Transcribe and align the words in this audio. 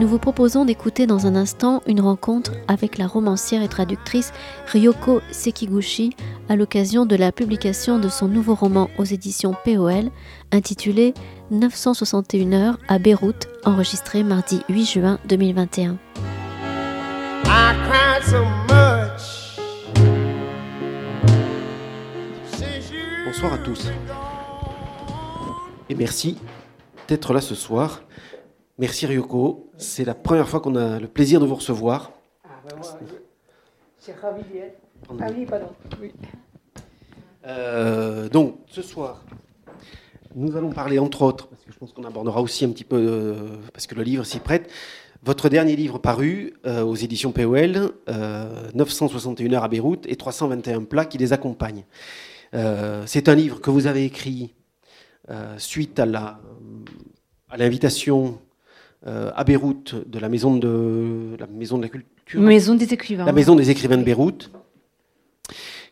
Nous 0.00 0.08
vous 0.08 0.18
proposons 0.18 0.64
d'écouter 0.64 1.06
dans 1.06 1.26
un 1.26 1.36
instant 1.36 1.82
une 1.86 2.00
rencontre 2.00 2.52
avec 2.68 2.96
la 2.96 3.06
romancière 3.06 3.62
et 3.62 3.68
traductrice 3.68 4.32
Ryoko 4.66 5.20
Sekiguchi 5.30 6.10
à 6.48 6.56
l'occasion 6.56 7.06
de 7.06 7.16
la 7.16 7.32
publication 7.32 7.98
de 7.98 8.08
son 8.08 8.28
nouveau 8.28 8.54
roman 8.54 8.88
aux 8.98 9.04
éditions 9.04 9.54
POL 9.64 10.10
intitulé 10.52 11.12
961 11.50 12.52
heures 12.52 12.78
à 12.88 12.98
Beyrouth, 12.98 13.48
enregistré 13.64 14.22
mardi 14.22 14.62
8 14.68 14.84
juin 14.86 15.18
2021. 15.28 15.98
Bonsoir 23.26 23.52
à 23.52 23.58
tous 23.58 23.88
et 25.90 25.94
merci 25.96 26.38
d'être 27.08 27.34
là 27.34 27.40
ce 27.40 27.56
soir. 27.56 28.04
Merci 28.78 29.06
Ryoko, 29.06 29.70
c'est 29.76 30.04
la 30.04 30.14
première 30.14 30.48
fois 30.48 30.60
qu'on 30.60 30.76
a 30.76 31.00
le 31.00 31.08
plaisir 31.08 31.40
de 31.40 31.46
vous 31.46 31.56
recevoir. 31.56 32.12
Ah, 32.44 32.48
C'est 33.98 34.16
ravi 34.18 34.42
d'y 34.44 34.58
être. 34.58 34.78
Ah 35.20 35.26
oui, 35.36 35.44
pardon. 35.44 35.66
Euh, 37.46 38.28
donc, 38.28 38.58
ce 38.68 38.82
soir, 38.82 39.24
nous 40.36 40.56
allons 40.56 40.70
parler 40.70 41.00
entre 41.00 41.22
autres, 41.22 41.48
parce 41.48 41.64
que 41.64 41.72
je 41.72 41.78
pense 41.78 41.92
qu'on 41.92 42.04
abordera 42.04 42.40
aussi 42.40 42.64
un 42.64 42.70
petit 42.70 42.84
peu, 42.84 42.96
euh, 42.96 43.56
parce 43.72 43.88
que 43.88 43.96
le 43.96 44.04
livre 44.04 44.24
s'y 44.24 44.38
prête, 44.38 44.70
votre 45.24 45.48
dernier 45.48 45.74
livre 45.74 45.98
paru 45.98 46.54
euh, 46.66 46.82
aux 46.82 46.94
éditions 46.94 47.32
POL, 47.32 47.90
961 48.74 49.52
heures 49.54 49.64
à 49.64 49.68
Beyrouth 49.68 50.06
et 50.06 50.14
321 50.14 50.84
plats 50.84 51.04
qui 51.04 51.18
les 51.18 51.32
accompagnent. 51.32 51.84
c'est 53.06 53.28
un 53.28 53.34
livre 53.34 53.60
que 53.60 53.70
vous 53.70 53.88
avez 53.88 54.04
écrit 54.04 54.54
suite 55.58 55.98
à 56.00 56.06
l'invitation 57.56 58.38
euh, 59.06 59.30
à 59.34 59.44
Beyrouth 59.44 59.94
de 60.06 60.18
la 60.18 60.28
maison 60.28 60.58
de 60.58 61.34
la 61.38 61.46
maison 61.46 61.78
de 61.78 61.84
la 61.84 61.88
culture. 61.88 62.38
Maison 62.38 62.74
des 62.74 62.92
écrivains. 62.92 63.24
La 63.24 63.32
maison 63.32 63.56
des 63.56 63.70
écrivains 63.70 63.96
de 63.96 64.02
Beyrouth, 64.02 64.50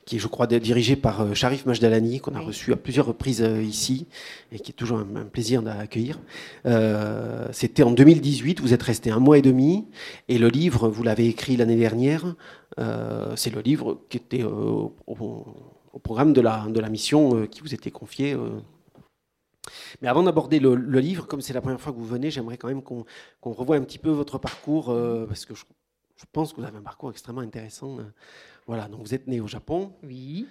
qui 0.04 0.16
est, 0.16 0.18
je 0.18 0.26
crois, 0.26 0.46
dirigée 0.46 0.94
par 0.94 1.22
euh, 1.22 1.32
Sharif 1.32 1.64
Majdalani, 1.64 2.20
qu'on 2.20 2.34
a 2.34 2.40
reçu 2.40 2.70
à 2.70 2.76
plusieurs 2.76 3.06
reprises 3.06 3.40
euh, 3.40 3.62
ici 3.62 4.08
et 4.52 4.58
qui 4.58 4.72
est 4.72 4.74
toujours 4.74 4.98
un, 4.98 5.24
plaisir 5.24 5.62
d'accueillir. 5.62 6.20
C'était 7.52 7.82
en 7.82 7.92
2018. 7.92 8.60
Vous 8.60 8.74
êtes 8.74 8.82
resté 8.82 9.10
un 9.10 9.20
mois 9.20 9.38
et 9.38 9.42
demi 9.42 9.86
et 10.28 10.36
le 10.36 10.48
livre, 10.48 10.90
vous 10.90 11.02
l'avez 11.02 11.28
écrit 11.28 11.56
l'année 11.56 11.76
dernière. 11.76 12.36
C'est 13.36 13.54
le 13.54 13.62
livre 13.62 14.02
qui 14.10 14.18
était 14.18 14.42
au, 14.42 14.94
au, 15.06 15.98
programme 16.02 16.34
de 16.34 16.42
la 16.42 16.66
de 16.68 16.78
la 16.78 16.90
mission 16.90 17.46
qui 17.46 17.62
vous 17.62 17.74
était 17.74 17.90
confiée 17.90 18.36
mais 20.02 20.08
avant 20.08 20.22
d'aborder 20.22 20.60
le, 20.60 20.74
livre, 21.00 21.26
comme 21.26 21.40
c'est 21.40 21.52
la 21.52 21.60
première 21.60 21.80
fois 21.80 21.92
que 21.92 21.98
vous 21.98 22.06
venez, 22.06 22.30
j'aimerais 22.30 22.56
quand 22.56 22.68
même 22.68 22.82
qu'on 22.82 23.04
revoie 23.42 23.76
un 23.76 23.82
petit 23.82 23.98
peu 23.98 24.10
votre 24.10 24.38
parcours, 24.38 24.90
euh, 24.90 25.26
parce 25.26 25.44
que 25.44 25.54
je, 25.54 25.64
pense 26.32 26.52
que 26.52 26.60
vous 26.60 26.66
avez 26.66 26.78
un 26.78 26.82
parcours 26.82 27.10
extrêmement 27.10 27.40
intéressant. 27.40 27.98
Euh. 27.98 28.02
Voilà, 28.66 28.88
donc 28.88 29.00
vous 29.00 29.14
êtes 29.14 29.26
né 29.26 29.40
au 29.40 29.46
Japon. 29.46 29.92
Oui. 30.02 30.46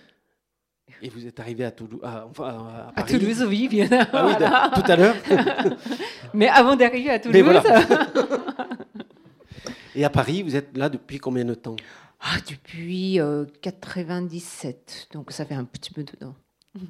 Et 1.01 1.09
vous 1.09 1.27
êtes 1.27 1.39
arrivé 1.39 1.65
à 1.65 1.71
Toulouse. 1.71 1.99
À, 2.01 2.25
enfin, 2.27 2.91
à, 2.95 3.03
Toulouse, 3.03 3.43
oui, 3.47 3.67
bien 3.67 3.89
ah 3.91 4.25
oui, 4.25 4.81
tout 4.81 4.91
à 4.91 4.95
l'heure. 4.95 5.15
Mais 6.33 6.47
avant 6.47 6.77
d'arriver 6.77 7.09
à 7.09 7.19
Toulouse. 7.19 7.41
Voilà. 7.41 8.07
Et 9.95 10.05
à 10.05 10.09
Paris, 10.09 10.43
vous 10.43 10.55
êtes 10.55 10.77
là 10.77 10.89
depuis 10.89 11.17
combien 11.17 11.43
de 11.43 11.55
temps? 11.55 11.75
Ah, 12.19 12.37
Depuis 12.47 13.19
97, 13.61 15.07
euh, 15.11 15.13
donc 15.13 15.31
ça 15.31 15.45
fait 15.45 15.55
un 15.55 15.65
petit 15.65 15.91
peu 15.91 16.03
de 16.03 16.11
temps. 16.11 16.35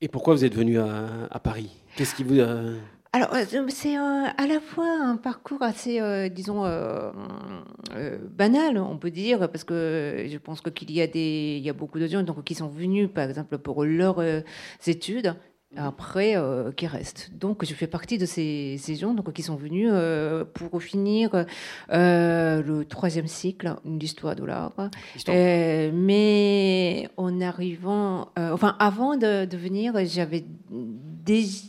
Et 0.00 0.08
pourquoi 0.08 0.34
vous 0.34 0.44
êtes 0.44 0.54
venu 0.54 0.78
à, 0.78 1.40
Paris? 1.42 1.70
Qu'est-ce 1.96 2.14
qui 2.14 2.22
vous 2.22 2.38
Alors, 3.12 3.34
euh, 3.34 3.44
c'est 3.68 3.96
à 3.96 4.46
la 4.46 4.60
fois 4.60 4.86
un 4.86 5.16
parcours 5.16 5.62
assez, 5.62 6.00
euh, 6.00 6.28
disons, 6.28 6.64
euh, 6.64 7.10
banal, 8.30 8.78
on 8.78 8.96
peut 8.96 9.10
dire, 9.10 9.50
parce 9.50 9.64
que 9.64 10.26
je 10.30 10.38
pense 10.38 10.60
qu'il 10.60 10.92
y 10.92 11.00
a 11.00 11.06
y 11.06 11.68
a 11.68 11.72
beaucoup 11.72 11.98
de 11.98 12.06
gens 12.06 12.22
donc, 12.22 12.44
qui 12.44 12.54
sont 12.54 12.68
venus, 12.68 13.08
par 13.12 13.28
exemple, 13.28 13.58
pour 13.58 13.84
leurs 13.84 14.22
études, 14.86 15.34
après 15.76 16.36
euh, 16.36 16.72
qui 16.72 16.86
restent. 16.86 17.30
Donc 17.34 17.64
je 17.64 17.74
fais 17.74 17.86
partie 17.86 18.18
de 18.18 18.26
ces, 18.26 18.76
ces 18.78 18.96
gens 18.96 19.12
donc, 19.12 19.32
qui 19.32 19.42
sont 19.42 19.56
venus 19.56 19.90
euh, 19.92 20.44
pour 20.44 20.82
finir 20.82 21.44
euh, 21.92 22.62
le 22.62 22.84
troisième 22.84 23.26
cycle 23.26 23.74
d'histoire 23.84 24.34
de 24.34 24.44
l'art. 24.44 24.72
mais 25.28 27.08
en 27.16 27.40
arrivant, 27.40 28.28
enfin 28.36 28.76
avant 28.78 29.16
de, 29.16 29.44
de 29.44 29.56
venir, 29.56 29.94
j'avais 30.04 30.44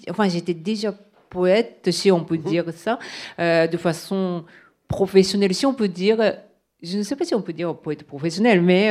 enfin 0.09 0.29
j'étais 0.29 0.53
déjà 0.53 0.93
poète, 1.29 1.89
si 1.91 2.11
on 2.11 2.23
peut 2.23 2.37
mhm. 2.37 2.43
dire 2.43 2.65
ça, 2.73 2.99
de 3.37 3.77
façon 3.77 4.45
professionnelle, 4.87 5.53
si 5.53 5.65
on 5.65 5.73
peut 5.73 5.89
dire. 5.89 6.35
Je 6.81 6.97
ne 6.97 7.03
sais 7.03 7.17
pas 7.17 7.25
si 7.25 7.35
on 7.35 7.41
peut 7.41 7.51
dire 7.51 7.75
poète 7.75 8.03
professionnel, 8.03 8.61
mais 8.61 8.89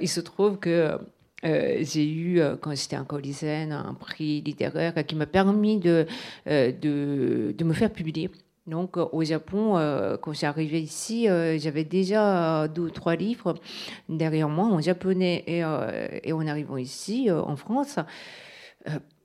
il 0.00 0.08
se 0.08 0.20
trouve 0.20 0.58
que 0.58 0.96
euh, 1.44 1.78
j'ai 1.82 2.08
eu, 2.08 2.40
euh, 2.40 2.56
quand 2.56 2.74
j'étais 2.74 2.96
en 2.96 3.16
lycéenne, 3.16 3.72
un 3.72 3.94
prix 3.94 4.40
littéraire 4.40 4.94
qui 5.06 5.14
m'a 5.14 5.26
permis 5.26 5.78
de, 5.78 6.06
euh, 6.48 6.72
de, 6.72 7.64
me 7.64 7.72
faire 7.72 7.92
publier. 7.92 8.30
Donc, 8.66 8.96
au 8.96 9.22
Japon, 9.24 9.74
quand 10.22 10.32
j'ai 10.32 10.46
arrivé 10.46 10.80
ici, 10.80 11.26
j'avais 11.58 11.84
déjà 11.84 12.66
deux 12.66 12.82
ou 12.82 12.90
trois 12.90 13.14
livres 13.14 13.56
derrière 14.08 14.48
moi 14.48 14.68
en 14.68 14.80
japonais. 14.80 15.44
Et, 15.46 15.58
et 16.26 16.32
en 16.32 16.46
arrivant 16.46 16.78
ici, 16.78 17.30
en 17.30 17.56
France, 17.56 17.98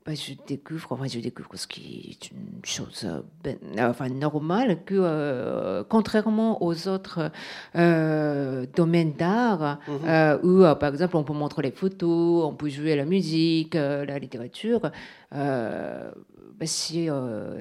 bah, 0.10 0.16
je 0.16 0.34
découvre, 0.48 0.94
enfin, 0.94 1.06
je 1.06 1.20
découvre 1.20 1.56
ce 1.56 1.68
qui 1.68 2.10
est 2.10 2.32
une 2.32 2.66
chose 2.66 3.04
euh, 3.06 3.22
ben, 3.44 3.60
enfin, 3.80 4.10
normale, 4.10 4.84
que 4.84 4.96
euh, 4.98 5.84
contrairement 5.88 6.64
aux 6.64 6.88
autres 6.88 7.30
euh, 7.76 8.66
domaines 8.76 9.14
d'art, 9.14 9.78
mhm. 9.88 10.40
où 10.42 10.64
par 10.80 10.90
exemple 10.90 11.16
on 11.16 11.24
peut 11.24 11.34
montrer 11.34 11.62
les 11.62 11.72
photos, 11.72 12.44
on 12.44 12.56
peut 12.56 12.70
jouer 12.70 12.94
à 12.94 12.96
la 12.96 13.06
musique, 13.06 13.76
la 13.76 14.18
littérature, 14.18 14.90
bah, 15.32 16.66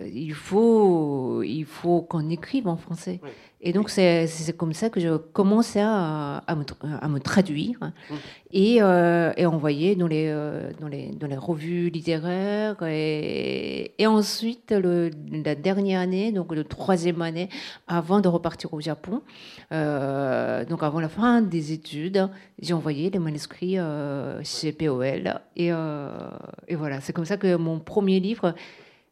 il 0.06 0.32
faut, 0.34 1.42
il 1.42 1.66
faut 1.66 2.00
qu'on 2.00 2.30
écrive 2.30 2.66
en 2.66 2.78
français. 2.78 3.20
Et 3.61 3.73
donc, 3.73 3.91
c'est 3.91 4.57
comme 4.57 4.73
ça 4.73 4.89
que 4.89 5.01
je 5.01 5.17
commençais 5.17 5.81
à, 5.81 6.45
à, 6.47 6.55
me, 6.55 6.65
à 7.01 7.09
me, 7.09 7.19
traduire 7.19 7.79
mmh. 7.81 8.15
et, 8.53 8.77
euh, 8.81 9.33
et, 9.37 9.47
envoyer 9.47 9.97
dans 9.97 10.07
les, 10.07 10.29
euh, 10.29 10.71
dans, 10.81 10.87
les, 10.87 11.09
dans 11.09 11.27
les 11.27 11.37
revues 11.37 11.91
littéraires. 11.91 12.77
Et, 12.85 13.95
et 13.99 14.07
ensuite, 14.07 14.71
le, 14.71 15.11
la 15.33 15.57
dernière 15.57 16.01
année, 16.01 16.31
donc 16.31 16.55
le 16.55 16.63
troisième 16.63 17.21
année, 17.21 17.49
avant 17.89 18.21
de 18.21 18.29
repartir 18.29 18.73
au 18.75 18.81
Japon, 18.81 19.23
euh, 19.73 20.65
donc 20.65 20.85
avant 20.85 21.01
la 21.01 21.09
fin 21.09 21.43
des 21.43 21.73
études, 21.73 22.29
j'ai 22.61 22.75
envoyé 22.75 23.11
les 23.11 23.19
manuscrits 23.19 23.79
chez 24.45 24.71
POL. 24.71 25.41
Et, 25.57 25.67
et 25.67 26.77
voilà, 26.77 27.01
c'est 27.01 27.13
comme 27.13 27.25
ça 27.25 27.37
que 27.37 27.57
mon 27.57 27.81
premier 27.81 28.21
livre 28.21 28.55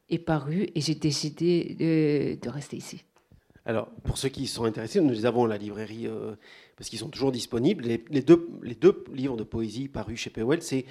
est 0.08 0.18
paru 0.18 0.68
et 0.72 0.80
j'ai 0.80 0.94
décidé 0.94 1.76
de, 1.80 2.40
de 2.40 2.48
rester 2.48 2.76
ici. 2.76 3.02
Alors, 3.66 3.88
pour 4.04 4.16
ceux 4.16 4.28
qui 4.28 4.46
sont 4.46 4.64
intéressés, 4.64 5.00
nous 5.00 5.10
les 5.10 5.26
avons 5.26 5.44
à 5.44 5.48
la 5.48 5.58
librairie 5.58 6.06
euh, 6.06 6.36
parce 6.76 6.88
qu'ils 6.88 7.00
sont 7.00 7.08
toujours 7.08 7.32
disponibles. 7.32 7.84
Les, 7.84 8.22
deux, 8.22 8.48
les, 8.62 8.76
deux, 8.76 9.04
livres 9.12 9.36
de 9.36 9.42
poésie 9.42 9.88
parus 9.88 10.20
chez 10.20 10.30
POL, 10.30 10.62
c'est 10.62 10.86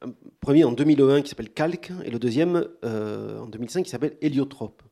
un 0.00 0.10
premier 0.40 0.64
en 0.64 0.72
2001 0.72 1.20
qui 1.20 1.28
s'appelle 1.28 1.50
Calque 1.50 1.92
et 2.02 2.10
le 2.10 2.18
deuxième 2.18 2.66
euh, 2.82 3.40
en 3.40 3.46
2005 3.46 3.84
qui 3.84 3.90
s'appelle 3.90 4.16
Héliotrope. 4.22 4.82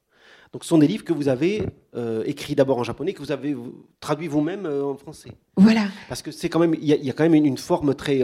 Donc, 0.53 0.65
ce 0.65 0.69
sont 0.69 0.77
des 0.77 0.87
livres 0.87 1.05
que 1.05 1.15
vous 1.15 1.29
avez 1.29 1.63
euh, 1.97 2.23
écrits 2.27 2.55
d'abord 2.55 2.77
en 2.77 2.85
japonais, 2.85 3.15
que 3.15 3.21
vous 3.21 3.33
avez 3.33 3.57
traduits 4.01 4.29
vous-même 4.29 4.67
en 4.67 4.95
français. 4.99 5.33
Voilà. 5.57 5.87
Parce 6.11 6.21
que 6.21 6.31
c'est 6.31 6.51
quand 6.51 6.59
même, 6.59 6.75
il 6.75 6.85
y, 6.85 7.09
a 7.09 7.13
quand 7.15 7.23
même 7.23 7.35
une, 7.35 7.57
forme 7.57 7.95
très, 7.95 8.21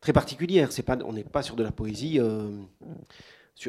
très 0.00 0.12
particulière. 0.12 0.72
C'est 0.72 0.82
pas, 0.82 0.98
on 1.04 1.12
n'est 1.12 1.22
pas 1.22 1.42
sur 1.42 1.54
de 1.54 1.62
la 1.62 1.70
poésie 1.70 2.18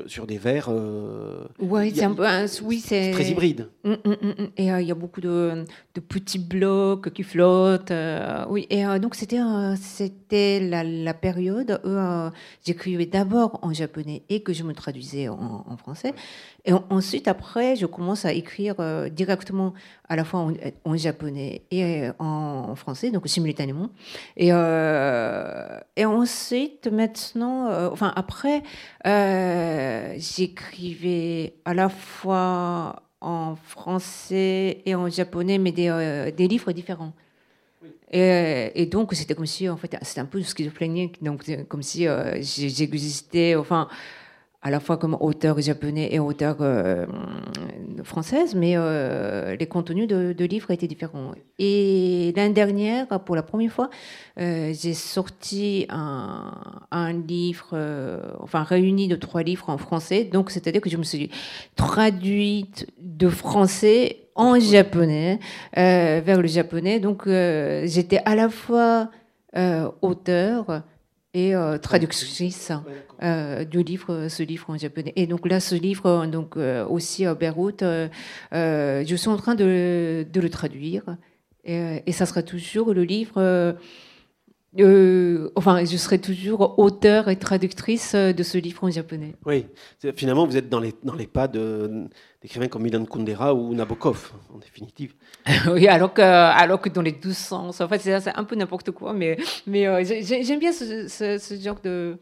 sur, 0.07 0.25
des 0.25 0.38
vers. 0.38 0.69
Euh, 0.69 1.43
ouais, 1.59 1.91
c'est 1.93 2.05
un 2.05 2.13
peu, 2.13 2.25
oui, 2.63 2.79
c'est 2.79 3.11
très 3.11 3.29
hybride. 3.29 3.69
Mm, 3.83 3.91
mm, 3.91 3.95
mm, 4.05 4.47
et 4.55 4.71
euh, 4.71 4.81
il 4.81 4.88
y 4.88 4.91
a 4.91 4.95
beaucoup 4.95 5.19
de, 5.19 5.65
de, 5.95 5.99
petits 5.99 6.39
blocs 6.39 7.11
qui 7.11 7.23
flottent. 7.23 7.91
Euh, 7.91 8.45
oui, 8.49 8.67
et 8.69 8.83
donc 8.99 9.15
c'était 9.15 9.39
c'était 9.75 10.59
la, 10.61 10.83
la, 10.83 11.13
période 11.13 11.81
où 11.83 12.31
j'écrivais 12.65 13.05
d'abord 13.05 13.59
en 13.61 13.73
japonais 13.73 14.23
et 14.29 14.41
que 14.41 14.53
je 14.53 14.63
me 14.63 14.73
traduisais 14.73 15.27
en, 15.27 15.65
en 15.67 15.77
français. 15.77 16.13
Et 16.65 16.73
ensuite, 16.73 17.27
après, 17.27 17.75
je 17.75 17.87
commence 17.87 18.23
à 18.25 18.33
écrire 18.33 18.75
euh, 18.79 19.09
directement 19.09 19.73
à 20.07 20.15
la 20.15 20.23
fois 20.23 20.47
en, 20.85 20.95
japonais 20.95 21.63
et 21.71 22.09
en, 22.19 22.75
français, 22.75 23.09
donc 23.09 23.27
simultanément. 23.27 23.89
Et, 24.37 24.49
euh, 24.51 25.79
et 25.95 26.05
ensuite, 26.05 26.87
maintenant, 26.87 27.67
euh, 27.69 27.89
enfin, 27.91 28.13
après, 28.15 28.61
j'écrivais 30.19 31.55
à 31.65 31.73
la 31.73 31.89
fois 31.89 33.01
en 33.21 33.55
français 33.55 34.83
et 34.85 34.93
en 34.93 35.09
japonais, 35.09 35.57
mais 35.57 35.71
des, 35.71 36.31
des 36.35 36.47
livres 36.47 36.71
différents. 36.73 37.13
Et, 38.11 38.85
donc, 38.91 39.13
c'était 39.15 39.33
comme 39.33 39.45
si, 39.47 39.67
en 39.69 39.77
fait, 39.77 39.97
c'était 40.03 40.21
un 40.21 40.25
peu 40.25 40.41
schizophrénique. 40.43 41.23
Donc, 41.23 41.43
comme 41.69 41.81
si 41.81 42.05
j'existais, 42.41 43.55
enfin, 43.55 43.87
à 44.63 44.69
la 44.69 44.79
fois 44.79 44.97
comme 44.97 45.17
auteur 45.19 45.59
japonais 45.59 46.09
et 46.11 46.19
auteur 46.19 46.57
euh, 46.61 47.07
française, 48.03 48.53
mais 48.53 48.73
euh, 48.75 49.55
les 49.55 49.65
contenus 49.65 50.07
de, 50.07 50.45
livres 50.45 50.69
étaient 50.69 50.87
différents. 50.87 51.31
Et 51.57 52.31
l'année 52.35 52.53
dernière, 52.53 53.07
pour 53.21 53.35
la 53.35 53.41
première 53.41 53.71
fois, 53.71 53.89
euh, 54.39 54.71
j'ai 54.79 54.93
sorti 54.93 55.87
un, 55.89 56.53
un 56.91 57.13
livre, 57.13 57.75
enfin 58.39 58.61
réuni 58.61 59.07
de 59.07 59.15
trois 59.15 59.41
livres 59.41 59.69
en 59.69 59.79
français. 59.79 60.25
Donc, 60.25 60.51
c'est-à-dire 60.51 60.81
que 60.81 60.89
je 60.89 60.97
me 60.97 61.03
suis 61.03 61.31
traduite 61.75 62.87
de 62.99 63.29
français 63.29 64.27
en 64.35 64.59
japonais 64.59 65.39
vers 65.73 66.39
le 66.39 66.47
japonais. 66.47 66.99
Donc, 66.99 67.23
j'étais 67.25 68.21
à 68.25 68.35
la 68.35 68.49
fois 68.49 69.09
auteur 70.01 70.83
et 71.33 71.55
euh, 71.55 71.77
traductrice 71.77 72.71
euh, 73.23 73.63
du 73.63 73.83
livre, 73.83 74.27
ce 74.27 74.43
livre 74.43 74.69
en 74.69 74.77
japonais. 74.77 75.13
Et 75.15 75.27
donc 75.27 75.47
là, 75.47 75.59
ce 75.59 75.75
livre, 75.75 76.25
donc 76.25 76.57
euh, 76.57 76.85
aussi 76.85 77.25
à 77.25 77.35
Beyrouth, 77.35 77.83
je 78.51 79.15
suis 79.15 79.29
en 79.29 79.37
train 79.37 79.55
de, 79.55 80.25
de 80.31 80.41
le 80.41 80.49
traduire. 80.49 81.03
Et, 81.63 82.01
et, 82.05 82.11
ça 82.11 82.25
sera 82.25 82.41
toujours 82.41 82.93
le 82.93 83.03
livre 83.03 83.75
euh, 84.79 85.50
enfin, 85.56 85.83
je 85.83 85.97
serai 85.97 86.19
toujours 86.19 86.79
auteur 86.79 87.27
et 87.27 87.35
traductrice 87.35 88.15
de 88.15 88.44
ce 88.44 88.57
livre 88.57 88.85
en 88.85 88.89
japonais. 88.89 89.35
Oui, 89.45 89.65
finalement, 90.15 90.45
vous 90.45 90.56
êtes 90.56 90.69
dans 90.69 90.79
les, 90.79 90.94
dans 91.03 91.13
les 91.13 91.27
pas 91.27 91.50
d'écrivains 91.50 92.69
comme 92.69 92.83
Milan 92.83 93.03
Kundera 93.03 93.53
ou 93.53 93.73
Nabokov, 93.73 94.31
en 94.53 94.59
définitive. 94.59 95.13
oui, 95.68 95.88
alors 95.88 96.13
que, 96.13 96.21
alors 96.21 96.79
que 96.79 96.88
dans 96.88 97.01
les 97.01 97.12
deux 97.12 97.33
sens, 97.33 97.81
en 97.81 97.88
fait, 97.89 98.00
c'est 98.00 98.38
un 98.38 98.44
peu 98.45 98.56
n'importe 98.56 98.91
quoi, 98.91 99.12
mais, 99.13 99.38
mais 99.68 99.88
euh, 99.88 100.03
j'aime 100.06 100.59
bien 100.59 100.71
ce, 100.71 101.07
ce, 101.09 101.56
genre 101.62 101.81
de. 101.83 102.17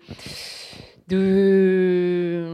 de 1.07 2.45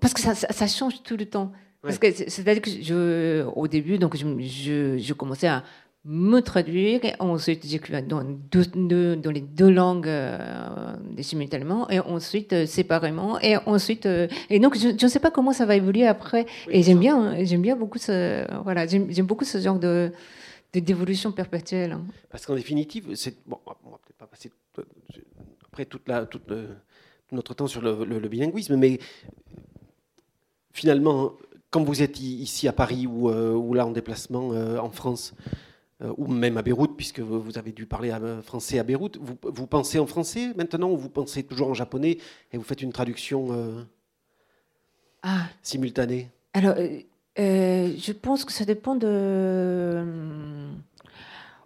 parce 0.00 0.14
que 0.14 0.20
ça, 0.20 0.34
ça, 0.34 0.66
change 0.66 1.02
tout 1.04 1.16
le 1.16 1.26
temps. 1.26 1.52
Parce 1.80 1.98
que 1.98 2.10
c'est-à-dire 2.10 2.60
que 2.60 2.70
je, 2.70 3.44
au 3.54 3.68
début, 3.68 3.98
donc 3.98 4.16
je, 4.16 4.26
je, 4.40 4.98
je 4.98 5.12
commençais 5.14 5.46
à 5.46 5.62
me 6.08 6.40
traduire. 6.40 7.04
Et 7.04 7.12
ensuite, 7.20 7.66
j'écrivais 7.66 8.02
dans, 8.02 8.24
dans 8.24 9.30
les 9.30 9.40
deux 9.40 9.70
langues 9.70 10.08
euh, 10.08 10.66
simultanément, 11.20 11.88
et 11.90 12.00
ensuite 12.00 12.52
euh, 12.52 12.66
séparément, 12.66 13.38
et 13.40 13.56
ensuite. 13.66 14.06
Euh, 14.06 14.26
et 14.48 14.58
donc, 14.58 14.76
je 14.76 14.88
ne 14.88 15.08
sais 15.08 15.20
pas 15.20 15.30
comment 15.30 15.52
ça 15.52 15.66
va 15.66 15.76
évoluer 15.76 16.06
après. 16.06 16.46
et 16.70 16.82
j'aime 16.82 16.98
bien, 16.98 17.20
hein, 17.20 17.44
j'aime 17.44 17.62
bien 17.62 17.76
beaucoup 17.76 17.98
ce, 17.98 18.46
voilà, 18.62 18.86
j'aime 18.86 19.26
beaucoup 19.26 19.44
ce 19.44 19.58
genre 19.58 19.78
de 19.78 20.10
d'évolution 20.72 21.32
perpétuelle. 21.32 21.92
Hein. 21.92 22.04
Parce 22.30 22.44
qu'en 22.46 22.54
définitive, 22.54 23.14
c'est 23.14 23.36
bon, 23.46 23.58
on 23.66 23.90
va 23.90 23.98
peut-être 23.98 24.18
pas 24.18 24.26
passer 24.26 24.50
après 25.64 25.86
toute 25.86 26.06
la, 26.06 26.26
toute 26.26 26.46
tout 26.46 26.54
notre 27.32 27.54
temps 27.54 27.66
sur 27.66 27.80
le, 27.80 28.04
le, 28.04 28.28
bilinguisme, 28.28 28.76
mais 28.76 28.98
finalement, 30.72 31.32
quand 31.70 31.82
vous 31.82 32.02
êtes 32.02 32.20
ici 32.20 32.68
à 32.68 32.72
Paris 32.72 33.06
ou, 33.06 33.30
ou 33.30 33.74
là 33.74 33.86
en 33.86 33.90
déplacement 33.90 34.50
en 34.50 34.90
France, 34.90 35.34
euh, 35.38 35.67
ou 36.00 36.28
même 36.28 36.56
à 36.56 36.62
Beyrouth, 36.62 36.96
puisque 36.96 37.20
vous 37.20 37.58
avez 37.58 37.72
dû 37.72 37.86
parler 37.86 38.12
français 38.42 38.78
à 38.78 38.84
Beyrouth. 38.84 39.18
Vous, 39.18 39.66
pensez 39.66 39.98
en 39.98 40.06
français 40.06 40.52
maintenant 40.56 40.90
ou 40.90 40.96
vous 40.96 41.08
pensez 41.08 41.42
toujours 41.42 41.68
en 41.68 41.74
japonais 41.74 42.18
et 42.52 42.56
vous 42.56 42.62
faites 42.62 42.82
une 42.82 42.92
traduction 42.92 43.48
euh, 43.50 43.82
ah. 45.22 45.46
simultanée? 45.62 46.28
Alors, 46.54 46.76
euh, 46.78 47.92
je 47.98 48.12
pense 48.12 48.44
que 48.44 48.52
ça 48.52 48.64
dépend 48.64 48.94
de. 48.94 50.04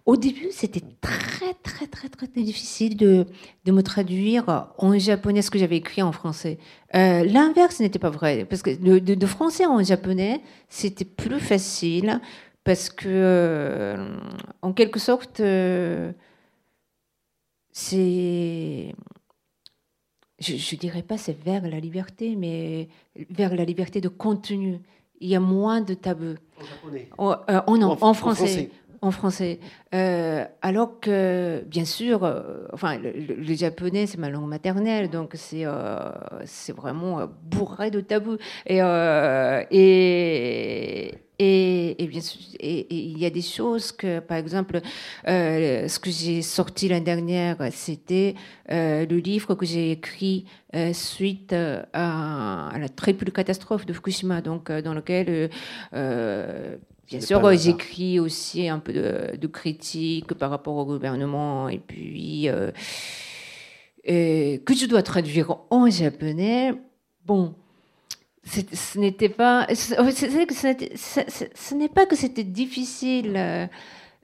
Au 0.05 0.17
début, 0.17 0.47
c'était 0.51 0.83
très, 0.99 1.53
très, 1.63 1.87
très, 1.87 2.09
très 2.09 2.27
difficile 2.27 2.97
de, 2.97 3.25
de, 3.63 3.71
me 3.71 3.81
traduire 3.81 4.67
en 4.77 4.99
japonais 4.99 5.41
ce 5.41 5.49
que 5.49 5.57
j'avais 5.57 5.77
écrit 5.77 6.01
en 6.01 6.11
français. 6.11 6.57
L'inverse 6.93 7.79
n'était 7.79 7.99
pas 7.99 8.09
vrai, 8.09 8.45
parce 8.49 8.63
que 8.63 8.71
de, 8.71 8.99
de 8.99 9.25
français 9.25 9.65
en 9.65 9.81
japonais, 9.81 10.41
c'était 10.67 11.05
plus 11.05 11.39
facile 11.39 12.19
parce 12.63 12.89
que, 12.89 13.07
euh, 13.07 14.17
en 14.61 14.73
quelque 14.73 14.99
sorte, 14.99 15.39
euh, 15.39 16.11
c'est. 17.71 18.95
Je 20.39 20.53
ne 20.53 20.79
dirais 20.79 21.03
pas 21.03 21.17
c'est 21.17 21.37
vers 21.37 21.67
la 21.67 21.79
liberté, 21.79 22.35
mais 22.35 22.89
vers 23.29 23.55
la 23.55 23.65
liberté 23.65 24.01
de 24.01 24.09
contenu. 24.09 24.81
Il 25.19 25.29
y 25.29 25.35
a 25.35 25.39
moins 25.39 25.79
de 25.79 25.93
tabous. 25.93 26.35
En 26.59 26.65
japonais 26.65 27.09
oh, 27.17 27.33
euh, 27.49 27.61
en, 27.65 27.81
en, 27.81 27.95
français 27.95 28.05
en 28.05 28.13
français. 28.13 28.71
Euh, 29.93 30.45
alors 30.61 30.99
que, 30.99 31.63
bien 31.67 31.85
sûr, 31.85 32.23
euh, 32.23 32.67
enfin, 32.73 32.97
le, 32.97 33.53
japonais, 33.53 34.07
c'est 34.07 34.17
ma 34.17 34.29
langue 34.29 34.47
maternelle, 34.47 35.09
donc 35.09 35.31
c'est 35.35 35.65
euh, 35.65 36.09
c'est 36.45 36.73
vraiment 36.75 37.27
bourré 37.43 37.91
de 37.91 38.01
tabous. 38.01 38.37
Et, 38.65 38.79
et, 41.39 42.03
et, 42.03 42.07
bien 42.07 42.21
sûr, 42.21 42.39
il 42.59 43.17
y 43.17 43.25
a 43.25 43.29
des 43.29 43.41
choses 43.41 43.91
que, 43.91 44.19
par 44.19 44.37
exemple, 44.37 44.79
ce 45.25 45.99
que 45.99 46.09
j'ai 46.09 46.41
sorti 46.41 46.87
l'année 46.87 47.05
dernière, 47.05 47.57
c'était 47.71 48.35
le 48.69 49.17
livre 49.17 49.55
que 49.55 49.65
j'ai 49.65 49.91
écrit 49.91 50.45
suite 50.93 51.53
à, 51.53 52.69
à, 52.69 52.77
la 52.79 52.89
triple 52.89 53.31
catastrophe 53.31 53.85
de 53.85 53.93
Fukushima, 53.93 54.41
donc 54.41 54.71
dans 54.71 54.93
lequel 54.93 55.49
Bien 57.07 57.21
sûr, 57.21 57.57
j'écris 57.57 58.19
aussi 58.19 58.69
un 58.69 58.79
peu 58.79 58.93
de, 58.93 59.35
de, 59.35 59.47
critique 59.47 60.33
par 60.33 60.49
rapport 60.49 60.75
au 60.75 60.85
gouvernement 60.85 61.69
et 61.69 61.79
puis 61.79 62.49
euh, 64.09 64.57
que 64.65 64.73
je 64.73 64.85
dois 64.85 65.01
traduire 65.01 65.57
en 65.69 65.89
japonais. 65.89 66.73
Bon, 67.25 67.55
ce 68.43 68.99
n'était 68.99 69.29
pas, 69.29 69.65
ce 69.73 71.73
n'est 71.73 71.87
pas 71.87 72.05
que 72.05 72.15
c'était 72.15 72.43
difficile 72.43 73.33
euh, 73.37 73.65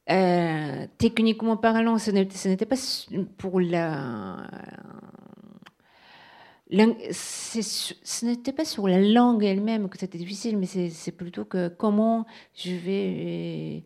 euh, 0.09 0.85
techniquement 0.97 1.55
parlant, 1.55 1.97
ce 1.97 2.11
n'était 2.11 2.65
pas 2.65 2.75
pour 3.37 3.61
la 3.61 4.37
ce 6.71 8.25
n'était 8.25 8.53
pas 8.53 8.65
sur 8.65 8.87
la 8.87 9.01
langue 9.01 9.43
elle-même 9.43 9.89
que 9.89 9.97
c'était 9.97 10.17
difficile, 10.17 10.57
mais 10.57 10.67
c'est 10.67 11.11
plutôt 11.11 11.45
que 11.45 11.67
comment 11.67 12.25
je 12.53 12.71
vais, 12.71 13.83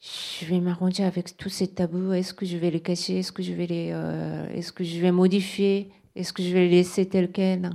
je 0.00 0.46
vais 0.46 0.60
m'arranger 0.60 1.02
avec 1.04 1.36
tous 1.36 1.48
ces 1.48 1.68
tabous. 1.68 2.12
Est-ce 2.12 2.32
que 2.32 2.46
je 2.46 2.56
vais 2.56 2.70
les 2.70 2.80
cacher? 2.80 3.18
Est-ce 3.18 3.32
que 3.32 3.42
je 3.42 3.52
vais 3.52 3.66
les, 3.66 3.90
euh, 3.92 4.48
est-ce 4.54 4.72
que 4.72 4.84
je 4.84 5.00
vais 5.00 5.10
modifier? 5.10 5.90
Est-ce 6.14 6.32
que 6.32 6.42
je 6.42 6.50
vais 6.50 6.68
les 6.68 6.76
laisser 6.76 7.08
tels 7.08 7.32
quels? 7.32 7.70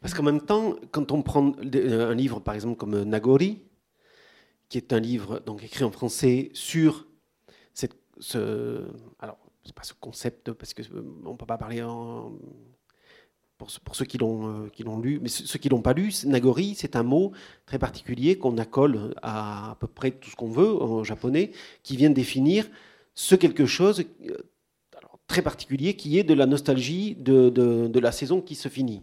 Parce 0.00 0.14
qu'en 0.14 0.22
même 0.22 0.40
temps, 0.40 0.76
quand 0.90 1.12
on 1.12 1.22
prend 1.22 1.52
euh, 1.74 2.10
un 2.10 2.14
livre, 2.14 2.40
par 2.40 2.54
exemple, 2.54 2.76
comme 2.76 3.02
Nagori, 3.02 3.62
qui 4.68 4.78
est 4.78 4.92
un 4.92 5.00
livre 5.00 5.40
donc 5.40 5.62
écrit 5.62 5.84
en 5.84 5.90
français 5.90 6.50
sur 6.54 7.06
cette, 7.72 7.96
ce, 8.18 8.86
alors 9.18 9.38
c'est 9.64 9.74
pas 9.74 9.82
ce 9.82 9.94
concept, 9.94 10.52
parce 10.52 10.74
qu'on 10.74 10.82
euh, 10.82 11.30
ne 11.30 11.36
peut 11.36 11.46
pas 11.46 11.58
parler 11.58 11.82
en, 11.82 12.32
pour, 13.58 13.68
pour, 13.84 13.96
ceux 13.96 14.04
qui 14.04 14.18
l'ont, 14.18 14.64
euh, 14.64 14.68
qui 14.68 14.82
l'ont 14.82 14.98
lu, 14.98 15.18
mais 15.22 15.28
ceux 15.28 15.58
qui 15.58 15.68
l'ont 15.68 15.82
pas 15.82 15.94
lu, 15.94 16.12
Nagori, 16.26 16.74
c'est 16.74 16.96
un 16.96 17.02
mot 17.02 17.32
très 17.66 17.78
particulier 17.78 18.36
qu'on 18.36 18.58
accole 18.58 19.14
à 19.22 19.70
à 19.70 19.74
peu 19.76 19.86
près 19.86 20.10
tout 20.10 20.30
ce 20.30 20.36
qu'on 20.36 20.50
veut 20.50 20.82
en 20.82 21.04
japonais, 21.04 21.52
qui 21.82 21.96
vient 21.96 22.10
définir 22.10 22.68
ce 23.14 23.34
quelque 23.34 23.66
chose 23.66 24.04
euh, 24.28 24.36
très 25.26 25.42
particulier 25.42 25.94
qui 25.96 26.18
est 26.18 26.24
de 26.24 26.34
la 26.34 26.46
nostalgie 26.46 27.14
de, 27.14 27.48
de, 27.48 28.00
la 28.00 28.12
saison 28.12 28.40
qui 28.42 28.54
se 28.54 28.68
finit. 28.68 29.02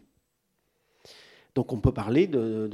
Donc 1.55 1.73
on 1.73 1.79
peut 1.79 1.91
parler 1.91 2.27
de... 2.27 2.69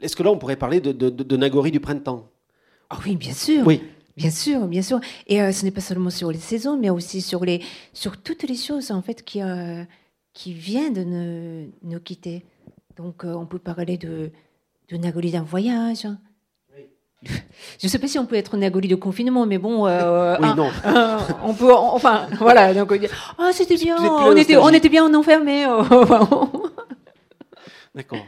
Est-ce 0.00 0.16
que 0.16 0.22
là 0.22 0.30
on 0.30 0.38
pourrait 0.38 0.56
parler 0.56 0.80
de, 0.80 1.36
Nagori 1.36 1.70
du 1.70 1.80
printemps? 1.80 2.28
Ah 2.88 2.98
oui, 3.04 3.14
bien 3.14 3.32
sûr. 3.32 3.64
Oui. 3.66 3.82
Bien 4.16 4.30
sûr, 4.30 4.66
bien 4.66 4.82
sûr. 4.82 5.00
Et 5.26 5.40
euh, 5.40 5.52
ce 5.52 5.64
n'est 5.64 5.70
pas 5.70 5.80
seulement 5.80 6.10
sur 6.10 6.30
les 6.30 6.38
saisons, 6.38 6.76
mais 6.76 6.90
aussi 6.90 7.22
sur, 7.22 7.44
les, 7.44 7.62
sur 7.92 8.20
toutes 8.20 8.42
les 8.42 8.56
choses 8.56 8.90
en 8.90 9.02
fait 9.02 9.24
qui, 9.24 9.42
euh, 9.42 9.84
qui 10.32 10.52
viennent 10.52 10.92
de 10.92 11.04
nous, 11.04 11.72
nous 11.82 12.00
quitter. 12.00 12.44
Donc 12.96 13.24
euh, 13.24 13.32
on 13.32 13.46
peut 13.46 13.58
parler 13.58 13.96
de, 13.96 14.30
de 14.90 14.96
Nagoli 14.96 15.30
d'un 15.30 15.42
voyage. 15.42 16.06
Je 17.22 17.84
ne 17.84 17.88
sais 17.88 17.98
pas 17.98 18.08
si 18.08 18.18
on 18.18 18.24
peut 18.24 18.36
être 18.36 18.56
Nagoli 18.56 18.88
de 18.88 18.94
confinement, 18.94 19.44
mais 19.44 19.58
bon, 19.58 19.84
oui, 19.84 20.48
non. 20.56 20.70
on 21.44 21.52
peut, 21.52 21.72
enfin, 21.72 22.26
voilà. 22.38 22.72
Donc, 22.72 22.94
ah, 23.36 23.50
c'était 23.52 23.76
bien, 23.76 23.96
on 23.98 24.34
était, 24.34 24.56
on 24.56 24.70
était 24.70 24.88
bien 24.88 25.12
enfermés. 25.14 25.66
D'accord. 27.94 28.24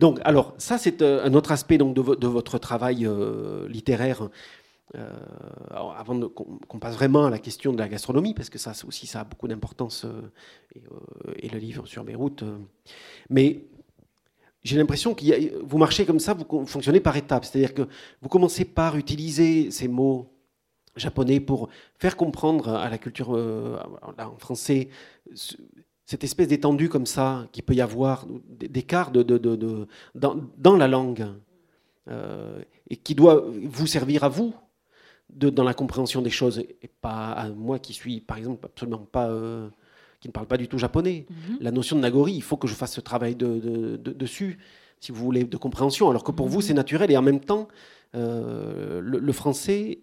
Donc, 0.00 0.18
alors, 0.24 0.52
ça, 0.58 0.78
c'est 0.78 1.00
un 1.00 1.32
autre 1.34 1.52
aspect 1.52 1.78
donc, 1.78 1.94
de, 1.94 2.16
de 2.16 2.26
votre 2.26 2.58
travail 2.58 3.08
littéraire 3.68 4.28
euh, 4.94 5.10
avant 5.70 6.18
qu'on 6.30 6.78
passe 6.78 6.94
vraiment 6.94 7.26
à 7.26 7.30
la 7.30 7.38
question 7.38 7.74
de 7.74 7.78
la 7.78 7.88
gastronomie, 7.88 8.32
parce 8.32 8.48
que 8.48 8.56
ça 8.56 8.72
aussi 8.86 9.06
ça 9.06 9.20
a 9.20 9.24
beaucoup 9.24 9.46
d'importance, 9.46 10.06
euh, 10.06 10.32
euh, 10.76 11.34
et, 11.36 11.50
le 11.50 11.58
livre 11.58 11.86
sur 11.86 12.04
Beyrouth. 12.04 12.42
mais 13.28 13.66
j'ai 14.62 14.78
l'impression 14.78 15.14
que 15.14 15.62
vous 15.62 15.76
marchez 15.76 16.06
comme 16.06 16.18
ça, 16.18 16.32
vous 16.32 16.66
fonctionnez 16.66 17.00
par 17.00 17.16
étapes. 17.16 17.44
C'est-à-dire 17.44 17.74
que 17.74 17.82
vous 18.22 18.28
commencez 18.28 18.64
par 18.64 18.96
utiliser 18.96 19.70
ces 19.70 19.88
mots 19.88 20.32
japonais 20.96 21.38
pour 21.38 21.68
faire 21.98 22.16
comprendre 22.16 22.70
à 22.70 22.88
la 22.88 22.98
culture 22.98 23.30
en 23.30 24.36
français 24.38 24.88
cette 26.04 26.24
espèce 26.24 26.48
d'étendue 26.48 26.88
comme 26.88 27.06
ça 27.06 27.46
qui 27.52 27.62
peut 27.62 27.74
y 27.74 27.80
avoir, 27.80 28.26
d'écart 28.48 29.12
dans, 29.12 30.76
la 30.76 30.88
langue, 30.88 31.26
et 32.90 32.96
qui 32.96 33.14
doit 33.14 33.44
vous 33.62 33.86
servir 33.86 34.24
à 34.24 34.28
vous 34.28 34.54
dans 35.30 35.64
la 35.64 35.74
compréhension 35.74 36.22
des 36.22 36.30
choses, 36.30 36.58
et 36.58 36.90
pas 37.00 37.32
à 37.32 37.48
moi 37.50 37.78
qui 37.78 37.92
suis, 37.92 38.20
par 38.20 38.38
exemple, 38.38 38.66
absolument 38.66 39.06
pas... 39.10 39.28
Euh, 39.28 39.68
qui 40.20 40.26
ne 40.26 40.32
parle 40.32 40.48
pas 40.48 40.56
du 40.56 40.66
tout 40.66 40.78
japonais. 40.78 41.26
Mhm. 41.30 41.58
La 41.60 41.70
notion 41.70 41.94
de 41.94 42.00
Nagori, 42.00 42.32
il 42.32 42.42
faut 42.42 42.56
que 42.56 42.66
je 42.66 42.74
fasse 42.74 42.92
ce 42.92 43.00
travail 43.00 43.36
dessus, 43.36 44.58
si 44.98 45.12
vous 45.12 45.22
voulez, 45.22 45.44
de 45.44 45.56
compréhension, 45.56 46.10
alors 46.10 46.24
que 46.24 46.32
pour 46.32 46.48
vous, 46.48 46.56
mhm. 46.56 46.62
c'est 46.62 46.74
naturel, 46.74 47.10
et 47.12 47.16
en 47.16 47.22
même 47.22 47.38
temps, 47.38 47.68
le, 48.14 49.32
français 49.32 50.00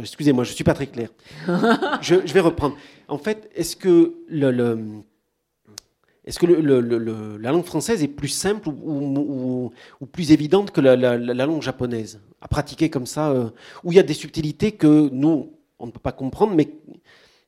excusez-moi, 0.00 0.44
je 0.44 0.50
ne 0.50 0.54
suis 0.54 0.64
pas 0.64 0.74
très 0.74 0.86
clair. 0.86 1.08
je, 2.00 2.32
vais 2.32 2.40
reprendre. 2.40 2.76
En 3.08 3.18
fait, 3.18 3.50
est-ce 3.54 3.76
que, 3.76 4.14
le, 4.28 5.02
est-ce 6.24 6.38
que 6.38 6.46
la 6.46 7.52
langue 7.52 7.64
française 7.64 8.02
est 8.02 8.08
plus 8.08 8.28
simple 8.28 8.68
ou, 8.68 9.72
plus 10.12 10.32
évidente 10.32 10.70
que 10.70 10.80
la, 10.80 11.16
langue 11.16 11.62
japonaise? 11.62 12.20
À 12.44 12.48
pratiquer 12.48 12.90
comme 12.90 13.06
ça, 13.06 13.30
euh, 13.30 13.48
où 13.82 13.92
il 13.92 13.96
y 13.96 13.98
a 13.98 14.02
des 14.02 14.14
subtilités 14.14 14.72
que 14.72 15.08
nous, 15.12 15.54
on 15.78 15.86
ne 15.86 15.90
peut 15.90 15.98
pas 15.98 16.12
comprendre, 16.12 16.54
mais 16.54 16.68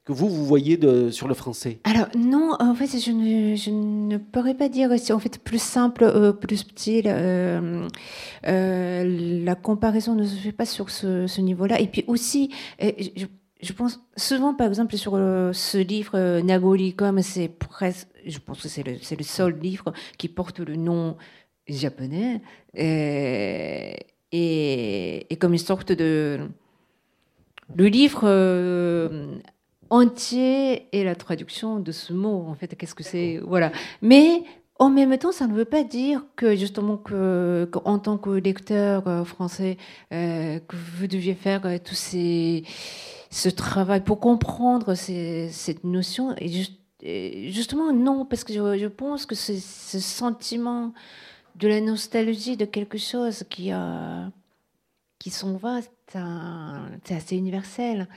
que 0.04 0.12
vous, 0.12 0.28
vous 0.28 0.46
voyez 0.46 0.76
de, 0.76 1.10
sur 1.10 1.28
le 1.28 1.34
français 1.34 1.80
Alors 1.84 2.06
non, 2.16 2.56
en 2.60 2.74
fait, 2.74 2.86
je 2.98 3.10
ne, 3.10 3.56
je 3.56 3.70
ne 3.70 4.16
pourrais 4.16 4.54
pas 4.54 4.68
dire 4.68 4.90
c'est 4.98 5.12
en 5.12 5.18
fait 5.18 5.38
plus 5.38 5.60
simple, 5.60 6.04
euh, 6.04 6.32
plus 6.32 6.62
petit. 6.62 7.02
Euh, 7.04 7.88
la 9.44 9.54
comparaison 9.54 10.14
ne 10.14 10.24
se 10.24 10.36
fait 10.36 10.52
pas 10.52 10.64
sur 10.64 10.90
ce, 10.90 11.40
niveau-là. 11.40 11.78
Et 11.80 11.88
puis 11.88 12.04
aussi, 12.06 12.54
je, 12.80 13.26
je, 13.60 13.72
pense 13.74 14.00
souvent, 14.16 14.54
par 14.54 14.68
exemple, 14.68 14.96
sur 14.96 15.12
ce 15.12 15.78
livre 15.78 16.40
Nagori, 16.40 16.94
comme 16.94 17.20
c'est 17.20 17.48
presque, 17.48 18.08
je 18.24 18.38
pense 18.38 18.62
que 18.62 18.68
c'est 18.68 18.84
le, 18.84 18.92
le, 18.92 19.24
seul 19.24 19.58
livre 19.58 19.92
qui 20.16 20.28
porte 20.28 20.60
le 20.60 20.76
nom 20.76 21.16
japonais, 21.68 22.40
et, 24.32 25.26
comme 25.40 25.52
une 25.52 25.58
sorte 25.58 25.92
de 25.92 26.40
le 27.74 27.86
livre 27.86 28.26
entier 29.90 30.88
et 30.92 31.04
la 31.04 31.14
traduction 31.14 31.78
de 31.78 31.92
ce 31.92 32.12
mot. 32.12 32.44
En 32.48 32.54
fait, 32.54 32.74
qu'est-ce 32.76 32.94
que 32.94 33.04
c'est? 33.04 33.38
Voilà. 33.38 33.72
Mais 34.02 34.42
en 34.78 34.90
même 34.90 35.16
temps, 35.16 35.32
ça 35.32 35.46
ne 35.46 35.54
veut 35.54 35.64
pas 35.64 35.84
dire 35.84 36.22
que 36.36 36.54
justement 36.54 36.96
que, 36.96 37.68
en 37.84 37.98
tant 37.98 38.18
que 38.18 38.30
lecteur 38.30 39.06
euh, 39.08 39.24
français, 39.24 39.78
euh, 40.12 40.58
que 40.60 40.76
vous 40.76 41.06
deviez 41.06 41.34
faire 41.34 41.64
euh, 41.64 41.78
tout 41.82 41.94
ces, 41.94 42.64
ce 43.30 43.48
travail 43.48 44.02
pour 44.02 44.20
comprendre 44.20 44.94
cette 44.94 45.84
notion. 45.84 46.34
Et, 46.38 47.50
justement, 47.50 47.92
non, 47.92 48.26
parce 48.26 48.44
que 48.44 48.52
je, 48.52 48.86
pense 48.86 49.24
que 49.24 49.34
ce 49.34 49.54
sentiment 49.98 50.92
de 51.58 51.68
la 51.68 51.80
nostalgie 51.80 52.56
de 52.56 52.64
quelque 52.64 52.98
chose 52.98 53.44
qui, 53.48 53.70
a, 53.70 54.30
qui 55.18 55.30
s'en 55.30 55.56
va, 55.56 55.80
c'est 56.12 57.14
assez 57.14 57.36
universel. 57.36 58.08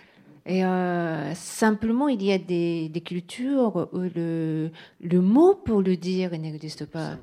Et 0.46 0.66
euh, 0.66 1.34
simplement, 1.36 2.08
il 2.08 2.24
y 2.24 2.32
a 2.32 2.38
des, 2.38 3.04
cultures 3.06 3.90
où 3.94 4.00
le, 4.00 4.72
le, 5.00 5.22
mot 5.22 5.54
pour 5.54 5.82
le 5.82 5.96
dire 5.96 6.32
n'existe 6.32 6.86
pas. 6.86 7.18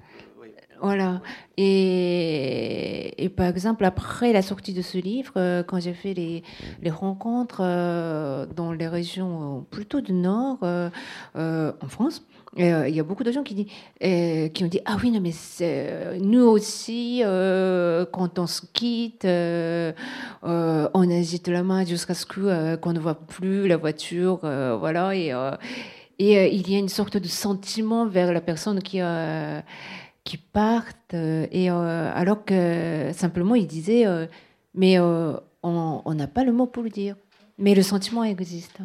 Voilà. 0.81 1.23
Et, 1.57 3.25
et, 3.25 3.29
par 3.29 3.47
exemple, 3.47 3.85
après 3.85 4.33
la 4.33 4.43
sortie 4.43 4.75
de 4.75 4.83
ce 4.83 4.99
livre, 4.99 5.33
euh, 5.37 5.63
quand 5.63 5.81
j'ai 5.81 5.95
fait 5.95 6.15
les, 6.15 6.43
les 6.83 6.91
rencontres 6.91 7.63
euh, 7.63 8.47
dans 8.47 8.73
les 8.73 8.87
régions 8.87 9.67
plutôt 9.71 10.01
du 10.01 10.13
Nord, 10.13 10.59
en 10.63 11.89
France, 11.89 12.23
euh, 12.59 12.89
il 12.89 12.95
y 12.95 13.01
a 13.01 13.03
beaucoup 13.03 13.25
de 13.25 13.33
gens 13.33 13.43
qui, 13.43 13.69
euh, 14.03 14.49
ont 14.61 14.67
dit 14.67 14.81
Ah 14.85 14.97
oui, 15.03 15.11
non, 15.11 15.21
mais 15.21 15.33
nous 16.19 16.45
aussi, 16.45 17.23
euh, 17.25 18.07
quand 18.13 18.39
on 18.39 18.47
se 18.47 18.63
quitte, 18.73 19.27
on 19.27 21.11
agite 21.11 21.49
la 21.49 21.63
main 21.63 21.85
jusqu'à 21.85 22.15
ce 22.15 22.25
qu'on 22.77 22.93
ne 22.93 22.99
voit 22.99 23.15
plus 23.15 23.69
la 23.69 23.77
voiture. 23.77 24.39
voilà. 24.79 25.15
Et, 25.15 25.33
il 26.19 26.71
y 26.71 26.77
a 26.77 26.79
une 26.79 26.89
sorte 26.89 27.17
de 27.19 27.29
sentiment 27.29 28.07
vers 28.07 28.33
la 28.33 28.41
personne 28.41 28.83
qui, 28.83 29.01
qui 30.25 30.39
et, 31.13 31.69
alors 31.71 32.45
que 32.45 33.11
simplement, 33.13 33.55
il 33.55 33.67
disait 33.67 34.05
Mais 34.75 34.99
on 34.99 36.15
n'a 36.15 36.27
pas 36.27 36.45
le 36.45 36.53
mot 36.53 36.67
pour 36.67 36.83
le 36.83 36.91
dire. 36.91 37.17
Mais 37.59 37.75
le 37.75 37.83
sentiment 37.83 38.23
existe. 38.25 38.81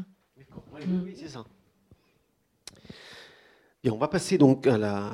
Oui, 0.87 1.13
c'est 1.15 1.27
ça. 1.27 1.43
Et 3.83 3.89
on 3.89 3.97
va 3.97 4.07
passer 4.07 4.37
donc 4.37 4.67
à 4.67 4.77
la. 4.77 5.09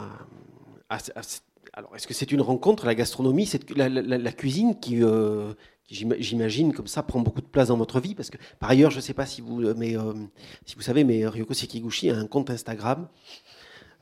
alors, 1.74 1.96
est-ce 1.96 2.08
que 2.08 2.14
c'est 2.14 2.32
une 2.32 2.42
rencontre, 2.42 2.86
la 2.86 2.96
gastronomie, 2.96 3.50
la, 3.76 4.32
cuisine 4.34 4.78
qui, 4.80 5.04
euh, 5.04 5.54
j'imagine, 5.90 6.74
comme 6.74 6.88
ça, 6.88 7.02
prend 7.04 7.22
beaucoup 7.22 7.42
de 7.42 7.48
place 7.48 7.70
dans 7.70 7.78
votre 7.78 8.00
vie 8.02 8.14
Parce 8.14 8.30
que, 8.30 8.38
par 8.60 8.70
ailleurs, 8.70 8.92
je 8.92 8.98
ne 8.98 9.02
sais 9.02 9.14
pas 9.14 9.26
si 9.26 9.40
vous, 9.42 9.62
mais, 9.76 9.98
euh, 9.98 10.14
si 10.66 10.76
vous 10.76 10.82
savez, 10.82 11.06
mais 11.06 11.26
Ryoko 11.26 11.54
Sekiguchi 11.54 12.10
a 12.10 12.18
un 12.18 12.28
compte 12.28 12.50
Instagram. 12.50 13.08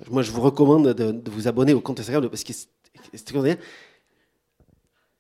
Moi, 0.10 0.24
je 0.24 0.32
vous 0.32 0.42
recommande 0.42 0.94
de, 0.94 1.30
vous 1.30 1.48
abonner 1.48 1.74
au 1.74 1.82
compte 1.82 2.00
Instagram 2.00 2.28
parce 2.28 2.44
que 2.44 2.54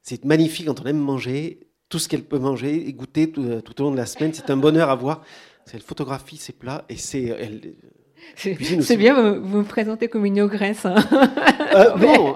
c'est 0.02 0.26
magnifique 0.26 0.66
quand 0.66 0.82
on 0.82 0.86
aime 0.86 0.98
manger, 0.98 1.60
tout 1.88 2.00
ce 2.00 2.10
qu'elle 2.10 2.24
peut 2.24 2.40
manger 2.40 2.88
et 2.88 2.94
goûter 2.94 3.32
tout, 3.32 3.62
tout, 3.62 3.82
au 3.82 3.86
long 3.86 3.92
de 3.92 3.98
la 3.98 4.08
semaine. 4.08 4.34
C'est 4.34 4.50
un 4.50 4.58
bonheur 4.58 4.90
à 4.90 4.96
voir. 4.96 5.22
Elle 5.72 5.82
photographie 5.82 6.38
ses 6.38 6.54
plats 6.54 6.84
et 6.90 6.98
c'est. 6.98 7.32
C'est 8.36 8.98
bien, 8.98 9.40
vous, 9.40 9.60
me 9.60 9.64
présentez 9.64 10.08
comme 10.08 10.26
une 10.26 10.42
ogresse. 10.42 10.86
Hein. 10.86 10.96
Euh, 11.76 11.96
non. 11.98 12.36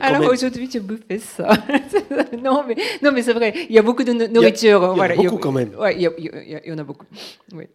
Alors 0.00 0.30
aujourd'hui, 0.30 0.68
tu 0.68 0.80
bouffes 0.80 1.00
ça. 1.18 1.48
non, 2.42 2.64
mais, 2.66 2.76
non, 3.02 3.12
mais 3.12 3.22
c'est 3.22 3.32
vrai, 3.32 3.52
il 3.68 3.74
y 3.74 3.78
a 3.78 3.82
beaucoup 3.82 4.04
de 4.04 4.12
nourriture. 4.12 4.94
Il 4.96 4.98
y, 4.98 5.02
a, 5.02 5.16
beaucoup 5.16 5.38
quand 5.38 5.52
même. 5.52 5.70
Oui, 5.78 5.90
il, 5.96 6.62
y, 6.66 6.72
en 6.72 6.78
a 6.78 6.84
beaucoup. 6.84 7.06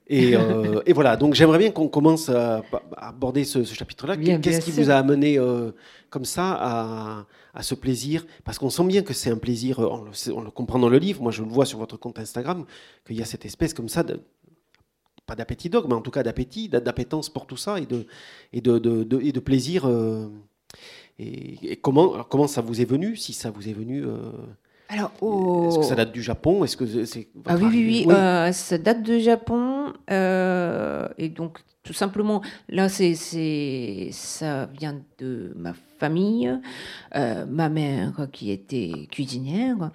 Et, 0.07 0.35
euh, 0.35 0.81
et, 0.85 0.93
voilà, 0.93 1.15
donc 1.15 1.33
j'aimerais 1.33 1.59
bien 1.59 1.71
qu'on 1.71 1.87
commence 1.87 2.29
à, 2.29 2.63
aborder 2.97 3.43
ce, 3.43 3.63
chapitre-là. 3.63 4.17
Qu'est-ce 4.17 4.61
qui 4.61 4.71
vous 4.71 4.89
a 4.89 4.95
amené 4.95 5.37
euh, 5.37 5.71
comme 6.09 6.25
ça 6.25 6.57
à, 6.59 7.25
à, 7.53 7.63
ce 7.63 7.75
plaisir? 7.75 8.25
Parce 8.43 8.57
qu'on 8.57 8.69
sent 8.69 8.85
bien 8.85 9.01
que 9.01 9.13
c'est 9.13 9.29
un 9.29 9.37
plaisir, 9.37 9.79
on 9.79 10.03
le, 10.05 10.33
on 10.33 10.41
le, 10.41 10.51
comprend 10.51 10.79
dans 10.79 10.89
le 10.89 10.97
livre, 10.97 11.21
moi 11.21 11.31
je 11.31 11.43
le 11.43 11.49
vois 11.49 11.65
sur 11.65 11.79
votre 11.79 11.97
compte 11.97 12.19
Instagram, 12.19 12.65
qu'il 13.05 13.17
y 13.17 13.21
a 13.21 13.25
cette 13.25 13.45
espèce 13.45 13.73
comme 13.73 13.89
ça 13.89 14.03
de 14.03 14.21
pas 15.31 15.35
d'appétit 15.35 15.69
dog, 15.69 15.85
mais 15.87 15.93
en 15.93 16.01
tout 16.01 16.11
cas 16.11 16.23
d'appétit, 16.23 16.67
d'appétence 16.67 17.29
pour 17.29 17.45
tout 17.45 17.55
ça 17.55 17.79
et 17.79 17.85
de, 17.85 18.05
et 18.51 18.59
de, 18.59 18.79
de, 18.79 19.21
et 19.21 19.31
de 19.31 19.39
plaisir. 19.39 19.85
Euh, 19.85 20.27
et, 21.19 21.77
comment, 21.77 22.25
comment 22.29 22.47
ça 22.47 22.59
vous 22.59 22.81
est 22.81 22.85
venu, 22.85 23.15
si 23.15 23.31
ça 23.31 23.49
vous 23.49 23.69
est 23.69 23.73
venu 23.73 24.03
euh, 24.03 24.17
alors, 24.89 25.11
Est-ce 25.69 25.79
que 25.79 25.85
ça 25.85 25.95
date 25.95 26.11
du 26.11 26.21
Japon? 26.21 26.65
Est-ce 26.65 26.75
que 26.75 27.05
c'est 27.05 27.29
ah 27.45 27.55
oui, 27.55 27.67
oui, 27.71 28.03
oui, 28.07 28.13
euh, 28.13 28.51
ça 28.51 28.77
date 28.77 29.03
du 29.03 29.21
Japon. 29.21 29.93
et 30.09 31.29
donc, 31.29 31.59
tout 31.83 31.93
simplement, 31.93 32.41
là, 32.67 32.89
c'est, 32.89 33.15
ça 34.11 34.65
vient 34.65 35.01
de 35.17 35.53
ma 35.55 35.73
famille, 35.97 36.59
ma 37.15 37.69
mère 37.69 38.27
qui 38.33 38.51
était 38.51 39.07
cuisinière. 39.09 39.91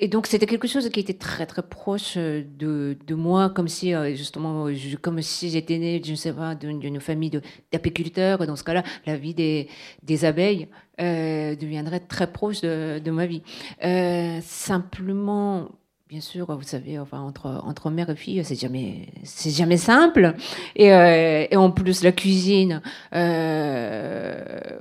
Et 0.00 0.06
donc 0.06 0.28
c'était 0.28 0.46
quelque 0.46 0.68
chose 0.68 0.88
qui 0.90 1.00
était 1.00 1.14
très 1.14 1.44
très 1.44 1.62
proche 1.62 2.14
euh, 2.16 2.44
de, 2.56 2.96
de 3.06 3.14
moi, 3.16 3.50
comme 3.50 3.66
si 3.66 3.94
euh, 3.94 4.14
justement, 4.14 4.72
je, 4.72 4.96
comme 4.96 5.20
si 5.22 5.50
j'étais 5.50 5.78
née, 5.78 6.00
je 6.04 6.12
ne 6.12 6.16
sais 6.16 6.32
pas, 6.32 6.54
d'une 6.54 7.00
famille 7.00 7.32
d'apiculteurs. 7.72 8.46
Dans 8.46 8.54
ce 8.54 8.62
cas-là, 8.62 8.84
la 9.06 9.16
vie 9.16 9.34
des, 9.34 9.68
des 10.04 10.24
abeilles 10.24 10.68
euh, 11.00 11.56
deviendrait 11.56 12.00
très 12.00 12.30
proche 12.32 12.60
de, 12.60 13.00
de 13.04 13.10
ma 13.10 13.26
vie. 13.26 13.42
Euh, 13.84 14.38
simplement, 14.42 15.68
bien 16.08 16.20
sûr, 16.20 16.46
vous 16.56 16.62
savez, 16.62 16.98
enfin 17.00 17.20
entre 17.20 17.60
entre 17.64 17.90
mère 17.90 18.08
et 18.10 18.16
fille, 18.16 18.44
c'est 18.44 18.54
jamais 18.60 19.08
c'est 19.24 19.50
jamais 19.50 19.78
simple. 19.78 20.34
Et, 20.76 20.92
euh, 20.92 21.46
et 21.50 21.56
en 21.56 21.72
plus 21.72 22.04
la 22.04 22.12
cuisine. 22.12 22.82
Euh, 23.14 24.78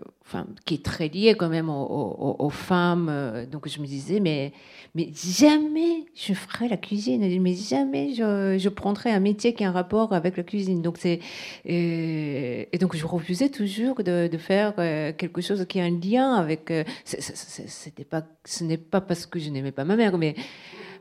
qui 0.66 0.76
est 0.76 0.84
très 0.84 1.08
liée 1.08 1.36
quand 1.36 1.50
même 1.50 1.70
aux, 1.70 2.50
femmes. 2.50 3.46
Donc 3.52 3.68
je 3.68 3.80
me 3.80 3.86
disais, 3.86 4.20
mais 4.20 4.52
mais 4.96 5.10
jamais 5.14 6.06
je 6.16 6.34
ferai 6.34 6.68
la 6.68 6.78
cuisine, 6.78 7.22
mais 7.42 7.54
jamais 7.54 8.14
je, 8.14 8.58
je 8.58 8.70
prendrai 8.70 9.12
un 9.12 9.20
métier 9.20 9.54
qui 9.54 9.64
a 9.64 9.70
un 9.70 9.72
rapport 9.72 10.14
avec 10.14 10.38
la 10.38 10.44
cuisine. 10.44 10.82
Donc 10.82 10.98
c'est 10.98 11.20
et, 11.66 12.68
donc 12.80 12.96
je 12.96 13.06
refusais 13.06 13.50
toujours 13.50 14.04
de, 14.04 14.30
faire 14.38 14.74
euh, 14.80 15.14
quelque 15.16 15.42
chose 15.42 15.66
qui 15.68 15.80
a 15.80 15.84
un 15.84 16.00
lien 16.00 16.34
avec. 16.34 16.72
Euh, 16.72 16.84
c'était 17.06 18.06
pas, 18.06 18.24
ce 18.46 18.64
n'est 18.64 18.78
pas 18.78 19.02
parce 19.02 19.26
que 19.26 19.40
je 19.40 19.50
n'aimais 19.50 19.72
pas 19.72 19.86
ma 19.86 19.96
mère, 19.96 20.18
mais 20.18 20.36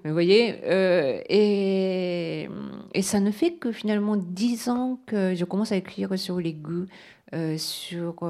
Vous 0.05 0.13
voyez 0.13 0.55
et, 1.29 2.49
et, 2.95 3.03
ça 3.03 3.19
ne 3.19 3.31
fait 3.31 3.53
que 3.53 3.73
finalement 3.73 4.17
dix 4.17 4.69
ans 4.69 5.01
que 5.07 5.35
je 5.35 5.45
commence 5.45 5.73
à 5.73 5.77
écrire 5.77 6.19
sur 6.19 6.39
les 6.39 6.53
goûts, 6.53 6.87
sur 7.57 8.23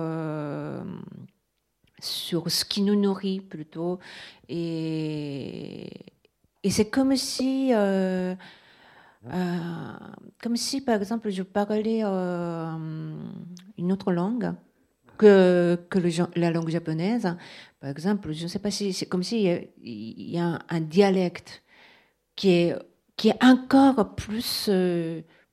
sur 2.00 2.50
ce 2.50 2.64
qui 2.64 2.82
nous 2.82 2.96
nourrit 2.96 3.40
plutôt. 3.40 3.98
Et, 4.48 5.90
et 6.62 6.70
c'est 6.70 6.90
comme 6.90 7.16
si, 7.16 7.70
euh, 7.72 8.34
euh, 9.32 9.92
comme 10.42 10.56
si, 10.56 10.80
par 10.80 10.96
exemple, 10.96 11.30
je 11.30 11.42
parlais 11.42 12.00
euh, 12.04 12.76
une 13.78 13.92
autre 13.92 14.12
langue 14.12 14.54
que, 15.18 15.78
que 15.88 15.98
la 16.38 16.50
langue 16.50 16.68
japonaise. 16.68 17.36
Par 17.80 17.90
exemple, 17.90 18.32
je 18.32 18.44
ne 18.44 18.48
sais 18.48 18.58
pas 18.58 18.70
si 18.70 18.92
c'est 18.92 19.06
comme 19.06 19.22
s'il 19.22 19.68
il 19.82 20.30
y 20.30 20.38
a 20.38 20.58
un, 20.68 20.80
dialecte 20.80 21.62
qui 22.34 22.50
est, 22.50 22.76
qui 23.16 23.28
est 23.28 23.44
encore 23.44 24.14
plus 24.14 24.70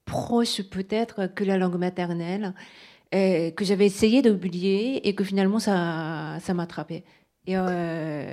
proche 0.06 0.62
peut-être 0.64 1.28
que 1.28 1.46
la 1.46 1.58
langue 1.58 1.78
maternelle 1.78 2.54
que 3.14 3.64
j'avais 3.64 3.86
essayé 3.86 4.22
d'oublier 4.22 5.08
et 5.08 5.14
que 5.16 5.24
finalement 5.24 5.60
ça, 5.60 6.38
ça 6.40 6.54
m'attrapait. 6.54 7.04
Et, 7.46 7.58
euh, 7.58 8.26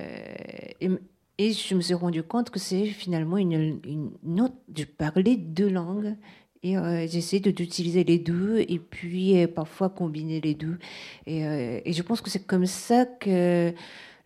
et, 1.38 1.52
je 1.52 1.74
me 1.74 1.80
suis 1.80 1.94
rendu 1.94 2.22
compte 2.22 2.50
que 2.50 2.58
c'est 2.58 2.86
finalement 2.86 3.38
une, 3.38 3.80
une 4.22 4.40
autre. 4.40 4.54
Je 4.76 4.84
parlais 4.84 5.36
deux 5.36 5.68
langues 5.68 6.16
et 6.62 6.76
euh, 6.76 7.06
j'essaie 7.08 7.40
d'utiliser 7.40 8.04
les 8.04 8.18
deux 8.18 8.58
et 8.68 8.78
puis 8.78 9.42
euh, 9.42 9.48
parfois 9.48 9.88
combiner 9.88 10.40
les 10.40 10.54
deux. 10.54 10.78
Et, 11.26 11.40
et 11.84 11.92
je 11.92 12.02
pense 12.02 12.20
que 12.20 12.30
c'est 12.30 12.46
comme 12.46 12.66
ça 12.66 13.04
que 13.04 13.74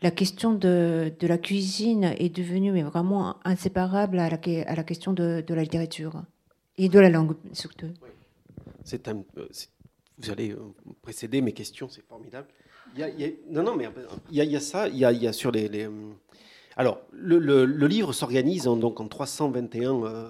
la 0.02 0.10
question 0.10 0.52
de, 0.52 1.12
de, 1.18 1.26
la 1.26 1.38
cuisine 1.38 2.14
est 2.18 2.34
devenue 2.34 2.72
mais 2.72 2.82
vraiment 2.82 3.36
inséparable 3.44 4.18
à 4.18 4.28
la, 4.28 4.38
à 4.66 4.74
la 4.74 4.84
question 4.84 5.14
de, 5.14 5.42
de 5.46 5.54
la 5.54 5.62
littérature 5.62 6.24
et 6.76 6.88
de 6.88 6.98
la 6.98 7.08
langue 7.08 7.36
surtout. 7.52 7.88
C'est 8.82 9.08
un, 9.08 9.24
vous 10.18 10.30
allez 10.30 10.52
euh, 10.52 10.58
précéder 11.02 11.40
mes 11.40 11.52
questions, 11.52 11.88
c'est 11.88 12.04
formidable. 12.06 12.48
Non, 13.48 13.62
non, 13.62 13.74
mais 13.74 13.88
il 14.30 14.44
y 14.44 14.56
a, 14.56 14.60
ça. 14.60 14.88
Il 14.88 14.96
y 14.96 15.04
a, 15.04 15.32
sur 15.32 15.50
les. 15.50 15.86
Euh, 15.86 15.90
alors, 16.76 17.00
le, 17.12 17.64
livre 17.86 18.12
s'organise 18.12 18.68
en, 18.68 18.76
donc 18.76 19.00
en 19.00 19.08
321 19.08 20.04
euh, 20.04 20.28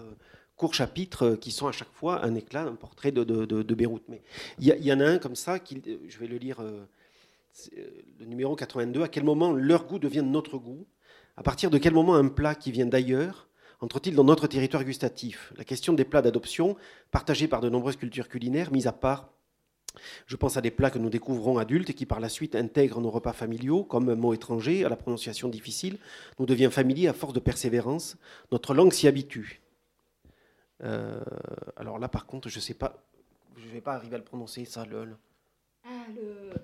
courts 0.56 0.74
chapitres 0.74 1.36
qui 1.36 1.50
sont 1.50 1.66
à 1.66 1.72
chaque 1.72 1.92
fois 1.92 2.24
un 2.24 2.34
éclat, 2.34 2.62
un 2.62 2.74
portrait 2.74 3.12
de, 3.12 3.74
Beyrouth. 3.74 4.04
Mais 4.08 4.22
il 4.58 4.66
y, 4.66 4.92
en 4.92 5.00
a 5.00 5.06
un 5.06 5.18
comme 5.18 5.36
ça, 5.36 5.58
qui, 5.58 5.82
je 6.08 6.18
vais 6.18 6.26
le 6.26 6.38
lire, 6.38 6.62
le 6.62 8.24
numéro 8.24 8.56
82. 8.56 9.02
À 9.02 9.08
quel 9.08 9.24
moment 9.24 9.52
leur 9.52 9.86
goût 9.86 9.98
devient 9.98 10.24
notre 10.24 10.56
goût? 10.56 10.86
À 11.36 11.42
partir 11.42 11.68
de 11.68 11.78
quel 11.78 11.92
moment 11.92 12.14
un 12.14 12.28
plat 12.28 12.54
qui 12.54 12.70
vient 12.70 12.86
d'ailleurs 12.86 13.48
entre-t-il 13.80 14.14
dans 14.14 14.24
notre 14.24 14.46
territoire 14.46 14.82
gustatif? 14.82 15.52
La 15.58 15.64
question 15.64 15.92
des 15.92 16.04
plats 16.04 16.22
d'adoption, 16.22 16.74
partagés 17.10 17.48
par 17.48 17.60
de 17.60 17.68
nombreuses 17.68 17.96
cultures 17.96 18.28
culinaires, 18.30 18.72
mis 18.72 18.86
à 18.86 18.92
part 18.92 19.33
je 20.26 20.36
pense 20.36 20.56
à 20.56 20.60
des 20.60 20.70
plats 20.70 20.90
que 20.90 20.98
nous 20.98 21.10
découvrons 21.10 21.58
adultes 21.58 21.90
et 21.90 21.94
qui 21.94 22.06
par 22.06 22.20
la 22.20 22.28
suite 22.28 22.54
intègrent 22.54 23.00
nos 23.00 23.10
repas 23.10 23.32
familiaux, 23.32 23.84
comme 23.84 24.08
un 24.08 24.14
mot 24.14 24.34
étranger 24.34 24.84
à 24.84 24.88
la 24.88 24.96
prononciation 24.96 25.48
difficile, 25.48 25.98
nous 26.38 26.46
devient 26.46 26.70
familier 26.70 27.08
à 27.08 27.12
force 27.12 27.32
de 27.32 27.40
persévérance. 27.40 28.16
Notre 28.52 28.74
langue 28.74 28.92
s'y 28.92 29.06
habitue. 29.06 29.60
Euh, 30.82 31.20
alors 31.76 31.98
là, 31.98 32.08
par 32.08 32.26
contre, 32.26 32.48
je 32.48 32.56
ne 32.56 32.60
sais 32.60 32.74
pas, 32.74 33.04
je 33.56 33.68
vais 33.68 33.80
pas 33.80 33.94
arriver 33.94 34.16
à 34.16 34.18
le 34.18 34.24
prononcer, 34.24 34.64
ça, 34.64 34.84
le. 34.84 35.08
Ah, 35.84 35.88
le. 36.14 36.54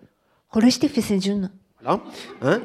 Voilà, 1.83 2.03
hein 2.43 2.61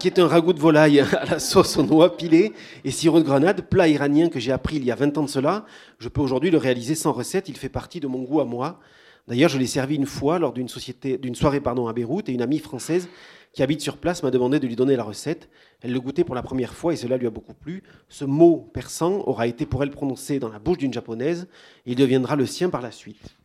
qui 0.00 0.08
est 0.08 0.18
un 0.18 0.26
ragoût 0.26 0.52
de 0.52 0.58
volaille 0.58 1.00
à 1.00 1.24
la 1.24 1.38
sauce 1.38 1.76
aux 1.76 1.84
noix 1.84 2.16
pilées 2.16 2.52
et 2.82 2.90
sirop 2.90 3.20
de 3.20 3.24
grenade, 3.24 3.68
plat 3.68 3.86
iranien 3.86 4.28
que 4.28 4.40
j'ai 4.40 4.50
appris 4.50 4.76
il 4.76 4.84
y 4.84 4.90
a 4.90 4.96
20 4.96 5.18
ans 5.18 5.22
de 5.22 5.28
cela. 5.28 5.66
Je 5.98 6.08
peux 6.08 6.20
aujourd'hui 6.20 6.50
le 6.50 6.58
réaliser 6.58 6.94
sans 6.96 7.12
recette, 7.12 7.48
il 7.48 7.56
fait 7.56 7.68
partie 7.68 8.00
de 8.00 8.08
mon 8.08 8.22
goût 8.22 8.40
à 8.40 8.44
moi. 8.44 8.80
D'ailleurs, 9.28 9.50
je 9.50 9.58
l'ai 9.58 9.66
servi 9.66 9.96
une 9.96 10.06
fois 10.06 10.38
lors 10.38 10.52
d'une 10.52 10.68
soirée 10.68 11.60
à 11.64 11.92
Beyrouth 11.92 12.28
et 12.28 12.32
une 12.32 12.42
amie 12.42 12.60
française 12.60 13.08
qui 13.52 13.62
habite 13.62 13.80
sur 13.80 13.96
place 13.96 14.22
m'a 14.22 14.30
demandé 14.30 14.60
de 14.60 14.66
lui 14.66 14.76
donner 14.76 14.96
la 14.96 15.02
recette. 15.02 15.48
Elle 15.80 15.92
le 15.92 15.98
goûtait 15.98 16.24
pour 16.24 16.34
la 16.34 16.42
première 16.42 16.74
fois 16.74 16.92
et 16.92 16.96
cela 16.96 17.16
lui 17.16 17.26
a 17.26 17.30
beaucoup 17.30 17.54
plu. 17.54 17.82
Ce 18.08 18.24
mot 18.24 18.70
persan 18.72 19.22
aura 19.26 19.46
été 19.46 19.66
pour 19.66 19.82
elle 19.82 19.90
prononcé 19.90 20.38
dans 20.38 20.50
la 20.50 20.58
bouche 20.58 20.78
d'une 20.78 20.92
japonaise 20.92 21.48
et 21.86 21.92
il 21.92 21.96
deviendra 21.96 22.36
le 22.36 22.46
sien 22.46 22.70
par 22.70 22.82
la 22.82 22.90
suite. 22.90 23.36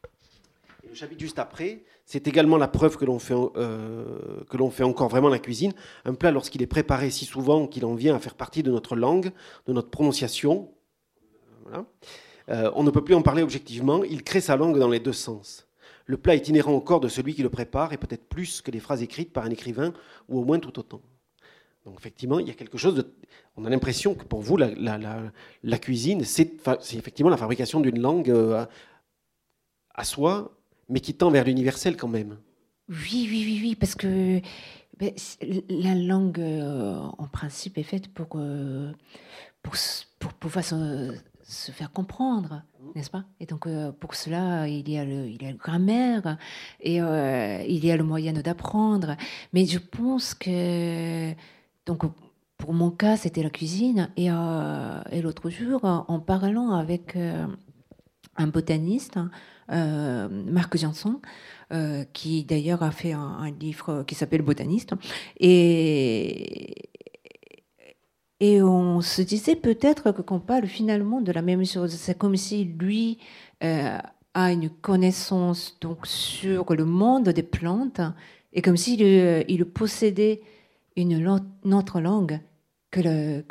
le 0.87 0.93
chapitre 0.93 1.21
juste 1.21 1.39
après, 1.39 1.83
c'est 2.05 2.27
également 2.27 2.57
la 2.57 2.67
preuve 2.67 2.97
que 2.97 3.05
l'on 3.05 3.19
fait, 3.19 3.33
euh, 3.33 4.83
encore 4.83 5.07
vraiment 5.07 5.29
la 5.29 5.39
cuisine. 5.39 5.71
Un 6.03 6.13
plat, 6.13 6.31
lorsqu'il 6.31 6.61
est 6.61 6.67
préparé 6.67 7.09
si 7.09 7.23
souvent 7.23 7.65
qu'il 7.65 7.85
en 7.85 7.95
vient 7.95 8.15
à 8.15 8.19
faire 8.19 8.35
partie 8.35 8.63
de 8.63 8.69
notre 8.69 8.97
langue, 8.97 9.31
de 9.65 9.71
notre 9.71 9.89
prononciation, 9.89 10.69
euh, 12.49 12.69
on 12.75 12.83
ne 12.83 12.91
peut 12.91 13.03
plus 13.03 13.15
en 13.15 13.21
parler 13.21 13.43
objectivement. 13.43 14.03
Il 14.03 14.23
crée 14.23 14.41
sa 14.41 14.57
langue 14.57 14.77
dans 14.77 14.89
les 14.89 14.99
deux 14.99 15.13
sens. 15.13 15.70
Le 16.11 16.17
plat 16.17 16.35
est 16.35 16.49
inhérent 16.49 16.73
au 16.73 16.81
corps 16.81 16.99
de 16.99 17.07
celui 17.07 17.33
qui 17.33 17.41
le 17.41 17.49
prépare 17.49 17.93
et 17.93 17.97
peut-être 17.97 18.27
plus 18.27 18.61
que 18.61 18.69
les 18.69 18.81
phrases 18.81 19.01
écrites 19.01 19.31
par 19.31 19.45
un 19.45 19.49
écrivain 19.49 19.93
ou 20.27 20.41
au 20.41 20.43
moins 20.43 20.59
tout 20.59 20.77
autant. 20.77 20.99
Donc 21.85 21.95
effectivement, 21.97 22.37
il 22.37 22.49
y 22.49 22.51
a 22.51 22.53
quelque 22.53 22.77
chose 22.77 22.95
de... 22.95 23.13
On 23.55 23.63
a 23.63 23.69
l'impression 23.69 24.13
que 24.13 24.25
pour 24.25 24.41
vous, 24.41 24.57
la, 24.57 25.77
cuisine, 25.79 26.25
c'est 26.25 26.51
effectivement 26.91 27.29
la 27.29 27.37
fabrication 27.37 27.79
d'une 27.79 28.01
langue 28.01 28.29
euh, 28.29 28.65
à 29.95 30.03
soi, 30.03 30.51
mais 30.89 30.99
qui 30.99 31.13
tend 31.13 31.31
vers 31.31 31.45
l'universel 31.45 31.95
quand 31.95 32.09
même. 32.09 32.39
Oui, 32.89 33.25
oui, 33.31 33.43
oui, 33.45 33.59
oui, 33.61 33.75
parce 33.75 33.95
que 33.95 34.41
ben, 34.99 35.13
la 35.69 35.95
langue, 35.95 36.41
euh, 36.41 36.97
en 37.19 37.27
principe, 37.27 37.77
est 37.77 37.83
faite 37.83 38.09
pour, 38.09 38.27
euh, 38.35 38.91
pour, 39.63 39.75
pour 40.19 40.33
pouvoir 40.33 40.65
faire 41.71 41.91
comprendre, 41.91 42.63
n'est-ce 42.95 43.09
pas? 43.09 43.25
Et 43.39 43.45
donc, 43.45 43.67
euh, 43.67 43.91
pour 43.91 44.15
cela, 44.15 44.67
il 44.67 44.89
y 44.89 44.97
a 44.97 45.05
le, 45.05 45.27
il 45.27 45.41
y 45.41 45.45
a 45.45 45.51
le 45.51 45.57
grammaire 45.57 46.37
et 46.79 47.01
euh, 47.01 47.63
il 47.67 47.85
y 47.85 47.91
a 47.91 47.97
le 47.97 48.03
moyen 48.03 48.33
d'apprendre. 48.33 49.15
Mais 49.53 49.65
je 49.65 49.79
pense 49.79 50.33
que, 50.33 51.33
donc, 51.85 52.03
pour 52.57 52.73
mon 52.73 52.91
cas, 52.91 53.17
c'était 53.17 53.43
la 53.43 53.49
cuisine. 53.49 54.09
Et, 54.17 54.31
euh, 54.31 55.01
et 55.11 55.21
l'autre 55.21 55.49
jour, 55.49 55.83
en 55.83 56.19
parlant 56.19 56.71
avec 56.71 57.17
un 58.37 58.47
botaniste, 58.47 59.19
Marc 59.69 60.77
Janson, 60.77 61.21
qui 62.13 62.43
d'ailleurs 62.43 62.83
a 62.83 62.91
fait 62.91 63.13
un, 63.13 63.19
un 63.19 63.51
livre 63.51 64.03
qui 64.03 64.15
s'appelle 64.15 64.41
Botaniste, 64.41 64.93
et 65.39 66.90
et 68.41 68.59
on 68.63 69.01
se 69.01 69.21
disait 69.21 69.55
peut-être 69.55 70.11
qu'on 70.11 70.39
parle 70.39 70.65
finalement 70.65 71.21
de 71.21 71.31
la 71.31 71.43
même 71.43 71.63
chose. 71.63 71.91
C'est 71.91 72.17
comme 72.17 72.35
si 72.35 72.65
lui 72.65 73.19
euh, 73.63 73.99
a 74.33 74.51
une 74.51 74.71
connaissance 74.71 75.77
donc 75.79 76.07
sur 76.07 76.73
le 76.73 76.83
monde 76.83 77.29
des 77.29 77.43
plantes 77.43 78.01
et 78.51 78.63
comme 78.63 78.77
s'il 78.77 79.03
euh, 79.03 79.43
il 79.47 79.63
possédait 79.65 80.41
une, 80.97 81.27
autre 81.71 82.01
langue 82.01 82.39
que 82.89 83.01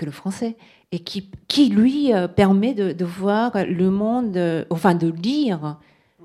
le, 0.05 0.11
français 0.11 0.57
et 0.91 0.99
qui, 0.99 1.31
lui 1.69 2.13
euh, 2.13 2.27
permet 2.27 2.75
de, 2.75 3.05
voir 3.05 3.53
le 3.65 3.91
monde, 3.91 4.67
enfin 4.71 4.97
de 4.97 5.07
lire 5.07 5.79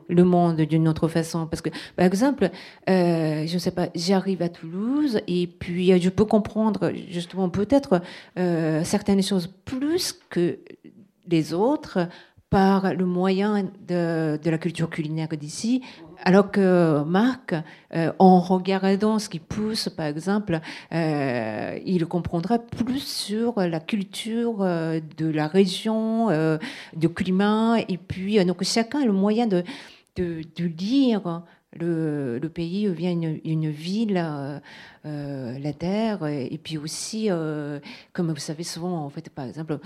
le 0.08 0.24
monde 0.24 0.62
d'une 0.62 0.88
autre 0.88 1.08
façon. 1.08 1.48
Parce 1.48 1.62
que, 1.62 1.70
par 1.96 2.06
exemple, 2.06 2.50
euh, 2.90 3.46
je 3.46 3.54
ne 3.54 3.60
sais 3.60 3.72
pas, 3.72 3.90
j'arrive 3.96 4.42
à 4.42 4.50
Toulouse 4.50 5.20
et 5.28 5.48
puis 5.48 5.92
euh, 5.92 5.98
je 6.00 6.10
peux 6.10 6.26
comprendre 6.26 6.92
justement 7.10 7.50
peut-être 7.50 8.02
euh, 8.38 8.84
certaines 8.84 9.24
choses 9.24 9.48
plus 9.66 10.14
que 10.30 10.60
les 11.28 11.54
autres 11.54 12.08
par 12.52 12.94
le 12.94 13.06
moyen 13.06 13.70
de, 13.88 14.40
la 14.46 14.58
culture 14.58 14.90
culinaire 14.90 15.28
d'ici, 15.30 15.82
alors 16.24 16.52
que 16.52 17.04
Marc, 17.04 17.54
en 18.20 18.40
regardant 18.40 19.20
ce 19.20 19.28
qui 19.28 19.40
pousse, 19.40 19.90
par 19.90 20.06
exemple, 20.06 20.62
il 20.92 22.06
comprendra 22.08 22.60
plus 22.60 23.00
sur 23.00 23.60
la 23.60 23.82
culture 23.82 24.60
de 24.60 25.26
la 25.28 25.48
région, 25.48 26.30
du 26.96 27.10
climat, 27.10 27.80
et 27.90 27.98
puis 27.98 28.46
donc 28.46 28.64
chacun 28.64 29.02
a 29.02 29.06
le 29.06 29.12
moyen 29.12 29.48
de, 29.48 29.64
de, 30.16 30.42
de 30.56 30.66
lire. 30.66 31.44
Le, 31.78 32.40
pays 32.48 32.88
vient 32.88 33.12
une, 33.12 33.42
une 33.44 33.70
ville, 33.70 34.62
euh, 35.06 35.16
euh, 35.16 35.60
la 35.60 35.74
terre, 35.74 36.26
et 36.28 36.60
puis 36.62 36.78
aussi, 36.78 37.28
euh, 37.30 37.80
comme 38.14 38.32
vous 38.32 38.40
savez 38.40 38.64
souvent, 38.64 39.06
en 39.06 39.10
fait, 39.10 39.30
par 39.30 39.46
exemple, 39.46 39.80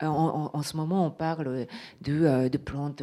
en, 0.00 0.50
en, 0.52 0.62
ce 0.62 0.76
moment, 0.76 1.06
on 1.06 1.10
parle 1.10 1.66
de, 2.02 2.48
de 2.48 2.58
plantes 2.58 3.02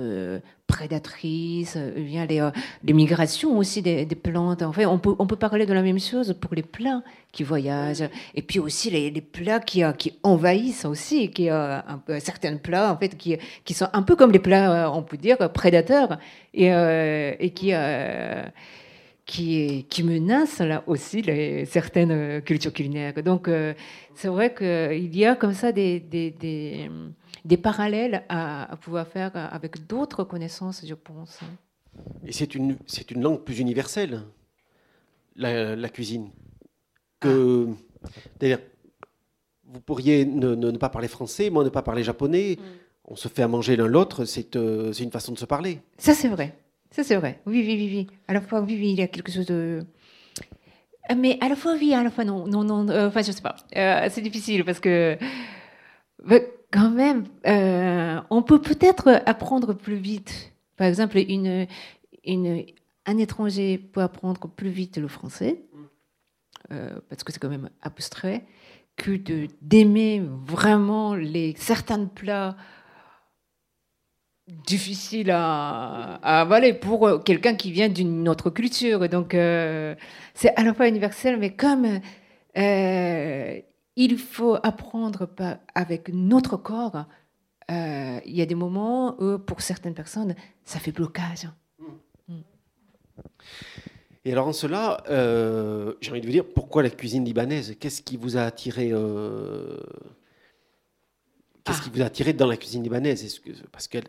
prédatrices, 0.68 1.76
les, 1.76 2.52
les, 2.84 2.94
migrations 2.94 3.58
aussi 3.58 3.82
des, 3.82 4.06
des, 4.06 4.16
plantes. 4.16 4.62
En 4.62 4.72
fait, 4.72 4.86
on 4.86 5.00
peut, 5.00 5.16
on 5.18 5.26
peut 5.28 5.36
parler 5.36 5.66
de 5.66 5.74
la 5.74 5.82
même 5.82 6.00
chose 6.00 6.36
pour 6.40 6.54
les 6.54 6.62
plats 6.62 7.02
qui 7.32 7.44
voyagent, 7.44 8.08
et 8.36 8.42
puis 8.42 8.60
aussi 8.60 8.90
les, 8.90 9.10
les 9.10 9.22
plats 9.22 9.60
qui, 9.60 9.84
qui 9.98 10.14
envahissent 10.24 10.86
aussi, 10.86 11.32
qui 11.32 11.50
un 11.50 11.84
certains 12.20 12.58
plats 12.58 12.92
en 12.94 12.98
fait 12.98 13.18
qui, 13.18 13.38
qui 13.66 13.74
sont 13.74 13.88
un 13.94 14.04
peu 14.04 14.16
comme 14.16 14.32
les 14.32 14.40
plats, 14.40 14.92
on 14.94 15.04
peut 15.04 15.18
dire 15.18 15.38
prédateurs, 15.52 16.18
et, 16.54 16.68
et 16.68 17.50
qui 17.52 17.74
qui, 19.30 19.86
qui 19.90 20.02
menacent 20.02 20.60
là 20.60 20.84
aussi 20.88 21.22
les, 21.22 21.66
certaines 21.66 22.42
cultures 22.42 22.74
culinaires. 22.74 23.14
Donc, 23.24 23.48
c'est 24.16 24.28
vrai 24.28 24.56
qu'il 24.56 25.16
y 25.16 25.24
a 25.24 25.36
comme 25.36 25.54
ça 25.54 25.72
des, 25.72 26.00
des, 26.00 26.32
des, 26.32 26.90
des 27.46 27.58
parallèles 27.58 28.24
à, 28.28 28.76
pouvoir 28.82 29.08
faire 29.08 29.32
avec 29.36 29.86
d'autres 29.86 30.24
connaissances, 30.24 30.84
je 30.84 30.96
pense. 30.96 31.40
Et 32.26 32.32
c'est 32.32 32.56
une, 32.56 32.78
c'est 32.88 33.12
une 33.12 33.22
langue 33.22 33.42
plus 33.44 33.60
universelle, 33.60 34.24
la, 35.36 35.76
la 35.76 35.90
cuisine. 35.90 36.30
Que, 37.20 37.68
D'ailleurs, 38.40 38.62
vous 39.66 39.82
pourriez 39.82 40.26
ne, 40.26 40.56
ne, 40.56 40.78
pas 40.78 40.90
parler 40.90 41.08
français, 41.08 41.52
moi 41.52 41.64
ne 41.64 41.70
pas 41.70 41.84
parler 41.84 42.04
japonais. 42.04 42.58
Mm. 42.60 42.64
On 43.12 43.16
se 43.16 43.28
fait 43.28 43.44
à 43.44 43.48
manger 43.48 43.76
l'un 43.76 43.88
l'autre, 43.88 44.26
c'est, 44.26 44.58
c'est 44.94 45.04
une 45.04 45.12
façon 45.12 45.34
de 45.34 45.38
se 45.38 45.46
parler. 45.46 45.82
Ça, 45.98 46.16
c'est 46.16 46.30
vrai. 46.30 46.56
Ça, 46.92 47.04
c'est 47.04 47.16
vrai. 47.16 47.42
Oui, 47.46 47.64
oui, 47.66 47.76
oui, 47.76 47.90
oui. 47.94 48.08
À 48.28 48.34
la 48.34 48.42
fois, 48.42 48.62
oui, 48.62 48.76
oui, 48.80 48.92
il 48.92 49.00
y 49.00 49.02
a 49.02 49.08
quelque 49.08 49.32
chose 49.32 49.46
de. 49.46 49.86
Mais 51.16 51.38
à 51.42 51.50
la 51.50 51.56
fois, 51.56 51.76
oui, 51.80 51.94
à 51.94 52.04
la 52.04 52.10
fois, 52.10 52.26
non. 52.26 52.48
Non, 52.48 52.64
non, 52.64 52.88
euh, 52.90 53.08
enfin, 53.08 53.22
je 53.22 53.32
sais 53.32 53.42
pas. 53.42 53.56
Euh, 53.76 54.08
c'est 54.10 54.22
difficile 54.22 54.66
parce 54.66 54.80
que. 54.80 55.18
quand 56.72 56.90
même, 56.90 57.26
euh, 57.48 58.20
on 58.30 58.42
peut 58.42 58.62
peut-être 58.62 59.22
apprendre 59.26 59.74
plus 59.74 59.96
vite. 59.96 60.52
Par 60.78 60.88
exemple, 60.88 61.18
une, 61.18 61.68
une, 62.24 62.66
un 63.06 63.18
étranger 63.18 63.78
peut 63.78 64.02
apprendre 64.02 64.48
plus 64.48 64.70
vite 64.70 64.98
le 64.98 65.08
français, 65.08 65.62
parce 66.70 67.24
que 67.24 67.34
c'est 67.34 67.40
quand 67.40 67.50
même 67.50 67.70
abstrait, 67.82 68.46
que 68.96 69.18
d'aimer 69.62 70.22
vraiment 70.46 71.16
les, 71.16 71.56
certains 71.58 72.06
plats 72.06 72.56
difficile 74.50 75.32
à, 75.32 76.16
avaler 76.24 76.74
pour 76.74 77.08
euh, 77.08 77.20
quelqu'un 77.20 77.56
qui 77.56 77.72
vient 77.72 77.90
d'une 77.90 78.28
autre 78.28 78.50
culture. 78.50 79.08
Donc, 79.10 79.34
euh, 79.34 79.96
c'est 80.34 80.56
à 80.56 80.64
la 80.64 80.74
fois 80.74 80.88
universel, 80.88 81.38
mais 81.38 81.56
comme 81.56 82.00
euh, 82.58 83.60
il 83.96 84.18
faut 84.18 84.58
apprendre 84.64 85.30
avec 85.76 86.10
notre 86.14 86.58
corps, 86.58 87.06
il 87.70 88.36
y 88.36 88.42
a 88.42 88.46
des 88.48 88.56
moments 88.56 89.22
où, 89.22 89.38
pour 89.38 89.62
certaines 89.62 89.94
personnes, 89.94 90.34
ça 90.64 90.80
fait 90.80 90.92
blocage. 90.92 91.48
Mm. 92.28 92.40
Et 94.26 94.32
alors 94.32 94.48
en 94.48 94.54
cela, 94.54 95.04
j'ai 96.02 96.12
envie 96.12 96.22
de 96.22 96.26
vous 96.26 96.32
dire, 96.32 96.46
pourquoi 96.46 96.82
la 96.82 96.90
cuisine 96.90 97.24
libanaise? 97.24 97.76
Qu'est-ce 97.80 98.02
qui 98.02 98.18
vous 98.18 98.38
a 98.38 98.42
attiré 98.42 98.90
Qu'est-ce 101.64 101.80
ah. 101.80 101.84
qui 101.84 101.90
vous 101.92 102.02
a 102.02 102.06
attiré 102.06 102.34
dans 102.34 102.48
la 102.48 102.58
cuisine 102.58 102.82
libanaise? 102.82 103.24
Est-ce 103.24 103.40
que, 103.40 103.52
Parce 103.72 103.88
qu'elle 103.88 104.06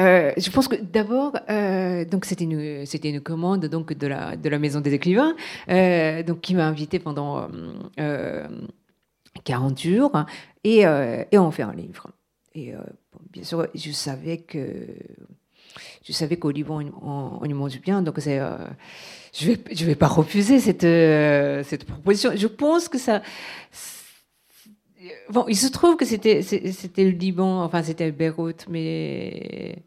euh, 0.00 0.32
je 0.36 0.50
pense 0.50 0.68
que 0.68 0.76
d'abord, 0.76 1.36
euh, 1.48 2.04
donc 2.04 2.24
c'était 2.24 2.44
une 2.44 3.20
commande 3.20 3.66
donc 3.66 3.92
de 3.92 4.06
la 4.06 4.36
de 4.36 4.48
la 4.48 4.58
maison 4.58 4.80
des 4.80 4.92
écrivains, 4.92 5.36
euh, 5.68 6.22
donc 6.22 6.40
qui 6.40 6.54
m'a 6.54 6.66
invité 6.66 6.98
pendant 6.98 7.48
40 9.44 9.80
jours 9.80 10.24
et, 10.64 10.80
et 10.80 11.38
on 11.38 11.50
fait 11.50 11.62
un 11.62 11.74
livre. 11.74 12.08
Et 12.54 12.72
bien 13.30 13.44
sûr, 13.44 13.66
je 13.74 13.90
savais 13.90 14.38
que 14.38 14.86
je 16.04 16.12
savais 16.12 16.36
qu'au 16.36 16.50
Liban 16.50 16.82
on, 17.02 17.38
on, 17.40 17.44
y 17.44 17.52
mange 17.52 17.80
bien, 17.80 18.02
donc 18.02 18.20
je 18.20 19.46
vais 19.46 19.58
je 19.72 19.84
vais 19.84 19.96
pas 19.96 20.08
refuser 20.08 20.60
cette 20.60 20.86
cette 21.66 21.84
proposition. 21.84 22.32
Je 22.34 22.46
pense 22.46 22.88
que 22.88 22.98
ça 22.98 23.22
Bon, 25.30 25.44
il 25.48 25.56
se 25.56 25.68
trouve 25.68 25.96
que 25.96 26.04
c'était 26.04 26.42
c'était 26.42 27.04
le 27.04 27.10
Liban, 27.10 27.62
enfin 27.62 27.82
c'était 27.82 28.10
Beyrouth, 28.10 28.66
mais 28.68 29.82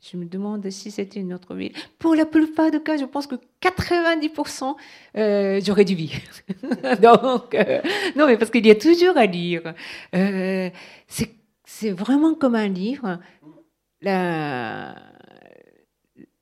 je 0.00 0.16
me 0.16 0.24
demande 0.24 0.68
si 0.70 0.90
c'était 0.90 1.20
une 1.20 1.34
autre 1.34 1.54
ville. 1.54 1.72
Pour 1.98 2.14
la 2.14 2.24
plupart 2.24 2.70
des 2.70 2.82
cas, 2.82 2.96
je 2.96 3.04
pense 3.04 3.26
que 3.26 3.36
90% 3.60 4.74
euh, 5.16 5.60
j'aurais 5.62 5.84
dû 5.84 5.94
vivre. 5.94 6.20
Donc, 7.02 7.54
euh, 7.54 7.80
non, 8.16 8.26
mais 8.26 8.36
parce 8.38 8.50
qu'il 8.50 8.66
y 8.66 8.70
a 8.70 8.74
toujours 8.74 9.16
à 9.16 9.26
lire. 9.26 9.74
Euh, 10.14 10.70
c'est 11.06 11.90
vraiment 11.90 12.34
comme 12.34 12.54
un 12.54 12.68
livre. 12.68 13.20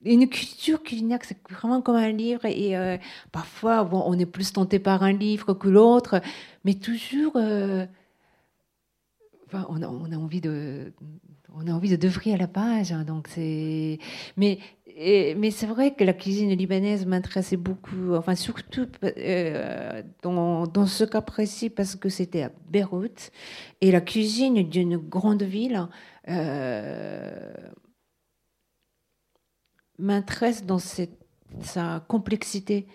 Une 0.05 0.29
culture 0.29 0.83
culinaire, 0.83 1.19
c'est 1.23 1.39
vraiment 1.51 1.83
comme 1.83 1.97
un 1.97 2.13
livre. 2.13 2.45
Et 2.45 2.77
euh, 2.77 2.97
parfois, 3.33 3.89
on 3.93 4.19
est 4.19 4.27
plus 4.27 4.53
tenté 4.53 4.79
par 4.79 5.03
un 5.03 5.13
livre 5.13 5.55
que 5.55 5.69
l'autre, 5.69 6.21
mais 6.65 6.75
toujours, 6.75 7.33
euh, 7.37 7.87
enfin, 9.47 9.67
on, 9.69 9.83
a, 9.83 10.17
envie 10.17 10.41
de, 10.41 10.93
on 11.55 11.67
a 11.67 11.73
envie 11.73 11.97
de 11.97 12.37
la 12.37 12.49
page. 12.49 12.93
Hein, 12.93 13.05
donc 13.05 13.29
c'est, 13.29 13.99
mais 14.37 14.59
mais 15.37 15.53
c'est 15.53 15.67
vrai 15.67 15.95
que 15.95 16.03
la 16.03 16.13
cuisine 16.13 16.51
libanaise 16.51 17.07
m'intéressait 17.07 17.57
beaucoup, 17.57 18.15
enfin 18.17 18.35
surtout 18.35 18.89
euh, 19.05 20.03
dans, 20.23 20.67
dans, 20.67 20.87
ce 20.87 21.05
cas 21.05 21.21
précis 21.21 21.71
parce 21.71 21.95
que 21.95 22.09
c'était 22.09 22.43
à 22.43 22.51
Beyrouth 22.69 23.31
et 23.81 23.93
la 23.93 24.01
cuisine 24.01 24.69
d'une 24.69 24.97
grande 24.97 25.45
ville 25.45 25.87
m'intéresse 29.99 30.65
dans 30.65 30.79
cette, 30.79 31.19
sa 31.63 32.05
complexité 32.09 32.87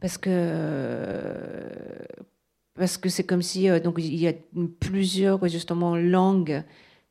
parce 0.00 0.18
que 0.18 0.30
parce 2.74 2.96
que 2.96 3.08
c'est 3.08 3.24
comme 3.24 3.42
si 3.42 3.68
euh, 3.68 3.80
donc 3.80 3.96
il 3.98 4.14
y 4.14 4.28
a 4.28 4.32
plusieurs 4.80 5.46
justement 5.48 5.96
langues 5.96 6.64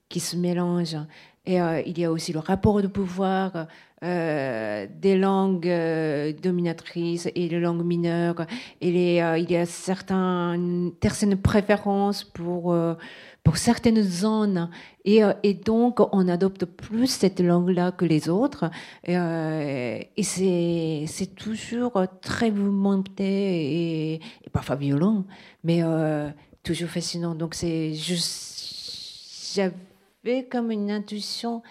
qui 0.09 0.19
se 0.19 0.35
mélangent. 0.35 0.97
Et 1.45 1.61
euh, 1.61 1.81
il 1.85 1.97
y 1.97 2.05
a 2.05 2.11
aussi 2.11 2.33
le 2.33 2.39
rapport 2.39 2.81
de 2.81 2.87
pouvoir 2.87 3.67
euh, 4.03 4.87
des 4.99 5.17
langues 5.17 5.71
dominatrices 6.41 7.29
et 7.35 7.47
les 7.47 7.59
langues 7.59 7.85
mineures 7.85 8.45
et 8.81 8.91
les, 8.91 9.39
il 9.39 9.51
y 9.51 9.55
a 9.55 9.65
certaines 9.65 10.91
préférences 11.41 12.23
pour 12.23 12.75
pour 13.43 13.57
certaines 13.57 14.01
zones. 14.03 14.69
Et, 15.05 15.23
euh, 15.23 15.33
et, 15.43 15.53
donc, 15.53 15.99
on 16.13 16.27
adopte 16.27 16.65
plus 16.65 17.07
cette 17.07 17.39
langue-là 17.39 17.91
que 17.91 18.05
les 18.05 18.29
autres. 18.29 18.69
Et, 19.03 19.17
euh, 19.17 19.99
c'est 20.21 21.35
toujours 21.35 22.03
très 22.21 22.51
mouvementé 22.51 24.13
et, 24.13 24.21
parfois 24.51 24.75
violent, 24.75 25.25
mais 25.63 25.81
euh, 25.83 26.29
toujours 26.63 26.89
fascinant. 26.89 27.35
Donc, 27.35 27.55
c'est 27.55 27.93
j'avais 29.53 30.45
comme 30.49 30.71
une 30.71 30.91
intuition 30.91 31.61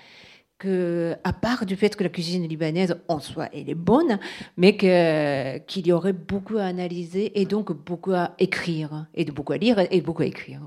que, 0.60 1.16
à 1.24 1.32
part 1.32 1.64
du 1.66 1.74
fait 1.74 1.96
que 1.96 2.04
la 2.04 2.10
cuisine 2.10 2.46
libanaise 2.46 2.96
en 3.08 3.18
soi 3.18 3.48
elle 3.52 3.68
est 3.68 3.74
bonne, 3.74 4.20
mais 4.56 4.76
qu'il 4.76 5.86
y 5.86 5.92
aurait 5.92 6.12
beaucoup 6.12 6.58
à 6.58 6.64
analyser 6.64 7.40
et 7.40 7.46
donc 7.46 7.72
beaucoup 7.72 8.12
à 8.12 8.34
écrire, 8.38 9.06
et 9.14 9.24
de 9.24 9.32
beaucoup 9.32 9.54
à 9.54 9.56
lire 9.56 9.78
et 9.90 10.00
beaucoup 10.02 10.22
à 10.22 10.26
écrire. 10.26 10.60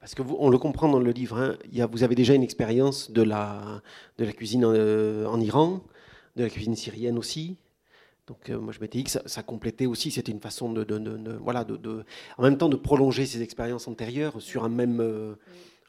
Parce 0.00 0.14
que 0.14 0.22
vous, 0.22 0.36
on 0.40 0.48
le 0.48 0.58
comprend 0.58 0.88
dans 0.88 1.00
le 1.00 1.10
livre, 1.10 1.38
hein, 1.38 1.86
vous 1.92 2.02
avez 2.02 2.14
déjà 2.14 2.34
une 2.34 2.42
expérience 2.42 3.10
de 3.10 3.22
la, 3.22 3.82
de 4.16 4.24
la 4.24 4.32
cuisine 4.32 4.64
en, 4.64 4.72
euh, 4.72 5.40
Iran, 5.40 5.82
de 6.36 6.44
la 6.44 6.50
cuisine 6.50 6.74
syrienne 6.74 7.18
aussi. 7.18 7.58
Donc 8.26 8.48
euh, 8.48 8.58
moi 8.58 8.72
je 8.72 8.80
m'étais 8.80 8.98
dit 8.98 9.04
que 9.04 9.10
ça, 9.10 9.42
complétait 9.42 9.86
aussi, 9.86 10.10
c'était 10.10 10.32
une 10.32 10.40
façon 10.40 10.72
de, 10.72 10.82
de, 10.84 11.32
voilà, 11.42 11.64
de, 11.64 12.04
en 12.38 12.42
même 12.42 12.56
temps 12.56 12.68
de 12.70 12.76
prolonger 12.76 13.26
ces 13.26 13.42
expériences 13.42 13.86
antérieures 13.86 14.40
sur 14.40 14.64
un 14.64 14.70
même, 14.70 15.00
euh, 15.00 15.34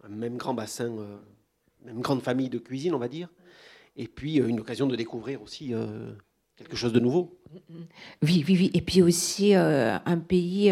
un 0.03 0.09
même 0.09 0.35
grand 0.35 0.53
bassin, 0.53 0.91
même 1.85 2.01
grande 2.01 2.21
famille 2.21 2.49
de 2.49 2.59
cuisine, 2.59 2.93
on 2.93 2.99
va 2.99 3.07
dire. 3.07 3.29
Et 3.95 4.07
puis 4.07 4.37
une 4.37 4.59
occasion 4.59 4.87
de 4.87 4.95
découvrir 4.95 5.41
aussi 5.41 5.73
quelque 6.55 6.75
chose 6.75 6.93
de 6.93 6.99
nouveau. 6.99 7.39
Oui, 8.21 8.45
oui, 8.47 8.55
oui. 8.57 8.71
Et 8.73 8.81
puis 8.81 9.01
aussi 9.01 9.53
un 9.53 10.19
pays 10.27 10.71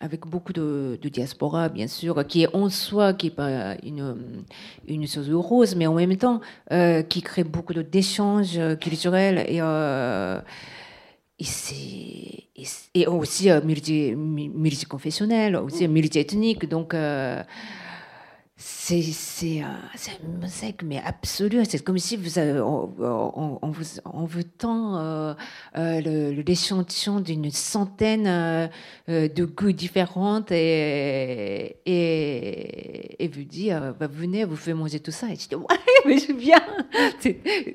avec 0.00 0.26
beaucoup 0.26 0.52
de, 0.52 0.98
diaspora, 1.02 1.68
bien 1.68 1.86
sûr, 1.86 2.26
qui 2.26 2.42
est 2.42 2.54
en 2.54 2.68
soi, 2.68 3.14
qui 3.14 3.26
n'est 3.26 3.34
pas 3.34 3.76
une, 3.82 4.44
une 4.86 5.06
chose 5.06 5.30
rose, 5.32 5.74
mais 5.74 5.86
en 5.86 5.94
même 5.94 6.16
temps, 6.16 6.40
euh, 6.72 7.02
qui 7.02 7.22
crée 7.22 7.44
beaucoup 7.44 7.72
d'échanges 7.72 8.60
culturels 8.80 9.44
et, 9.48 9.60
euh, 11.40 11.44
et, 12.56 12.66
et, 12.94 13.06
aussi 13.06 13.50
euh, 13.50 13.60
multi, 13.62 14.14
multiconfessionnel, 14.16 15.56
aussi 15.56 15.86
multiethnique. 15.88 16.68
Donc, 16.68 16.94
c'est 18.58 19.02
c'est 19.02 19.60
un 19.60 19.76
mosaïque 20.40 20.82
mais 20.82 21.02
absolu. 21.04 21.62
C'est 21.68 21.84
comme 21.84 21.98
si 21.98 22.16
vous 22.16 22.38
avez, 22.38 22.58
on, 22.58 22.86
vous 23.62 23.84
on 24.06 24.24
vous 24.24 24.42
tend 24.44 24.96
euh, 24.96 25.34
euh, 25.76 26.42
l'échantillon 26.46 27.20
d'une 27.20 27.50
centaine 27.50 28.26
euh, 28.26 28.68
de 29.08 29.44
goûts 29.44 29.72
différents 29.72 30.42
et 30.50 31.76
et, 31.84 33.24
et 33.24 33.28
vous 33.28 33.42
dit 33.42 33.68
bah, 33.70 34.08
venez 34.10 34.46
vous 34.46 34.56
faites 34.56 34.74
manger 34.74 35.00
tout 35.00 35.10
ça. 35.10 35.26
Et 35.26 35.36
je 35.36 35.48
dis 35.48 35.54
ouais 35.54 35.76
mais 36.06 36.18
je 36.18 36.32
viens. 36.32 36.62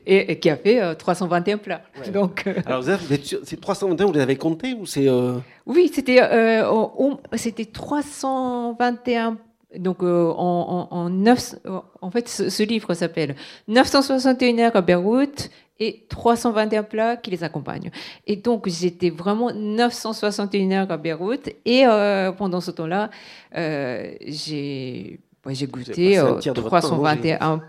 Et, 0.08 0.39
qui 0.39 0.50
a 0.50 0.58
fait 0.58 0.96
321 0.96 1.60
plats. 1.60 1.84
Donc 2.12 2.48
alors 2.65 2.84
c'est 2.84 3.62
321 3.62 4.06
vous 4.08 4.13
les 4.13 4.22
avez 4.22 4.36
comptés 4.36 4.74
ou 4.74 4.88
c'est 4.88 5.08
oui 5.67 5.91
c'était 5.94 6.22
c'était 7.36 7.65
321 7.65 9.38
donc 9.78 10.04
en, 10.04 10.88
en, 10.92 11.12
en 12.02 12.12
fait, 12.12 12.28
ce, 12.28 12.64
livre 12.64 12.94
s'appelle 12.94 13.36
961 13.68 14.60
heures 14.60 14.76
à 14.76 14.82
Beyrouth 14.82 15.50
et 15.80 16.06
321 16.10 16.84
plats 16.84 17.18
qui 17.18 17.32
les 17.32 17.44
accompagnent. 17.44 17.92
Et 18.28 18.36
donc, 18.36 18.68
j'étais 18.68 19.10
vraiment 19.10 19.52
961 19.54 20.72
heures 20.72 20.92
à 20.92 20.98
Beyrouth. 20.98 21.50
Et 21.66 21.84
pendant 22.38 22.62
ce 22.62 22.72
temps-là, 22.72 23.10
j'ai 23.54 25.20
j'ai 25.50 25.68
goûté 25.68 26.22
321 26.54 27.62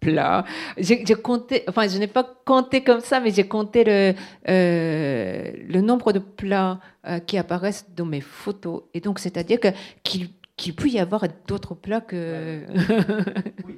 plats. 0.00 0.44
J'ai 0.78 1.04
compté, 1.14 1.62
enfin, 1.68 1.86
je 1.86 1.98
n'ai 1.98 2.06
pas 2.06 2.26
compté 2.44 2.82
comme 2.82 3.00
ça, 3.00 3.20
mais 3.20 3.30
j'ai 3.30 3.46
compté 3.46 3.84
le, 3.84 4.14
euh, 4.48 5.52
le 5.68 5.80
nombre 5.80 6.12
de 6.12 6.18
plats 6.18 6.80
euh, 7.06 7.18
qui 7.20 7.38
apparaissent 7.38 7.86
dans 7.94 8.06
mes 8.06 8.20
photos. 8.20 8.82
Et 8.94 9.00
donc, 9.00 9.18
c'est-à-dire 9.18 9.58
qu'il 10.02 10.30
qu'il 10.60 10.74
peut 10.74 10.88
y 10.88 10.98
avoir 10.98 11.24
d'autres 11.48 11.74
plats 11.74 12.00
que, 12.12 12.60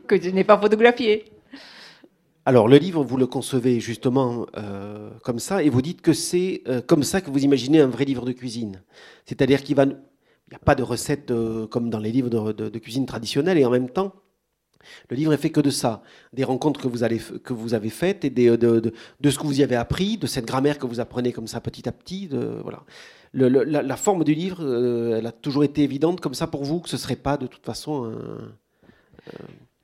que 0.09 0.21
je 0.21 0.31
n'ai 0.31 0.45
pas 0.45 0.59
photographiés. 0.59 1.25
Alors, 2.45 2.66
le 2.66 2.77
livre, 2.77 3.05
vous 3.05 3.16
le 3.16 3.27
concevez 3.27 3.79
justement 3.79 4.47
euh, 4.57 5.11
comme 5.23 5.38
ça, 5.38 5.62
et 5.62 5.71
vous 5.71 5.81
dites 5.81 6.03
que 6.03 6.12
c'est 6.12 6.64
comme 6.88 7.05
ça 7.05 7.21
que 7.21 7.31
vous 7.31 7.45
imaginez 7.45 7.81
un 7.81 7.87
vrai 7.87 8.05
livre 8.05 8.25
de 8.27 8.33
cuisine. 8.33 8.83
C'est-à-dire 9.27 9.62
qu'il 9.62 9.77
va. 9.77 9.85
Il 9.85 10.57
n'y 10.57 10.57
a 10.57 10.66
pas 10.66 10.75
de 10.75 10.83
recette 10.83 11.33
comme 11.71 11.88
dans 11.88 12.01
les 12.01 12.12
livres 12.12 12.29
de, 12.29 12.68
de, 12.68 12.79
cuisine 12.79 13.07
traditionnelle, 13.07 13.57
et 13.57 13.64
en 13.64 13.71
même 13.71 13.88
temps, 13.88 14.12
le 15.09 15.16
livre 15.16 15.33
est 15.33 15.38
fait 15.38 15.49
que 15.49 15.61
de 15.61 15.71
ça, 15.71 16.03
des 16.35 16.45
rencontres 16.45 16.79
que 16.79 16.88
vous, 16.88 17.05
allez, 17.05 17.21
que 17.42 17.55
vous 17.55 17.73
avez 17.73 17.88
faites 17.88 18.27
et 18.27 18.29
de, 18.29 18.57
de, 18.57 19.31
ce 19.31 19.38
que 19.38 19.45
vous 19.45 19.61
y 19.61 19.62
avez 19.62 19.77
appris, 19.77 20.18
de 20.18 20.27
cette 20.27 20.45
grammaire 20.45 20.79
que 20.79 20.87
vous 20.87 21.01
apprenez 21.01 21.33
comme 21.33 21.47
ça 21.47 21.62
petit 21.62 21.88
à 21.88 21.92
petit. 21.92 22.29
voilà. 22.62 22.85
La, 23.35 23.97
forme 23.97 24.25
du 24.25 24.35
livre, 24.35 24.62
euh, 24.62 25.18
elle 25.18 25.27
a 25.27 25.33
toujours 25.33 25.64
été 25.64 25.83
évidente 25.83 26.21
comme 26.21 26.35
ça 26.35 26.47
pour 26.47 26.64
vous, 26.64 26.81
que 26.81 26.88
ce 26.88 26.97
ne 26.97 27.01
serait 27.01 27.16
pas 27.16 27.37
de 27.37 27.47
toute 27.47 27.64
façon... 27.64 28.05
Euh, 28.07 28.38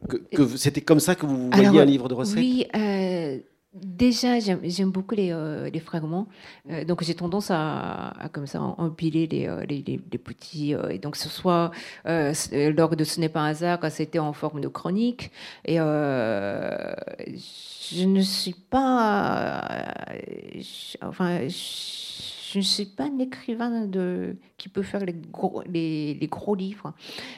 que, 0.06 0.46
c'était 0.56 0.80
comme 0.80 1.00
ça 1.00 1.14
que 1.14 1.26
vous 1.26 1.50
voyez 1.50 1.80
un 1.80 1.84
livre 1.84 2.08
de 2.08 2.14
recettes? 2.14 2.38
Oui, 2.38 2.66
euh, 2.74 3.38
Déjà, 3.74 4.38
j'aime 4.40 4.90
beaucoup 4.90 5.14
les, 5.14 5.30
euh, 5.30 5.68
les 5.70 5.78
fragments. 5.78 6.26
Euh, 6.70 6.84
donc, 6.84 7.04
j'ai 7.04 7.14
tendance 7.14 7.50
à, 7.50 8.14
comme 8.32 8.46
ça 8.46 8.60
empiler 8.62 9.26
les, 9.26 9.46
les, 9.68 9.84
les, 9.86 10.18
petits. 10.18 10.74
et 10.90 10.98
donc, 10.98 11.16
ce 11.16 11.28
soit 11.28 11.70
lors 12.06 12.96
de 12.96 13.04
Ce 13.04 13.20
n'est 13.20 13.28
pas 13.28 13.40
un 13.40 13.50
hasard, 13.50 13.78
quand 13.78 13.90
c'était 13.90 14.18
en 14.18 14.32
forme 14.32 14.62
de 14.62 14.68
chronique. 14.68 15.30
Et 15.66 15.76
je 15.76 16.94
ne 18.04 18.20
suis 18.22 18.54
pas. 18.54 19.62
enfin, 21.02 21.46
je 21.46 22.37
ne 22.56 22.62
suis 22.62 22.86
pas 22.86 23.04
un 23.04 23.18
écrivain 23.18 23.86
qui 24.56 24.68
peut 24.68 24.82
faire 24.82 25.04
les 25.04 25.14
gros, 25.30 25.62
livres. 26.54 26.94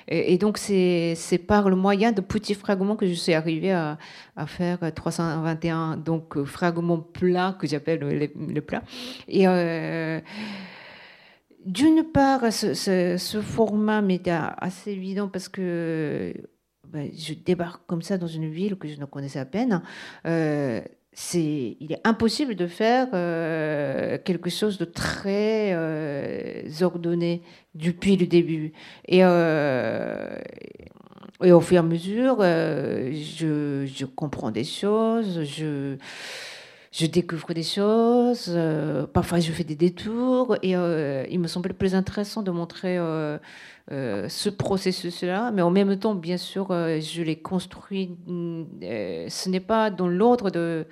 Et, 0.07 0.38
donc, 0.38 0.59
c'est 0.59 1.44
par 1.46 1.68
le 1.68 1.77
moyen 1.77 2.12
de 2.12 2.20
petits 2.20 2.55
fragments 2.55 2.96
que 2.96 3.07
je 3.07 3.14
suis 3.14 3.35
arrivée 3.35 3.73
à, 3.73 3.99
faire 4.46 4.79
321 4.94 5.96
donc, 5.96 6.37
euh, 6.37 6.44
fragments 6.44 6.99
plats, 6.99 7.57
que 7.59 7.66
j'appelle 7.66 8.01
le, 8.01 8.61
plat. 8.61 8.83
Et. 9.27 9.49
Euh, 9.49 10.20
d'une 11.66 12.05
part, 12.05 12.51
ce, 12.53 12.73
ce, 12.75 13.40
format 13.42 14.01
m'était 14.01 14.31
assez 14.31 14.92
évident 14.92 15.29
parce 15.29 15.51
que 15.51 16.33
ben, 16.92 17.11
je 17.16 17.35
débarque 17.35 17.83
comme 17.87 18.03
ça 18.03 18.18
dans 18.18 18.27
une 18.27 18.51
ville 18.51 18.77
que 18.77 18.88
je 18.88 18.99
ne 18.99 19.05
connaissais 19.05 19.38
à 19.38 19.44
peine. 19.44 19.83
Euh, 20.27 20.81
c'est, 21.12 21.77
il 21.81 21.92
est 21.92 22.01
impossible 22.05 22.55
de 22.55 22.66
faire 22.66 23.09
euh, 23.14 24.16
quelque 24.25 24.49
chose 24.49 24.79
de 24.79 24.85
très 24.85 25.73
euh, 25.73 26.62
ordonné 26.83 27.42
depuis 27.75 28.16
le 28.16 28.27
début. 28.27 28.73
Et, 29.07 29.25
euh, 29.25 30.38
et 31.42 31.53
au 31.53 31.61
fur 31.61 31.77
et 31.77 31.79
à 31.79 31.83
mesure, 31.83 32.38
je, 32.40 33.87
je, 33.87 34.05
comprends 34.05 34.51
des 34.51 34.64
choses, 34.64 35.42
je, 35.44 35.96
je 36.92 37.07
découvre 37.07 37.55
des 37.55 37.62
choses, 37.62 38.57
parfois 39.12 39.40
je 39.40 39.51
fais 39.51 39.64
des 39.64 39.75
détours, 39.75 40.57
et 40.62 40.73
il 40.73 41.40
me 41.40 41.46
semblait 41.49 41.73
plus 41.73 41.94
intéressant 41.94 42.42
de 42.42 42.51
montrer 42.51 42.99
ce 43.90 44.48
processus-là, 44.48 45.50
mais 45.53 45.62
en 45.62 45.70
même 45.70 45.98
temps, 45.98 46.14
bien 46.14 46.37
sûr, 46.37 46.68
je 46.70 47.22
l'ai 47.22 47.37
construit. 47.37 48.16
ce 48.81 49.48
n'est 49.48 49.61
pas 49.61 49.90
dans 49.90 50.09
l'ordre 50.09 50.50
de 50.50 50.87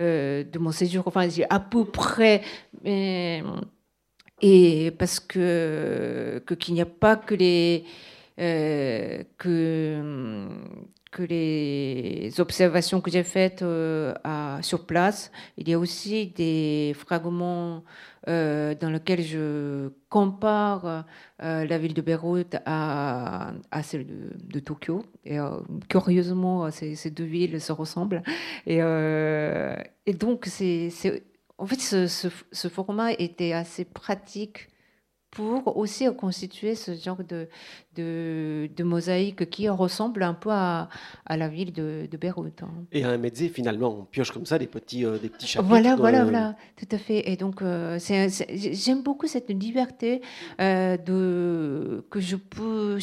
euh, 0.00 0.44
mon 0.58 0.72
séjour. 0.72 1.04
Enfin, 1.06 1.28
à 1.50 1.60
peu 1.60 1.84
près. 1.84 2.42
et 2.84 3.42
parce 4.98 5.20
que 5.20 6.42
qu'il 6.58 6.74
n'y 6.74 6.80
a 6.80 6.86
pas 6.86 7.16
que 7.16 7.34
les 7.34 7.84
que 11.12 11.22
les 11.22 12.40
observations 12.40 13.00
que 13.02 13.10
j'ai 13.10 13.22
faites 13.22 13.62
euh, 13.62 14.14
sur 14.62 14.86
place, 14.86 15.30
il 15.58 15.68
y 15.68 15.74
a 15.74 15.78
aussi 15.78 16.28
des 16.28 16.94
fragments 16.98 17.84
euh, 18.28 18.74
dans 18.74 18.88
lesquels 18.88 19.22
je 19.22 19.90
compare 20.08 21.04
euh, 21.42 21.64
la 21.66 21.78
ville 21.78 21.92
de 21.92 22.00
Beyrouth 22.00 22.56
à, 22.64 23.52
celle 23.82 24.06
de, 24.06 24.58
Tokyo. 24.60 25.04
Et 25.24 25.36
curieusement, 25.88 26.70
ces, 26.70 27.10
deux 27.10 27.24
villes 27.24 27.60
se 27.60 27.72
ressemblent. 27.72 28.22
Et, 28.66 28.80
donc, 30.14 30.46
c'est, 30.46 30.90
en 31.58 31.66
fait, 31.66 31.80
ce, 31.80 32.68
format 32.68 33.12
était 33.12 33.52
assez 33.52 33.84
pratique 33.84 34.68
pour 35.32 35.78
aussi 35.78 36.06
constituer 36.14 36.74
ce 36.74 36.94
genre 36.94 37.24
de, 37.24 37.48
de, 37.96 38.82
mosaïque 38.84 39.48
qui 39.48 39.68
ressemble 39.68 40.22
un 40.22 40.34
peu 40.34 40.50
à, 40.52 40.90
à 41.24 41.36
la 41.38 41.48
ville 41.48 41.72
de, 41.72 42.06
de 42.08 42.16
Beyrouth. 42.18 42.62
Hein. 42.62 42.68
Et 42.92 43.02
à 43.02 43.08
un 43.08 43.16
mezzé, 43.16 43.48
finalement, 43.48 44.00
on 44.00 44.04
pioche 44.04 44.30
comme 44.30 44.44
ça 44.44 44.58
des 44.58 44.66
petits, 44.66 45.06
euh, 45.06 45.16
des 45.16 45.30
petits 45.30 45.46
chapitres. 45.46 45.68
Voilà, 45.68 45.96
voilà, 45.96 46.20
euh, 46.20 46.24
voilà, 46.24 46.56
tout 46.76 46.88
à 46.94 46.98
fait. 46.98 47.30
Et 47.30 47.36
donc, 47.36 47.62
euh, 47.62 47.98
j'aime 47.98 49.02
beaucoup 49.02 49.26
cette 49.26 49.48
liberté 49.48 50.20
de, 50.58 52.04
que 52.10 52.20
je 52.20 52.36
peux 52.36 52.98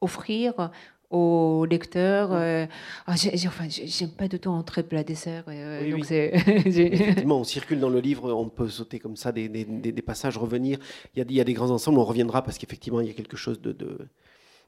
offrir 0.00 0.70
aux 1.12 1.66
lecteurs. 1.66 2.30
Euh, 2.32 2.66
ah, 3.06 3.14
enfin, 3.46 3.64
j'aime 3.68 4.10
pas 4.10 4.28
du 4.28 4.40
tout 4.40 4.48
entrer 4.48 4.82
plat 4.82 5.04
dessert. 5.04 5.44
Euh, 5.48 5.88
donc 5.90 6.10
Effectivement, 6.10 7.38
on 7.38 7.44
circule 7.44 7.78
dans 7.78 7.90
le 7.90 8.00
livre, 8.00 8.32
on 8.32 8.48
peut 8.48 8.68
sauter 8.68 8.98
comme 8.98 9.16
ça 9.16 9.30
des, 9.30 9.48
des, 9.48 9.64
des 9.64 10.02
passages, 10.02 10.38
revenir. 10.38 10.78
Il 11.14 11.18
y, 11.18 11.22
a, 11.22 11.26
il 11.28 11.36
y, 11.36 11.40
a, 11.40 11.44
des 11.44 11.52
grands 11.52 11.70
ensembles, 11.70 11.98
on 11.98 12.04
reviendra 12.04 12.42
parce 12.42 12.58
qu'effectivement, 12.58 13.00
il 13.00 13.08
y 13.08 13.10
a 13.10 13.14
quelque 13.14 13.36
chose 13.36 13.60
de. 13.60 13.72
de 13.72 13.98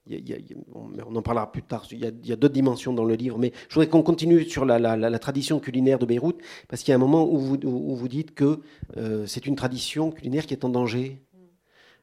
il 0.07 0.29
y 0.29 0.35
a, 0.35 0.37
on 0.75 1.17
en 1.17 1.23
parlera 1.23 1.51
plus 1.51 1.63
tard. 1.63 1.87
Il 1.91 1.99
y 1.99 2.33
a, 2.33 2.37
d'autres 2.37 2.53
dimensions 2.53 2.93
dans 2.93 3.05
le 3.05 3.15
livre, 3.15 3.39
mais 3.39 3.53
je 3.71 3.75
voudrais 3.75 3.89
qu'on 3.89 4.03
continue 4.03 4.45
sur 4.45 4.67
la, 4.67 4.79
la, 4.79 4.97
la, 4.97 5.19
tradition 5.19 5.61
culinaire 5.61 5.99
de 5.99 6.05
Beyrouth, 6.05 6.37
parce 6.69 6.83
qu'il 6.83 6.91
y 6.91 6.93
a 6.93 6.97
un 6.97 6.99
moment 6.99 7.27
où 7.27 7.39
vous, 7.39 7.57
où 7.65 7.97
vous 7.97 8.09
dites 8.09 8.35
que 8.35 8.61
euh, 8.99 9.25
c'est 9.27 9.47
une 9.47 9.57
tradition 9.57 10.11
culinaire 10.11 10.45
qui 10.45 10.53
est 10.53 10.63
en 10.63 10.69
danger. 10.69 11.23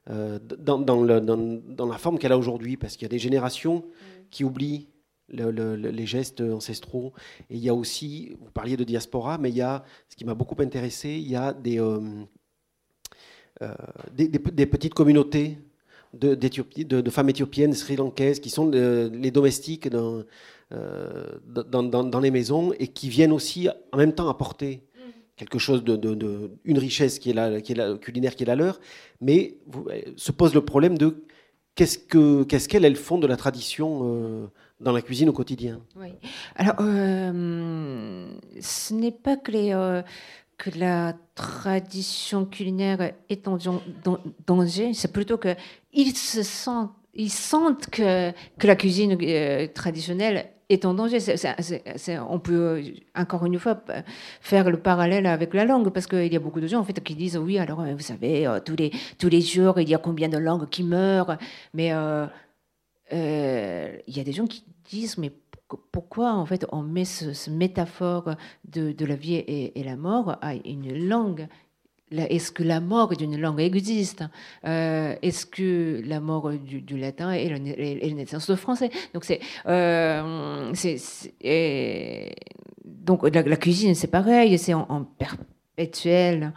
dans, 0.07 0.79
dans, 0.79 1.03
le, 1.03 1.21
dans, 1.21 1.37
dans, 1.37 1.85
la 1.85 1.99
forme 1.99 2.17
qu'elle 2.17 2.31
a 2.31 2.39
aujourd'hui, 2.39 2.75
parce 2.75 2.95
qu'il 2.95 3.03
y 3.03 3.09
a 3.11 3.13
des 3.15 3.19
générations 3.19 3.85
qui 4.31 4.43
oublient 4.43 4.87
les 5.31 6.05
gestes 6.05 6.41
ancestraux. 6.41 7.13
Et 7.49 7.55
il 7.55 7.63
y 7.63 7.69
a 7.69 7.73
aussi, 7.73 8.35
vous 8.39 8.51
parliez 8.51 8.77
de 8.77 8.83
diaspora, 8.83 9.37
mais 9.37 9.49
il 9.49 9.55
y 9.55 9.61
a, 9.61 9.83
ce 10.09 10.15
qui 10.15 10.25
m'a 10.25 10.33
beaucoup 10.33 10.59
intéressé, 10.61 11.09
il 11.09 11.29
y 11.29 11.35
a 11.35 11.53
des, 11.53 11.79
euh, 11.79 11.99
euh, 13.61 13.73
des, 14.13 14.65
petites 14.65 14.93
communautés 14.93 15.57
de, 16.13 16.35
de, 16.35 17.09
femmes 17.09 17.29
éthiopiennes, 17.29 17.73
sri-lankaises, 17.73 18.39
qui 18.39 18.49
sont 18.49 18.69
les 18.69 19.31
domestiques 19.31 19.89
dans, 19.89 20.23
euh, 20.73 21.39
dans, 21.45 21.83
dans, 21.83 22.19
les 22.19 22.31
maisons 22.31 22.73
et 22.79 22.87
qui 22.87 23.09
viennent 23.09 23.31
aussi 23.31 23.69
en 23.91 23.97
même 23.97 24.13
temps 24.13 24.29
apporter 24.29 24.81
quelque 25.37 25.57
chose 25.57 25.83
de, 25.83 26.51
une 26.65 26.77
richesse 26.77 27.17
qui 27.17 27.31
est, 27.31 27.33
la, 27.33 27.61
qui 27.61 27.71
est 27.71 27.75
la 27.75 27.97
culinaire 27.97 28.35
qui 28.35 28.43
est 28.43 28.45
la 28.45 28.55
leur, 28.55 28.79
mais 29.21 29.57
se 30.15 30.31
pose 30.31 30.53
le 30.53 30.63
problème 30.63 30.97
de 30.97 31.23
Qu'est-ce 31.75 32.67
qu'elles 32.67 32.95
font 32.95 33.17
de 33.17 33.27
la 33.27 33.37
tradition 33.37 34.01
euh, 34.03 34.47
dans 34.79 34.91
la 34.91 35.01
cuisine 35.01 35.29
au 35.29 35.33
quotidien? 35.33 35.81
Oui. 35.95 36.09
Alors, 36.55 36.75
euh, 36.81 38.27
ce 38.59 38.93
n'est 38.93 39.11
pas 39.11 39.37
que, 39.37 39.51
euh, 39.53 40.01
que 40.57 40.69
la 40.77 41.15
tradition 41.35 42.45
culinaire 42.45 43.13
est 43.29 43.47
en 43.47 43.57
danger, 44.45 44.93
c'est 44.93 45.11
plutôt 45.13 45.37
qu'ils 45.37 46.17
se 46.17 46.43
sentent, 46.43 46.91
ils 47.13 47.31
sentent 47.31 47.89
que, 47.89 48.31
que 48.59 48.67
la 48.67 48.75
cuisine 48.75 49.17
traditionnelle 49.73 50.51
est 50.71 50.85
en 50.85 50.93
danger. 50.93 51.19
on 52.29 52.39
peut 52.39 52.53
euh, 52.53 52.83
encore 53.15 53.45
une 53.45 53.59
fois 53.59 53.81
faire 54.41 54.69
le 54.69 54.77
parallèle 54.77 55.25
avec 55.25 55.53
la 55.53 55.65
langue 55.65 55.89
parce 55.89 56.07
qu'il 56.07 56.31
y 56.31 56.35
a 56.35 56.39
beaucoup 56.39 56.61
de 56.61 56.67
gens 56.67 56.79
en 56.79 56.83
fait 56.83 57.01
qui 57.01 57.15
disent 57.15 57.37
oui 57.37 57.57
alors 57.57 57.81
euh, 57.81 57.93
vous 57.93 58.01
savez 58.01 58.47
euh, 58.47 58.59
tous 58.59 58.75
les 58.75 58.91
tous 59.17 59.29
les 59.29 59.41
jours 59.41 59.79
il 59.79 59.89
y 59.89 59.95
a 59.95 59.97
combien 59.97 60.29
de 60.29 60.37
langues 60.37 60.69
qui 60.69 60.83
meurent 60.83 61.37
mais 61.73 61.87
il 63.11 64.15
y 64.15 64.19
a 64.19 64.23
des 64.23 64.33
gens 64.33 64.47
qui 64.47 64.63
disent 64.89 65.17
mais 65.17 65.31
pourquoi 65.91 66.33
en 66.33 66.45
fait 66.45 66.65
on 66.71 66.81
met 66.81 67.05
ce, 67.05 67.49
métaphore 67.49 68.35
de, 68.67 69.05
la 69.05 69.15
vie 69.15 69.35
et, 69.35 69.83
la 69.83 69.95
mort 69.95 70.37
à 70.41 70.55
une 70.55 71.07
langue 71.07 71.47
est-ce 72.11 72.51
que 72.51 72.63
la 72.63 72.79
mort 72.79 73.15
d'une 73.15 73.39
langue 73.39 73.61
existe 73.61 74.23
euh, 74.65 75.15
Est-ce 75.21 75.45
que 75.45 76.01
la 76.05 76.19
mort 76.19 76.51
du, 76.51 76.97
latin 76.97 77.31
est, 77.31 77.49
la 77.49 77.59
naissance 78.13 78.49
de 78.49 78.55
français? 78.55 78.89
Donc 79.13 79.23
c'est, 79.23 79.39
euh, 79.67 80.71
donc 82.85 83.23
la, 83.23 83.57
cuisine 83.57 83.95
c'est 83.95 84.07
pareil, 84.07 84.57
c'est 84.57 84.73
en, 84.73 85.05
perpétuelle 85.17 86.53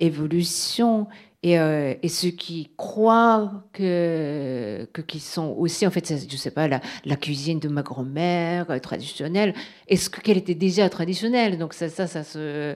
évolution. 0.00 1.08
Et, 1.44 1.56
euh, 1.58 1.94
et, 2.02 2.08
ceux 2.08 2.30
qui 2.30 2.72
croient 2.76 3.62
que, 3.72 4.88
que 4.92 5.00
qui 5.00 5.20
sont 5.20 5.54
aussi 5.56 5.86
en 5.86 5.90
fait 5.92 6.12
je 6.28 6.36
sais 6.36 6.50
pas 6.50 6.66
la, 6.66 6.80
la 7.04 7.14
cuisine 7.14 7.60
de 7.60 7.68
ma 7.68 7.82
grand-mère 7.82 8.80
traditionnelle 8.82 9.54
est-ce 9.86 10.10
que 10.10 10.20
qu'elle 10.20 10.36
était 10.36 10.56
déjà 10.56 10.88
traditionnelle? 10.88 11.56
Donc 11.56 11.74
ça 11.74 11.88
ça 11.88 12.08
ça 12.08 12.24
se 12.24 12.74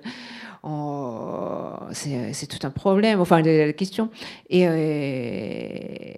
c'est 1.92 2.46
tout 2.46 2.66
un 2.66 2.70
problème, 2.70 3.20
enfin, 3.20 3.42
la, 3.42 3.72
question. 3.72 4.10
Et, 4.48 4.66
euh, 4.68 6.14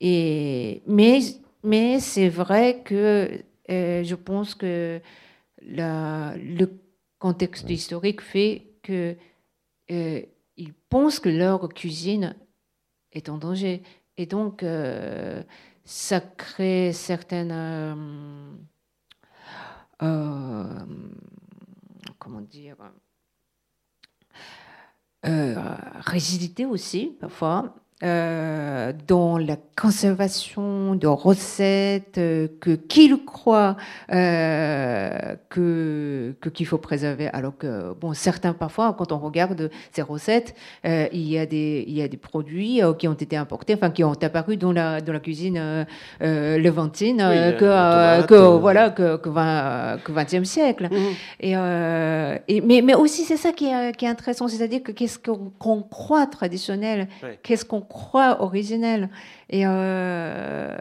et, 0.00 0.82
mais 0.86 1.20
mais 1.64 2.00
c'est 2.00 2.28
vrai 2.28 2.82
que 2.84 3.28
euh, 3.70 4.04
je 4.04 4.14
pense 4.14 4.54
que 4.54 5.00
la, 5.62 6.34
le 6.36 6.68
contexte 7.18 7.70
historique 7.70 8.20
fait 8.20 8.64
que 8.82 9.16
euh, 9.90 10.22
ils 10.56 10.74
pensent 10.74 11.20
que 11.20 11.28
leur 11.28 11.68
cuisine 11.68 12.36
est 13.12 13.28
en 13.28 13.38
danger. 13.38 13.82
Et 14.16 14.26
donc, 14.26 14.64
ça 15.84 16.20
crée 16.20 16.92
certaines. 16.92 18.66
comment 22.18 22.40
dire 22.40 22.76
euh, 25.24 25.54
rigidité 26.00 26.66
aussi, 26.66 27.16
parfois, 27.20 27.76
euh, 28.02 28.92
dans 29.06 29.38
la 29.38 29.56
conservation 29.80 30.96
de 30.96 31.06
recettes 31.06 32.18
euh, 32.18 32.48
que 32.60 32.72
qu'il 32.72 33.24
croit 33.24 33.76
euh, 34.12 35.36
que 35.48 36.34
qu'il 36.52 36.66
faut 36.66 36.78
préserver. 36.78 37.28
Alors 37.28 37.56
que 37.56 37.94
bon 38.00 38.12
certains 38.12 38.54
parfois 38.54 38.94
quand 38.98 39.12
on 39.12 39.18
regarde 39.18 39.70
ces 39.92 40.02
recettes 40.02 40.56
il 40.84 41.28
y 41.28 41.38
a 41.38 41.46
des 41.46 41.84
il 41.86 41.94
y 41.94 42.02
a 42.02 42.08
des 42.08 42.16
produits 42.16 42.80
qui 42.98 43.06
ont 43.06 43.12
été 43.12 43.36
importés 43.36 43.74
enfin 43.74 43.90
qui 43.90 44.02
ont 44.02 44.12
apparu 44.12 44.56
dans 44.56 44.72
la 44.72 45.00
dans 45.00 45.12
la 45.12 45.20
cuisine 45.20 45.86
levantine 46.20 47.18
que, 47.58 48.26
que 48.26 48.34
voilà 48.34 48.90
que 48.90 49.16
que, 49.16 49.28
20, 49.28 49.98
que 50.04 50.12
20e 50.12 50.44
siècle. 50.44 50.88
Mmh. 50.90 50.96
et, 51.40 51.52
et, 52.48 52.60
mais 52.60 52.82
mais 52.82 52.94
aussi 52.94 53.22
c'est 53.22 53.36
ça 53.36 53.52
qui 53.52 53.66
est, 53.66 53.96
qui 53.96 54.06
est 54.06 54.08
intéressant 54.08 54.48
c'est-à-dire 54.48 54.82
que 54.82 54.90
qu'est-ce 54.92 55.18
qu'on 55.18 55.82
croit 55.82 56.26
traditionnel 56.26 57.08
qu'est-ce 57.42 57.64
qu'on 57.64 57.80
croix 57.92 58.42
originelle. 58.42 59.10
Et, 59.50 59.62
euh, 59.66 60.76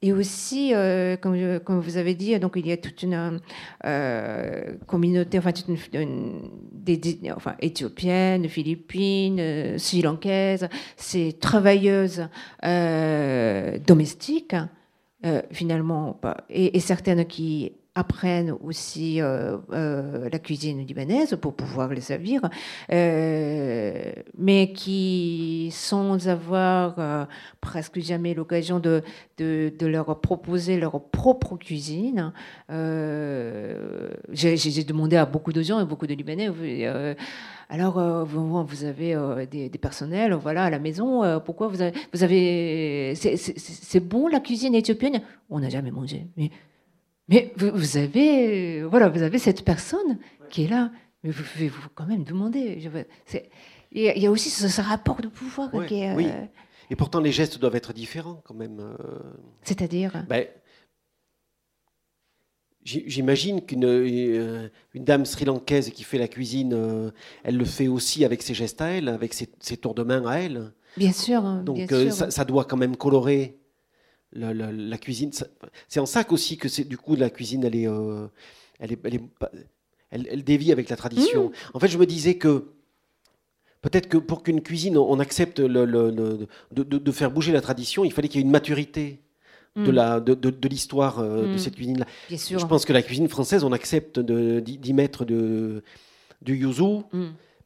et 0.00 0.12
aussi, 0.12 0.74
euh, 0.74 1.16
comme, 1.16 1.60
comme, 1.60 1.80
vous 1.80 1.96
avez 1.96 2.14
dit, 2.14 2.38
donc 2.38 2.54
il 2.56 2.66
y 2.66 2.72
a 2.72 2.76
toute 2.76 3.02
une 3.02 3.40
euh, 3.84 4.74
communauté, 4.86 5.38
enfin, 5.38 5.52
toute 5.52 5.68
une, 5.92 6.50
des, 6.72 7.18
enfin, 7.36 7.54
éthiopienne, 7.60 8.48
philippine, 8.48 9.78
sri-lankaise, 9.78 10.68
ces 10.96 11.34
travailleuses 11.34 12.26
domestiques, 13.86 14.56
finalement, 15.52 16.20
et 16.50 16.80
certaines 16.80 17.24
qui 17.26 17.72
apprennent 17.94 18.54
aussi 18.62 19.20
euh, 19.20 19.58
euh, 19.72 20.30
la 20.30 20.38
cuisine 20.38 20.84
libanaise 20.86 21.36
pour 21.40 21.54
pouvoir 21.54 21.90
les 21.90 22.00
servir, 22.00 22.40
euh, 22.90 24.12
mais 24.38 24.72
qui, 24.72 25.68
sans 25.72 26.26
avoir 26.26 27.28
presque 27.60 28.00
jamais 28.00 28.32
l'occasion 28.32 28.80
de, 28.80 29.02
de, 29.36 29.86
leur 29.86 30.20
proposer 30.20 30.78
leur 30.78 31.02
propre 31.02 31.56
cuisine, 31.56 32.32
j'ai 34.30 34.84
demandé 34.84 35.16
à 35.16 35.26
beaucoup 35.26 35.52
de 35.52 35.62
gens 35.62 35.80
et 35.80 35.84
beaucoup 35.84 36.06
de 36.06 36.14
Libanais. 36.14 36.48
alors, 37.68 38.24
vous, 38.24 38.84
avez 38.84 39.46
des, 39.50 39.68
personnels, 39.78 40.32
voilà, 40.32 40.64
à 40.64 40.70
la 40.70 40.78
maison. 40.78 41.40
pourquoi 41.44 41.68
vous 41.68 41.82
avez, 41.82 41.92
vous 42.14 42.22
avez 42.22 43.14
c'est 43.14 44.00
bon 44.00 44.28
la 44.28 44.40
cuisine 44.40 44.74
éthiopienne? 44.74 45.20
On 45.50 45.60
n'a 45.60 45.68
jamais 45.68 45.90
mangé, 45.90 46.26
mais 46.38 46.50
mais 47.32 47.50
vous, 47.56 47.96
avez, 47.96 48.82
voilà, 48.82 49.08
vous 49.08 49.22
avez 49.22 49.38
cette 49.38 49.64
personne 49.64 50.18
qui 50.50 50.64
est 50.64 50.68
là, 50.68 50.90
mais 51.24 51.30
vous 51.30 51.42
pouvez 51.42 51.68
vous 51.68 51.88
quand 51.94 52.06
même 52.06 52.24
demander. 52.24 52.78
Il 53.90 54.02
y 54.02 54.26
a 54.26 54.30
aussi 54.30 54.50
ce, 54.50 54.80
rapport 54.82 55.22
de 55.22 55.28
pouvoir 55.28 55.70
qui 55.86 56.00
est, 56.00 56.14
Oui. 56.14 56.26
Euh, 56.26 56.44
Et 56.90 56.96
pourtant, 56.96 57.20
les 57.20 57.32
gestes 57.32 57.58
doivent 57.58 57.76
être 57.76 57.94
différents 57.94 58.42
quand 58.44 58.54
même. 58.54 58.80
Euh. 58.80 59.18
C'est-à-dire 59.62 60.26
ben, 60.28 60.46
J'imagine 62.84 63.64
qu'une 63.64 63.84
euh, 63.86 64.68
une 64.92 65.04
dame 65.04 65.24
sri-lankaise 65.24 65.90
qui 65.90 66.02
fait 66.02 66.18
la 66.18 66.28
cuisine, 66.28 67.12
elle 67.44 67.56
le 67.56 67.64
fait 67.64 67.88
aussi 67.88 68.26
avec 68.26 68.42
ses 68.42 68.52
gestes 68.52 68.82
à 68.82 68.88
elle, 68.88 69.08
avec 69.08 69.32
ses, 69.32 69.76
tours 69.78 69.94
de 69.94 70.02
main 70.02 70.26
à 70.26 70.34
elle. 70.40 70.72
Bien 70.98 71.12
sûr. 71.12 71.42
Donc 71.62 71.76
bien 71.76 71.86
sûr. 71.86 72.12
Ça, 72.12 72.30
ça, 72.30 72.44
doit 72.44 72.64
quand 72.64 72.76
même 72.76 72.96
colorer 72.96 73.61
la, 74.32 74.98
cuisine. 74.98 75.30
C'est 75.88 76.00
en 76.00 76.06
ça 76.06 76.24
aussi 76.30 76.56
que 76.56 76.68
c'est 76.68 76.84
du 76.84 76.96
coup 76.96 77.16
la 77.16 77.30
cuisine, 77.30 77.64
elle 77.64 77.76
est, 77.76 77.88
euh, 77.88 78.26
elle, 78.78 78.92
est, 78.92 78.98
elle, 80.10 80.26
elle, 80.30 80.44
dévie 80.44 80.72
avec 80.72 80.88
la 80.88 80.96
tradition. 80.96 81.48
Mmh. 81.48 81.52
En 81.74 81.80
fait, 81.80 81.88
je 81.88 81.98
me 81.98 82.06
disais 82.06 82.36
que 82.36 82.72
peut-être 83.80 84.08
que 84.08 84.18
pour 84.18 84.42
qu'une 84.42 84.62
cuisine, 84.62 84.96
on 84.96 85.18
accepte 85.18 85.60
le, 85.60 85.86
de, 85.86 86.82
de, 86.82 87.12
faire 87.12 87.30
bouger 87.30 87.52
la 87.52 87.60
tradition, 87.60 88.04
il 88.04 88.12
fallait 88.12 88.28
qu'il 88.28 88.40
y 88.40 88.42
ait 88.42 88.46
une 88.46 88.52
maturité 88.52 89.20
de 89.76 89.90
mmh. 89.90 89.94
la 89.94 90.20
de, 90.20 90.34
de, 90.34 90.68
l'histoire 90.68 91.18
euh, 91.18 91.42
de 91.42 91.54
mmh. 91.54 91.58
cette 91.58 91.76
cuisine 91.76 91.98
là. 91.98 92.06
Je 92.30 92.66
pense 92.66 92.84
que 92.84 92.92
la 92.92 93.02
cuisine 93.02 93.28
française, 93.28 93.64
on 93.64 93.72
accepte 93.72 94.20
d'y 94.20 94.92
mettre 94.92 95.24
de, 95.24 95.82
du 96.42 96.56
yuzu 96.56 97.02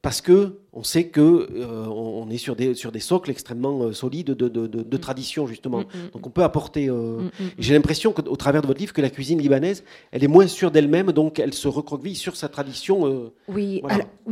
parce 0.02 0.20
que 0.20 0.60
on 0.76 0.82
sait 0.82 1.08
que 1.08 1.20
euh, 1.20 1.86
on 1.86 2.28
est 2.28 2.36
sur 2.36 2.54
des, 2.54 2.74
sur 2.74 2.92
des 2.92 3.00
socles 3.00 3.30
extrêmement 3.30 3.80
euh, 3.82 3.92
solides 3.92 4.32
de, 4.32 4.48
de, 4.48 4.66
de, 4.66 4.96
mm. 4.96 5.00
tradition 5.00 5.46
justement. 5.46 5.80
Mm, 5.80 5.82
mm, 5.82 6.10
donc 6.12 6.26
on 6.26 6.30
peut 6.30 6.42
apporter. 6.42 6.90
Euh, 6.90 7.30
j'ai 7.58 7.72
l'impression 7.72 8.12
qu'au 8.12 8.36
travers 8.36 8.60
de 8.60 8.66
votre 8.66 8.78
livre 8.78 8.92
que 8.92 9.00
la 9.00 9.08
cuisine 9.08 9.40
libanaise, 9.40 9.84
elle 10.12 10.22
est 10.22 10.28
moins 10.28 10.46
sûre 10.46 10.70
d'elle-même, 10.70 11.12
donc 11.12 11.38
elle 11.38 11.54
se 11.54 11.66
recroqueville 11.66 12.14
sur 12.14 12.36
sa 12.36 12.50
tradition. 12.50 13.32
oui, 13.48 13.82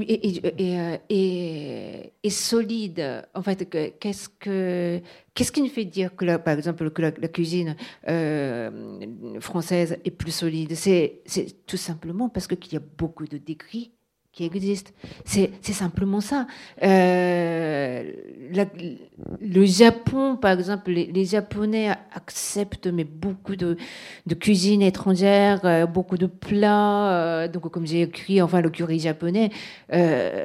et, 0.02 0.42
et, 1.08 2.12
et, 2.22 2.30
solide. 2.30 3.26
En 3.34 3.42
fait, 3.42 3.66
qu'est-ce 3.98 4.28
que 4.28 5.00
qu'est-ce 5.32 5.50
qui 5.50 5.62
nous 5.62 5.68
fait 5.68 5.86
dire 5.86 6.14
que 6.14 6.36
par 6.36 6.54
exemple 6.58 6.90
que 6.90 7.02
la, 7.02 7.10
cuisine 7.10 7.74
française 9.40 9.96
est 10.04 10.10
plus 10.10 10.32
solide? 10.32 10.74
C'est 10.74 11.22
tout 11.66 11.78
simplement 11.78 12.28
parce 12.28 12.46
qu'il 12.46 12.74
y 12.74 12.76
a 12.76 12.82
beaucoup 12.98 13.26
de 13.26 13.38
décrits 13.38 13.93
qui 14.34 14.44
existe. 14.44 14.92
C'est 15.24 15.50
simplement 15.62 16.20
ça. 16.20 16.46
Euh, 16.82 18.02
le 19.40 19.64
Japon, 19.64 20.36
par 20.36 20.50
exemple, 20.52 20.90
les, 20.90 21.24
Japonais 21.24 21.90
acceptent 22.12 22.88
mais 22.88 23.04
beaucoup 23.04 23.54
de, 23.54 23.76
de 24.26 24.34
cuisine 24.34 24.82
étrangère, 24.82 25.60
euh, 25.64 25.86
beaucoup 25.86 26.18
de 26.18 26.26
plats. 26.26 27.12
Euh, 27.12 27.48
donc, 27.48 27.70
comme 27.70 27.86
j'ai 27.86 28.02
écrit, 28.02 28.42
enfin, 28.42 28.60
le 28.60 28.70
curry 28.70 28.98
japonais, 28.98 29.50
le, 29.90 30.42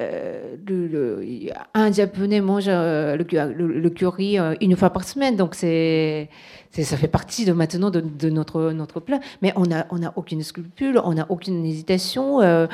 un 1.74 1.92
Japonais 1.92 2.40
mange 2.40 2.68
le, 2.68 3.16
le, 3.18 3.90
curry 3.90 4.38
une 4.60 4.76
fois 4.76 4.90
par 4.90 5.02
semaine. 5.04 5.34
Donc, 5.36 5.56
c'est 5.56 6.28
ça 6.70 6.96
fait 6.96 7.08
partie 7.08 7.44
de 7.44 7.52
maintenant 7.52 7.90
de, 7.90 8.00
de, 8.00 8.30
notre 8.30 8.70
notre 8.70 9.00
plat 9.00 9.18
mais 9.42 9.52
on 9.56 9.72
a 9.72 9.86
on 9.90 10.04
a 10.04 10.12
aucune 10.14 10.42
scrupule 10.44 11.00
on 11.02 11.14
n'a 11.14 11.26
aucune 11.28 11.64
hésitation 11.66 12.40
euh, 12.42 12.68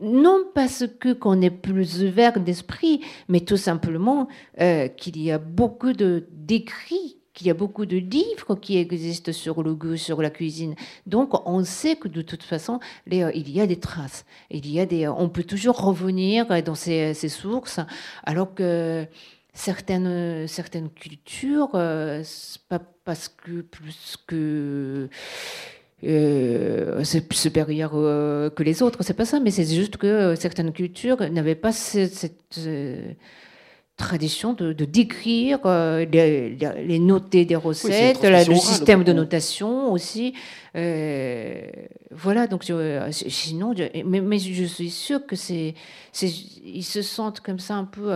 non 0.00 0.44
parce 0.54 0.84
que 1.00 1.12
qu'on 1.12 1.40
est 1.40 1.50
plus 1.50 2.02
ouvert 2.02 2.40
d'esprit, 2.40 3.00
mais 3.28 3.40
tout 3.40 3.56
simplement 3.56 4.28
euh, 4.60 4.88
qu'il 4.88 5.20
y 5.20 5.30
a 5.30 5.38
beaucoup 5.38 5.92
de 5.92 6.26
d'écrits, 6.30 7.18
qu'il 7.32 7.46
y 7.46 7.50
a 7.50 7.54
beaucoup 7.54 7.86
de 7.86 7.96
livres 7.96 8.54
qui 8.56 8.78
existent 8.78 9.32
sur 9.32 9.62
le 9.62 9.74
goût, 9.74 9.96
sur 9.96 10.22
la 10.22 10.30
cuisine. 10.30 10.74
Donc 11.06 11.48
on 11.48 11.64
sait 11.64 11.96
que 11.96 12.08
de 12.08 12.22
toute 12.22 12.42
façon, 12.42 12.80
euh, 13.12 13.30
il 13.34 13.50
y 13.50 13.60
a 13.60 13.66
des 13.66 13.78
traces. 13.80 14.24
Il 14.50 14.70
y 14.70 14.80
a 14.80 14.86
des, 14.86 15.08
on 15.08 15.28
peut 15.28 15.44
toujours 15.44 15.80
revenir 15.80 16.46
dans 16.62 16.74
ces, 16.74 17.14
sources, 17.14 17.80
alors 18.24 18.54
que 18.54 19.06
certaines 19.54 20.46
certaines 20.46 20.90
cultures, 20.90 21.70
euh, 21.74 22.22
pas 22.68 22.80
parce 23.04 23.28
que 23.28 23.62
plus 23.62 24.16
que 24.26 25.08
euh, 26.04 27.02
c'est 27.04 27.32
supérieur 27.32 27.92
euh, 27.94 28.50
que 28.50 28.62
les 28.62 28.82
autres, 28.82 29.02
c'est 29.02 29.14
pas 29.14 29.24
ça, 29.24 29.40
mais 29.40 29.50
c'est 29.50 29.64
juste 29.64 29.96
que 29.96 30.34
certaines 30.34 30.72
cultures 30.72 31.18
n'avaient 31.30 31.54
pas 31.54 31.72
cette, 31.72 32.30
tradition 33.96 34.52
de, 34.52 34.72
décrire, 34.84 35.60
euh, 35.64 36.04
les, 36.04 36.98
noter 36.98 37.46
des 37.46 37.56
recettes, 37.56 38.22
le 38.22 38.54
système 38.54 39.04
de 39.04 39.14
notation 39.14 39.90
aussi. 39.90 40.34
Euh, 40.76 41.62
voilà, 42.10 42.46
donc 42.46 42.70
sinon, 43.10 43.74
mais, 44.04 44.38
je 44.38 44.64
suis 44.64 44.90
sûre 44.90 45.24
que 45.26 45.34
c'est, 45.34 45.74
ils 46.22 46.84
se 46.84 47.00
sentent 47.00 47.40
comme 47.40 47.58
ça 47.58 47.76
un 47.76 47.84
peu 47.84 48.12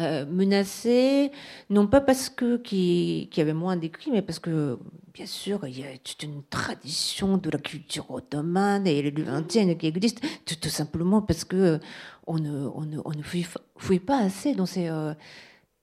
euh, 0.00 0.24
menacés, 0.24 1.30
non 1.68 1.86
pas 1.86 2.00
parce 2.00 2.30
que 2.30 2.56
qui, 2.56 3.28
qui 3.30 3.40
avait 3.40 3.52
moins 3.52 3.76
d'écrits, 3.76 4.10
mais 4.10 4.22
parce 4.22 4.38
que 4.38 4.78
bien 5.12 5.26
sûr 5.26 5.66
il 5.66 5.78
y 5.78 5.84
a 5.84 5.98
toute 5.98 6.22
une 6.22 6.42
tradition 6.44 7.36
de 7.36 7.50
la 7.50 7.58
culture 7.58 8.10
ottomane 8.10 8.86
et 8.86 9.02
levantienne 9.10 9.76
qui 9.76 9.86
existe, 9.86 10.20
tout, 10.46 10.68
simplement 10.70 11.20
parce 11.20 11.44
que 11.44 11.78
on 12.26 12.38
ne, 12.38 12.66
on 12.68 12.86
ne, 12.86 13.00
on 13.04 13.10
ne 13.10 13.22
fouille, 13.22 13.98
pas 13.98 14.18
assez 14.18 14.54
dans 14.54 14.64
ces, 14.64 14.88
euh, 14.88 15.12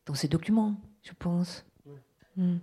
dans 0.08 0.16
ces 0.16 0.28
documents, 0.28 0.76
je 1.04 1.12
pense. 1.18 1.64
Hmm. 2.36 2.58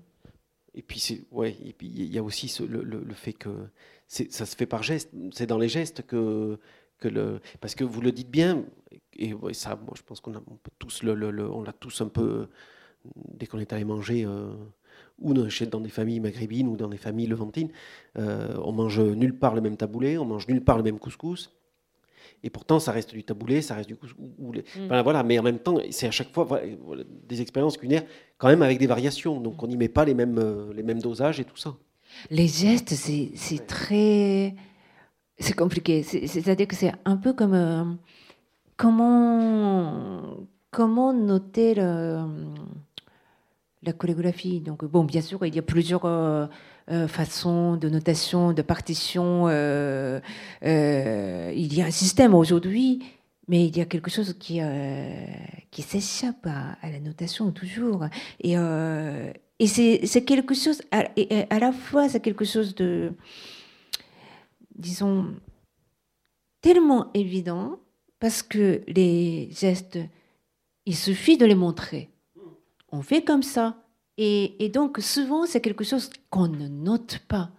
Et 0.75 0.83
puis 0.83 0.99
c'est 0.99 1.25
ouais, 1.31 1.57
et 1.65 1.73
puis 1.73 1.87
il 1.87 2.13
y 2.13 2.19
a 2.19 2.23
aussi 2.23 2.53
le, 2.69 2.83
le, 2.83 3.05
le, 3.05 3.15
fait 3.15 3.33
que 3.33 3.69
ça 4.09 4.47
se 4.47 4.57
fait 4.57 4.67
par 4.67 4.83
geste, 4.83 5.11
c'est 5.33 5.47
dans 5.47 5.59
les 5.59 5.69
gestes 5.69 6.03
que 6.03 6.59
que 6.99 7.09
le 7.09 7.41
parce 7.61 7.75
que 7.75 7.85
vous 7.85 8.01
le 8.01 8.13
dites 8.13 8.31
bien 8.31 8.65
et 9.19 9.35
ça, 9.53 9.77
moi, 9.77 9.95
je 9.97 10.03
pense 10.03 10.21
qu'on 10.21 10.35
a 10.35 10.43
tous 10.79 11.03
le, 11.03 11.51
on 11.51 11.63
l'a 11.63 11.73
tous 11.73 12.01
un 12.01 12.09
peu 12.09 12.49
dès 13.15 13.47
qu'on 13.47 13.59
est 13.59 13.73
allé 13.73 13.85
manger 13.85 14.25
euh, 14.25 14.53
ou 15.19 15.35
dans 15.35 15.81
des 15.81 15.89
familles 15.89 16.21
maghrébines 16.21 16.69
ou 16.69 16.77
dans 16.77 16.89
des 16.89 16.97
familles 16.97 17.27
levantines, 17.27 17.71
euh, 18.19 18.55
on 18.63 18.73
mange 18.73 19.01
nulle 19.01 19.39
part 19.39 19.55
le 19.55 19.61
même 19.61 19.77
taboulé, 19.77 20.19
on 20.19 20.25
mange 20.25 20.47
nulle 20.49 20.63
part 20.63 20.77
le 20.77 20.83
même 20.83 20.99
couscous. 20.99 21.53
Et 22.43 22.51
pourtant, 22.51 22.79
ça 22.79 22.93
reste 22.93 23.15
du 23.15 23.25
taboulé, 23.25 23.63
ça 23.63 23.75
reste 23.75 23.89
du 23.89 23.97
couscous. 23.97 24.25
Mm. 24.39 25.01
voilà, 25.03 25.23
mais 25.23 25.39
en 25.39 25.43
même 25.43 25.59
temps, 25.59 25.79
c'est 25.91 26.07
à 26.07 26.11
chaque 26.11 26.33
fois 26.33 26.61
des 27.27 27.41
expériences 27.41 27.77
culinaires, 27.77 28.05
quand 28.37 28.49
même 28.49 28.63
avec 28.63 28.79
des 28.79 28.87
variations. 28.87 29.41
Donc, 29.41 29.63
on 29.63 29.67
n'y 29.67 29.77
met 29.77 29.89
pas 29.89 30.05
les 30.05 30.15
mêmes, 30.15 30.39
euh, 30.39 30.73
les 30.75 30.83
mêmes 30.83 31.01
dosages 31.01 31.41
et 31.41 31.45
tout 31.45 31.57
ça. 31.57 31.77
Les 32.31 32.47
gestes, 32.47 32.95
c'est 32.95 33.67
très. 33.67 34.55
C'est 35.39 35.55
compliqué. 35.55 36.03
C'est-à-dire 36.03 36.67
que 36.67 36.77
c'est 36.77 36.93
un 37.05 37.17
peu 37.17 37.33
comme 37.33 37.99
comment, 38.77 40.47
comment 40.71 41.13
noter 41.13 41.75
la 41.75 42.27
chorégraphie? 43.97 44.61
Donc, 44.61 44.85
bon, 44.85 45.05
bien 45.05 45.21
sûr, 45.21 45.45
il 45.47 45.55
y 45.55 45.59
a 45.59 45.63
plusieurs 45.63 46.05
euh, 46.05 46.47
euh, 46.91 47.09
façons 47.09 47.77
de 47.77 47.89
notation, 47.89 48.53
de 48.53 48.63
partition. 48.63 49.47
Euh, 49.49 50.21
il 50.63 51.75
y 51.75 51.83
a 51.83 51.87
un 51.87 51.91
système 51.91 52.35
aujourd'hui, 52.35 53.05
mais 53.49 53.67
il 53.67 53.77
y 53.77 53.81
a 53.81 53.85
quelque 53.85 54.11
chose 54.11 54.35
qui, 54.39 54.61
qui 55.71 55.83
s'échappe 55.83 56.47
à, 56.47 56.91
la 56.91 57.01
notation 57.01 57.53
toujours. 57.53 58.07
Et, 58.41 58.55
et 59.59 59.67
c'est 59.67 60.25
quelque 60.25 60.55
chose, 60.55 60.83
à, 60.91 61.05
à 61.51 61.59
la 61.59 61.73
fois, 61.73 62.09
c'est 62.09 62.21
quelque 62.21 62.45
chose 62.45 62.75
de, 62.75 63.13
disons, 64.75 65.35
tellement 66.61 67.11
évident 67.15 67.79
parce 68.19 68.43
que 68.43 68.83
les 68.89 69.49
gestes, 69.53 69.99
il 70.87 70.97
suffit 70.97 71.37
de 71.37 71.47
les 71.47 71.55
montrer. 71.55 72.11
On 72.91 73.03
fait 73.03 73.23
comme 73.23 73.43
ça. 73.43 73.83
Et, 74.19 74.71
donc, 74.73 74.99
souvent, 75.01 75.45
c'est 75.45 75.61
quelque 75.61 75.85
chose 75.85 76.09
qu'on 76.31 76.49
ne 76.49 76.69
note 76.69 77.21
pas. 77.29 77.51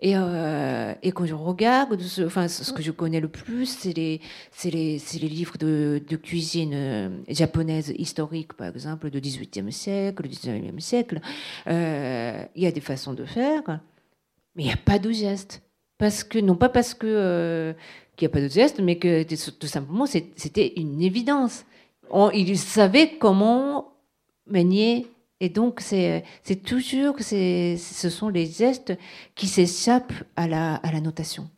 Et, 0.00 0.14
euh, 0.16 0.94
quand 1.14 1.26
je 1.26 1.34
regarde, 1.34 2.00
ce, 2.00 2.22
enfin, 2.22 2.48
ce 2.48 2.72
que 2.72 2.82
je 2.82 2.90
connais 2.90 3.20
le 3.20 3.28
plus, 3.28 3.66
c'est 3.66 3.92
les, 3.92 4.20
livres 5.14 5.56
de, 5.58 6.16
cuisine 6.16 6.72
euh, 6.74 7.08
japonaise 7.28 7.94
historique, 7.96 8.54
par 8.54 8.74
exemple, 8.74 9.10
du 9.10 9.20
XVIIIe 9.20 9.70
siècle, 9.70 10.26
du 10.26 10.34
XIXe 10.34 10.84
siècle. 10.84 11.20
Euh, 11.68 12.44
il 12.56 12.64
y 12.64 12.66
a 12.66 12.72
des 12.72 12.80
façons 12.80 13.12
de 13.12 13.24
faire, 13.24 13.80
mais 14.56 14.64
il 14.64 14.66
n'y 14.66 14.72
a 14.72 14.76
pas 14.76 14.98
de 14.98 15.12
gestes. 15.12 15.62
Parce 15.98 16.24
que, 16.24 16.40
non 16.40 16.56
pas 16.56 16.68
parce 16.68 16.94
que 16.94 17.76
qu'il 18.16 18.26
n'y 18.26 18.32
a 18.32 18.34
pas 18.34 18.40
de 18.40 18.48
geste, 18.48 18.80
mais 18.80 18.96
que 18.96 19.22
tout 19.50 19.66
simplement 19.66 20.06
c'était 20.06 20.72
une 20.76 21.02
évidence. 21.02 21.64
On, 22.10 22.30
ils 22.30 22.58
savaient 22.58 23.16
comment 23.18 23.92
manier. 24.46 25.06
Et 25.40 25.48
donc, 25.48 25.80
c'est 25.80 26.22
toujours 26.64 27.16
que 27.16 27.24
ce 27.24 28.08
sont 28.10 28.28
les 28.28 28.46
gestes 28.46 28.92
qui 29.34 29.48
s'échappent 29.48 30.12
à 30.36 30.46
la, 30.46 31.00
notation. 31.00 31.50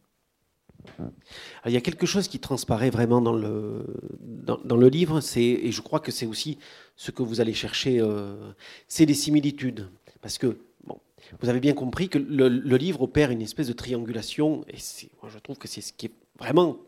il 1.67 1.73
y 1.73 1.77
a 1.77 1.83
quelque 1.83 2.07
chose 2.07 2.27
qui 2.29 2.39
transparaît 2.39 2.89
vraiment 2.89 3.21
dans 3.21 3.35
le, 3.35 3.85
dans, 4.21 4.77
le 4.77 4.89
livre, 4.89 5.21
et 5.37 5.71
je 5.71 5.81
crois 5.83 6.01
que 6.01 6.13
c'est 6.13 6.25
aussi 6.25 6.57
ce 6.97 7.11
que 7.11 7.23
vous 7.23 7.43
allez 7.43 7.53
chercher, 7.53 8.01
euh, 8.01 8.53
c'est 8.89 9.05
les 9.05 9.13
similitudes. 9.13 9.91
Parce 10.23 10.39
que 10.39 10.57
bon, 10.87 10.99
vous 11.43 11.51
avez 11.51 11.61
bien 11.61 11.75
compris 11.75 12.09
que 12.09 12.17
le, 12.17 12.49
le, 12.49 12.77
livre 12.79 13.03
opère 13.03 13.31
une 13.31 13.43
espèce 13.43 13.67
de 13.67 13.75
triangulation, 13.75 14.65
et 14.69 14.79
moi 15.21 15.31
je 15.31 15.39
trouve 15.41 15.59
que 15.59 15.69
c'est 15.69 15.83
ce 15.83 15.93
qui 15.93 16.07
est 16.07 16.13
vraiment 16.39 16.79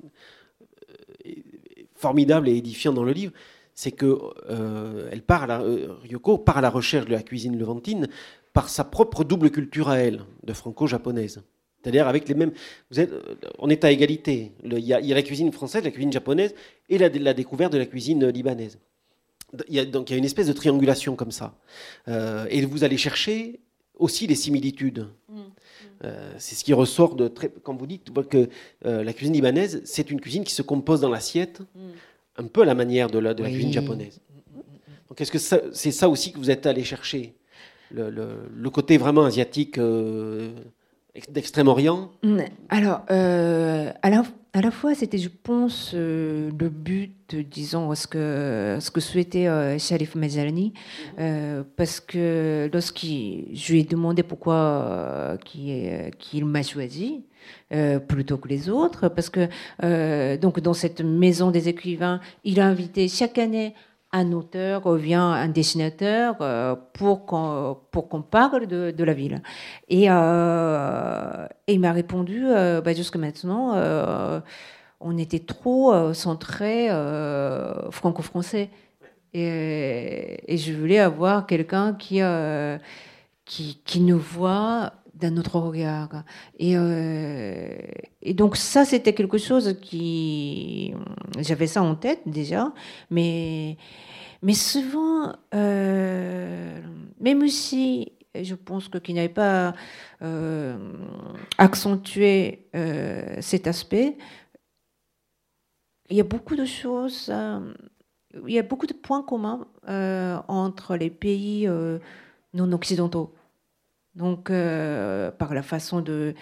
euh, 1.27 1.33
formidable 1.95 2.49
et 2.49 2.57
édifiant 2.57 2.93
dans 2.93 3.05
le 3.05 3.13
livre, 3.13 3.33
c'est 3.75 3.93
que 3.93 4.19
euh, 4.49 5.09
elle 5.13 5.23
part 5.23 5.51
à 5.51 5.63
euh, 5.63 5.95
Ryoko 6.03 6.39
part 6.39 6.59
à 6.59 6.61
la 6.61 6.71
recherche 6.71 7.07
de 7.07 7.13
la 7.13 7.23
cuisine 7.23 7.59
levantine 7.59 8.09
par 8.53 8.69
sa 8.69 8.85
propre 8.85 9.23
double 9.23 9.51
culture 9.51 9.89
à 9.89 9.99
elle, 9.99 10.23
de 10.45 10.53
franco-japonaise. 10.53 11.43
C'est-à-dire 11.83 12.09
avec 12.09 12.27
les 12.29 12.35
mêmes. 12.35 12.53
Vous 12.91 12.99
êtes, 12.99 13.13
on 13.59 13.69
est 13.69 13.85
à 13.85 13.93
égalité. 13.93 14.53
Il 14.65 14.79
y, 14.79 14.93
a 14.93 15.01
la 15.01 15.23
cuisine 15.23 15.53
française, 15.53 15.85
la 15.85 15.91
cuisine 15.91 16.13
japonaise 16.13 16.55
et 16.89 16.99
la, 16.99 17.35
découverte 17.35 17.73
de 17.73 17.79
la 17.79 17.87
cuisine 17.87 18.27
libanaise. 18.29 18.79
Y 19.69 19.79
a, 19.79 19.85
donc 19.85 20.11
il 20.11 20.15
y 20.15 20.17
a 20.17 20.19
une 20.19 20.25
espèce 20.25 20.49
de 20.49 20.53
triangulation 20.53 21.15
comme 21.15 21.31
ça. 21.31 21.55
et 22.09 22.65
vous 22.65 22.83
allez 22.83 22.97
chercher 22.97 23.61
aussi 23.97 24.27
les 24.27 24.35
similitudes. 24.35 25.09
Mm. 25.29 25.41
Euh, 26.05 26.33
c'est 26.39 26.55
ce 26.55 26.65
qui 26.65 26.73
ressort 26.73 27.15
de 27.15 27.29
très, 27.29 27.51
quand 27.63 27.75
vous 27.75 27.87
dites 27.87 28.11
que 28.29 28.49
euh, 28.85 29.03
la 29.03 29.13
cuisine 29.13 29.35
libanaise, 29.35 29.83
c'est 29.85 30.11
une 30.11 30.21
cuisine 30.21 30.45
qui 30.45 30.53
se 30.53 30.63
compose 30.63 31.01
dans 31.01 31.09
l'assiette, 31.09 31.61
mm. 31.61 31.81
un 32.39 32.47
peu 32.47 32.63
à 32.63 32.65
la 32.65 32.75
manière 32.75 33.11
de 33.11 33.19
la, 33.19 33.35
de 33.35 33.43
la 33.43 33.51
cuisine 33.51 33.73
japonaise. 33.73 34.21
Donc 35.09 35.21
est-ce 35.21 35.33
que 35.33 35.39
c'est 35.39 35.93
ça 35.93 36.09
aussi 36.09 36.33
que 36.33 36.39
vous 36.39 36.51
êtes 36.51 36.67
allé 36.67 36.85
chercher? 36.85 37.35
Le, 37.93 38.11
le, 38.11 38.71
côté 38.71 38.99
vraiment 38.99 39.25
asiatique 39.25 39.79
euh, 39.79 40.51
d'Extrême-Orient? 41.31 42.11
Alors, 42.69 43.03
à 43.09 44.11
la, 44.11 44.25
à 44.57 44.63
la 44.63 44.71
fois, 44.71 44.95
c'était, 44.95 45.19
je 45.19 45.29
pense, 45.29 45.93
euh, 45.93 46.51
le 46.59 46.71
but, 46.71 47.37
disons, 47.37 47.95
ce 47.95 48.07
que, 48.07 48.79
ce 48.81 48.91
que 48.91 49.03
souhaitait 49.03 49.49
euh, 49.49 49.79
Sharif 49.79 50.15
Majalani, 50.15 50.73
euh, 51.19 51.63
parce 51.77 52.01
que 52.01 52.71
lorsqu'il, 52.73 53.55
je 53.55 53.73
lui 53.75 53.81
ai 53.81 53.85
demandé 53.85 54.23
pourquoi 54.23 55.37
qu'il 55.45 56.47
m'a 56.47 56.63
choisi, 56.63 57.25
plutôt 58.09 58.39
que 58.39 58.49
les 58.49 58.71
autres, 58.71 59.09
parce 59.09 59.29
que 59.29 59.47
donc 60.37 60.61
dans 60.61 60.73
cette 60.73 61.03
maison 61.03 61.51
des 61.51 61.69
écrivains, 61.69 62.21
il 62.43 62.59
a 62.59 62.67
invité 62.67 63.09
chaque 63.09 63.37
année 63.39 63.75
un 64.13 64.33
auteur 64.33 64.87
ou 64.87 64.97
bien 64.97 65.33
un 65.33 65.49
dessinateur 65.49 66.37
euh, 66.41 66.75
pour 66.93 67.27
qu'on 67.27 67.77
pour 67.91 68.09
qu'on 68.09 68.23
parle 68.23 68.67
de, 68.67 68.91
de, 68.91 69.05
la 69.05 69.13
ville. 69.13 69.43
Et, 69.89 70.07
euh, 70.11 71.47
il 71.67 71.81
m'a 71.81 71.93
répondu 71.93 72.45
euh, 72.47 72.81
bah, 72.81 72.93
maintenant, 73.19 73.75
on 75.01 75.19
était 75.19 75.41
trop 75.41 76.15
centré 76.15 76.89
franco-français. 77.91 78.71
Et, 79.35 80.55
et, 80.55 80.57
je 80.57 80.73
voulais 80.73 80.99
avoir 80.99 81.47
quelqu'un 81.47 81.95
qui, 81.95 82.21
qui, 83.45 83.83
qui 83.85 84.01
nous 84.01 84.19
voit 84.19 84.93
d'un 85.17 85.37
autre 85.39 85.59
regard. 85.59 86.25
Et, 86.59 86.75
et, 88.23 88.35
donc 88.35 88.57
ça, 88.57 88.85
c'était 88.85 89.15
quelque 89.15 89.39
chose 89.39 89.77
qui... 89.81 90.95
J'avais 91.41 91.67
ça 91.67 91.83
en 91.83 91.95
tête 91.95 92.21
déjà, 92.27 92.73
mais 93.11 93.77
mais 94.43 94.55
souvent, 94.55 95.35
euh, 95.55 96.81
même 97.21 97.43
aussi, 97.43 98.13
je 98.35 98.55
pense 98.55 98.89
que 98.89 98.99
qui 98.99 99.15
n'avait 99.15 99.29
pas 99.29 99.75
euh, 100.23 100.77
accentué 101.59 102.69
euh, 102.75 103.37
cet 103.41 103.67
aspect, 103.67 104.17
il 106.11 106.17
y 106.17 106.21
a 106.21 106.25
beaucoup 106.25 106.55
de 106.55 106.65
choses, 106.65 107.33
il 108.47 108.55
y 108.55 108.59
a 108.59 108.63
beaucoup 108.63 108.87
de 108.87 108.93
points 108.93 109.25
communs 109.25 109.67
entre 110.47 110.95
les 110.95 111.11
pays 111.11 111.69
non 112.55 112.71
occidentaux. 112.73 113.35
Donc, 114.17 114.49
euh, 114.49 115.31
par 115.31 115.53
la 115.53 115.63
façon 115.63 116.01
de 116.01 116.35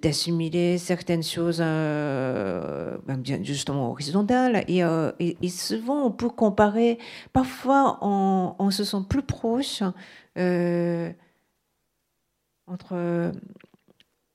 d'assimiler 0.00 0.78
certaines 0.78 1.22
choses, 1.22 1.58
euh, 1.60 2.96
ben, 3.06 3.22
justement 3.44 3.90
horizontales, 3.90 4.64
euh, 4.70 5.12
et, 5.20 5.48
souvent 5.50 6.06
on 6.06 6.10
peut 6.10 6.30
comparer. 6.30 6.98
Parfois, 7.34 7.98
on, 8.00 8.70
se 8.70 8.82
sent 8.82 9.04
plus 9.10 9.22
proche 9.22 9.82
entre 12.66 13.32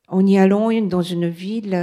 en 0.08 0.26
y 0.28 0.38
allant 0.38 0.72
dans 0.82 1.02
une 1.02 1.30
ville. 1.30 1.74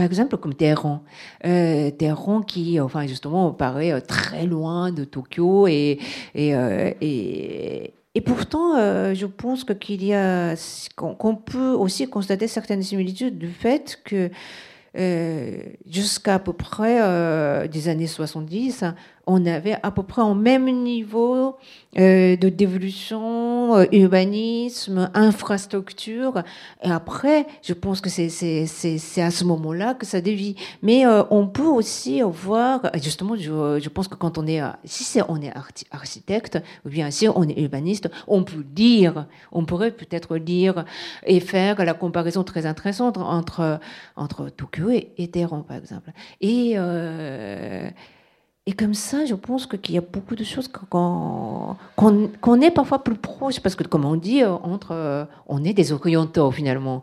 Par, 0.00 0.06
exemple, 0.06 0.38
comme 0.38 0.54
Téhéran. 0.54 1.02
Euh, 1.44 1.90
Téhéran 1.90 2.40
qui, 2.40 2.80
enfin, 2.80 3.06
justement, 3.06 3.50
paraît 3.50 3.92
euh, 3.92 4.00
très 4.00 4.46
loin 4.46 4.92
de 4.92 5.04
Tokyo 5.04 5.66
et, 5.66 5.98
et, 6.34 6.54
euh, 6.54 6.90
et, 7.02 7.92
et 8.14 8.20
pourtant, 8.22 8.76
je 9.14 9.26
pense 9.26 9.64
qu'il 9.64 10.02
y 10.02 10.14
a, 10.14 10.54
qu'on 10.96 11.36
peut 11.36 11.72
aussi 11.72 12.08
constater 12.08 12.48
certaines 12.48 12.82
similitudes 12.82 13.38
du 13.38 13.48
fait 13.48 14.00
que 14.02 14.30
jusqu'à 15.86 16.38
peu 16.38 16.54
près 16.54 17.68
des 17.68 17.88
années 17.88 18.08
70, 18.08 18.84
on 19.30 19.46
avait 19.46 19.76
à 19.82 19.90
peu 19.92 20.02
près 20.02 20.22
au 20.22 20.34
même 20.34 20.66
niveau 20.82 21.56
euh, 21.98 22.36
de 22.36 22.48
dévolution, 22.48 23.76
euh, 23.76 23.84
urbanisme, 23.92 25.08
infrastructure. 25.14 26.42
Et 26.82 26.90
après, 26.90 27.46
je 27.62 27.72
pense 27.72 28.00
que 28.00 28.10
c'est 28.10 29.22
à 29.22 29.30
ce 29.30 29.44
moment-là 29.44 29.94
que 29.94 30.04
ça 30.04 30.20
dévie. 30.20 30.56
Mais 30.82 31.06
euh, 31.06 31.22
on 31.30 31.46
peut 31.46 31.62
aussi 31.62 32.22
voir, 32.22 32.90
justement, 32.94 33.36
je, 33.36 33.88
pense 33.88 34.08
que 34.08 34.16
quand 34.16 34.36
on 34.36 34.46
est, 34.48 34.60
si 34.84 35.20
on 35.28 35.40
est 35.40 35.52
architecte, 35.92 36.58
ou 36.84 36.88
bien 36.88 37.10
si 37.12 37.28
on 37.28 37.44
est 37.44 37.60
urbaniste, 37.60 38.10
on 38.26 38.42
peut 38.42 38.64
lire, 38.76 39.26
on 39.52 39.64
pourrait 39.64 39.92
peut-être 39.92 40.36
lire 40.36 40.84
et 41.24 41.38
faire 41.38 41.84
la 41.84 41.94
comparaison 41.94 42.42
très 42.42 42.66
intéressante 42.66 43.16
entre, 43.16 43.78
entre 44.16 44.48
Tokyo 44.48 44.90
et, 44.90 45.12
et 45.18 45.28
Téhéran, 45.28 45.62
par 45.62 45.76
exemple. 45.76 46.10
Et 46.40 46.76
et 48.66 48.72
comme 48.72 48.94
ça, 48.94 49.24
je 49.24 49.34
pense 49.34 49.66
qu'il 49.66 49.94
y 49.94 49.98
a 49.98 50.02
beaucoup 50.02 50.36
de 50.36 50.44
choses 50.44 50.68
qu'on 50.68 51.76
est 52.60 52.70
parfois 52.70 53.02
plus 53.02 53.16
proche, 53.16 53.60
parce 53.60 53.74
que 53.74 53.84
comme 53.84 54.04
on 54.04 54.16
dit, 54.16 54.42
euh, 54.42 54.50
entre, 54.50 54.92
euh, 54.92 55.24
on 55.46 55.64
est 55.64 55.72
des 55.72 55.92
orientaux 55.92 56.50
finalement. 56.50 57.02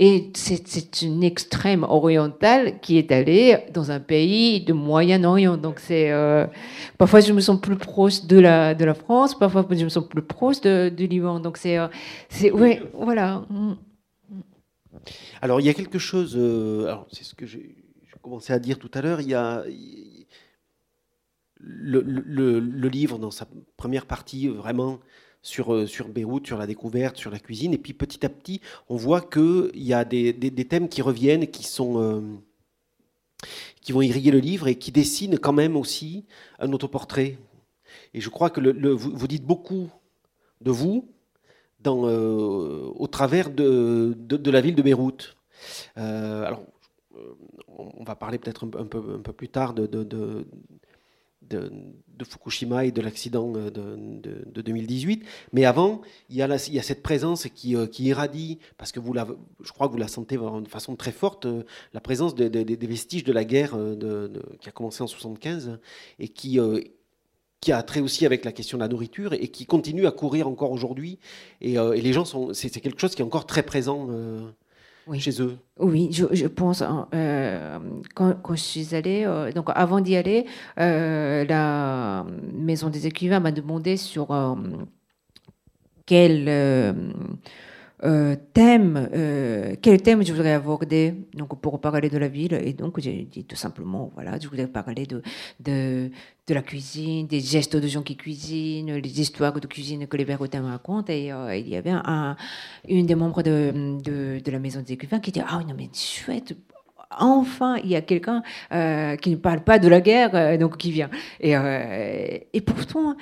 et 0.00 0.32
c'est 0.34 1.02
une 1.02 1.22
extrême 1.22 1.84
orientale 1.84 2.80
qui 2.80 2.98
est 2.98 3.12
allée 3.12 3.58
dans 3.72 3.92
un 3.92 4.00
pays 4.00 4.64
de 4.64 4.72
Moyen-Orient. 4.72 5.56
Donc 5.56 5.80
euh, 5.90 6.46
parfois 6.98 7.20
je 7.20 7.32
me 7.32 7.40
sens 7.40 7.60
plus 7.60 7.76
proche 7.76 8.24
de 8.24 8.38
la 8.40 8.74
de 8.74 8.84
la 8.84 8.94
France, 8.94 9.38
parfois 9.38 9.64
je 9.70 9.84
me 9.84 9.88
sens 9.88 10.08
plus 10.08 10.22
proche 10.22 10.60
du 10.60 11.06
Liban. 11.06 11.38
Donc 11.38 11.56
c'est 11.56 11.78
c'est 12.28 12.50
ouais 12.50 12.82
voilà. 12.92 13.44
Mm. 13.48 13.74
Alors 15.40 15.60
il 15.60 15.66
y 15.66 15.70
a 15.70 15.74
quelque 15.74 16.00
chose. 16.00 16.32
c'est 17.12 17.24
ce 17.24 17.34
que 17.36 17.46
j'ai 17.46 17.81
commencé 18.22 18.52
à 18.52 18.58
dire 18.58 18.78
tout 18.78 18.90
à 18.94 19.02
l'heure, 19.02 19.20
il 19.20 19.28
y 19.28 19.34
a 19.34 19.64
le, 21.62 22.88
livre 22.88 23.18
dans 23.18 23.30
sa 23.30 23.46
première 23.76 24.06
partie 24.06 24.48
vraiment 24.48 25.00
sur, 25.42 25.74
euh, 25.74 25.86
sur 25.86 26.08
Beyrouth, 26.08 26.46
sur 26.46 26.58
la 26.58 26.66
découverte, 26.66 27.16
sur 27.16 27.30
la 27.30 27.38
cuisine, 27.38 27.74
et 27.74 27.78
puis 27.78 27.92
petit 27.92 28.24
à 28.24 28.28
petit, 28.28 28.60
on 28.88 28.96
voit 28.96 29.20
qu'il 29.20 29.70
y 29.74 29.92
a 29.92 30.04
des, 30.04 30.34
thèmes 30.68 30.88
qui 30.88 31.02
reviennent, 31.02 31.48
qui 31.48 31.64
sont 31.64 32.00
euh, 32.00 32.20
qui 33.80 33.92
vont 33.92 34.02
irriguer 34.02 34.30
le 34.30 34.38
livre 34.38 34.68
et 34.68 34.76
qui 34.76 34.92
dessinent 34.92 35.38
quand 35.38 35.52
même 35.52 35.76
aussi 35.76 36.24
un 36.60 36.72
autoportrait. 36.72 37.38
Et 38.14 38.20
je 38.20 38.28
crois 38.28 38.50
que 38.50 38.60
vous, 38.60 39.26
dites 39.26 39.44
beaucoup 39.44 39.90
de 40.60 40.70
vous 40.70 41.08
dans, 41.80 42.06
euh, 42.06 42.92
au 42.94 43.08
travers 43.08 43.50
de, 43.50 44.14
de, 44.16 44.50
la 44.50 44.60
ville 44.60 44.76
de 44.76 44.82
Beyrouth. 44.82 45.36
alors, 45.96 46.62
on 47.68 48.04
va 48.04 48.16
parler 48.16 48.38
peut-être 48.38 48.64
un, 48.78 48.86
peu, 48.86 49.32
plus 49.32 49.48
tard 49.48 49.74
de, 49.74 50.44
Fukushima 52.24 52.84
et 52.84 52.92
de 52.92 53.00
l'accident 53.00 53.52
euh, 53.56 53.70
de, 53.70 54.62
2018. 54.62 55.24
Mais 55.52 55.64
avant, 55.64 56.02
il 56.30 56.36
y 56.36 56.42
a, 56.42 56.58
cette 56.58 57.02
présence 57.02 57.48
qui, 57.54 57.76
euh, 57.76 57.86
irradie, 57.98 58.58
parce 58.78 58.92
que 58.92 59.00
vous 59.00 59.14
je 59.14 59.72
crois 59.72 59.88
que 59.88 59.92
vous 59.92 59.98
la 59.98 60.08
sentez 60.08 60.36
de 60.36 60.68
façon 60.68 60.96
très 60.96 61.12
forte, 61.12 61.46
euh, 61.46 61.64
la 61.92 62.00
présence 62.00 62.34
des 62.34 62.86
vestiges 62.86 63.24
de 63.24 63.32
la 63.32 63.44
guerre 63.44 63.76
qui 64.60 64.68
a 64.68 64.72
commencé 64.72 65.02
en 65.02 65.06
75 65.06 65.78
et 66.18 66.28
qui, 66.28 66.58
qui 67.60 67.72
a 67.72 67.82
trait 67.82 68.00
aussi 68.00 68.24
avec 68.26 68.44
la 68.44 68.52
question 68.52 68.78
de 68.78 68.82
la 68.82 68.88
nourriture 68.88 69.32
et 69.32 69.48
qui 69.48 69.66
continue 69.66 70.06
à 70.06 70.10
courir 70.10 70.48
encore 70.48 70.72
aujourd'hui. 70.72 71.18
Et, 71.60 71.76
les 71.76 72.12
gens 72.12 72.24
sont, 72.24 72.54
c'est 72.54 72.70
quelque 72.70 73.00
chose 73.00 73.14
qui 73.14 73.22
est 73.22 73.24
encore 73.24 73.46
très 73.46 73.62
présent 73.62 74.08
oui. 75.06 75.20
chez 75.20 75.40
eux 75.42 75.56
Oui, 75.78 76.08
je, 76.12 76.24
je 76.32 76.46
pense. 76.46 76.82
Hein, 76.82 77.08
euh, 77.14 77.78
quand, 78.14 78.34
quand, 78.42 78.54
je 78.54 78.60
suis 78.60 78.94
allée, 78.94 79.24
euh, 79.26 79.52
donc 79.52 79.68
avant 79.74 80.00
d'y 80.00 80.16
aller, 80.16 80.46
euh, 80.78 81.44
la 81.44 82.24
maison 82.52 82.88
des 82.88 83.06
écrivains 83.06 83.40
m'a 83.40 83.52
demandé 83.52 83.96
sur 83.96 84.56
quel 86.06 86.48
euh, 88.04 88.34
thème, 88.52 89.08
euh, 89.14 89.76
quel 89.80 90.02
thème 90.02 90.24
je 90.24 90.32
voudrais 90.32 90.54
aborder 90.54 91.14
donc 91.34 91.60
pour 91.60 91.80
parler 91.80 92.10
de 92.10 92.18
la 92.18 92.26
ville 92.26 92.54
et 92.54 92.72
donc 92.72 92.98
j'ai 92.98 93.28
dit 93.30 93.44
tout 93.44 93.54
simplement 93.54 94.10
voilà 94.14 94.40
je 94.40 94.48
voudrais 94.48 94.66
parler 94.66 95.06
de, 95.06 95.22
de, 95.60 96.10
la 96.48 96.62
cuisine 96.62 97.28
des 97.28 97.38
gestes 97.38 97.76
de 97.76 97.86
gens 97.86 98.02
qui 98.02 98.16
cuisinent 98.16 98.96
les 98.96 99.20
histoires 99.20 99.52
de 99.52 99.66
cuisine 99.68 100.08
que 100.08 100.16
les 100.16 100.24
Bergotins 100.24 100.68
racontent 100.68 101.12
et 101.12 101.32
euh, 101.32 101.54
il 101.54 101.68
y 101.68 101.76
avait 101.76 101.92
un, 101.92 102.36
une 102.88 103.06
des 103.06 103.14
membres 103.14 103.42
de, 103.42 104.00
de, 104.02 104.50
la 104.50 104.58
maison 104.58 104.80
des 104.80 104.94
écrivains 104.94 105.20
qui 105.20 105.30
dit 105.30 105.40
ah 105.46 105.60
non 105.66 105.74
mais 105.78 105.88
chouette 105.94 106.56
enfin, 107.18 107.76
il 107.84 107.90
y 107.90 107.96
a 107.96 108.00
quelqu'un 108.00 108.42
qui 108.70 109.30
ne 109.30 109.36
parle 109.36 109.60
pas 109.60 109.78
de 109.78 109.86
la 109.86 110.00
guerre, 110.00 110.58
donc 110.58 110.78
qui 110.78 110.90
vient. 110.90 111.10
Et, 111.40 111.54
euh, 111.54 112.38
et 112.54 112.60
pourtant, 112.62 113.16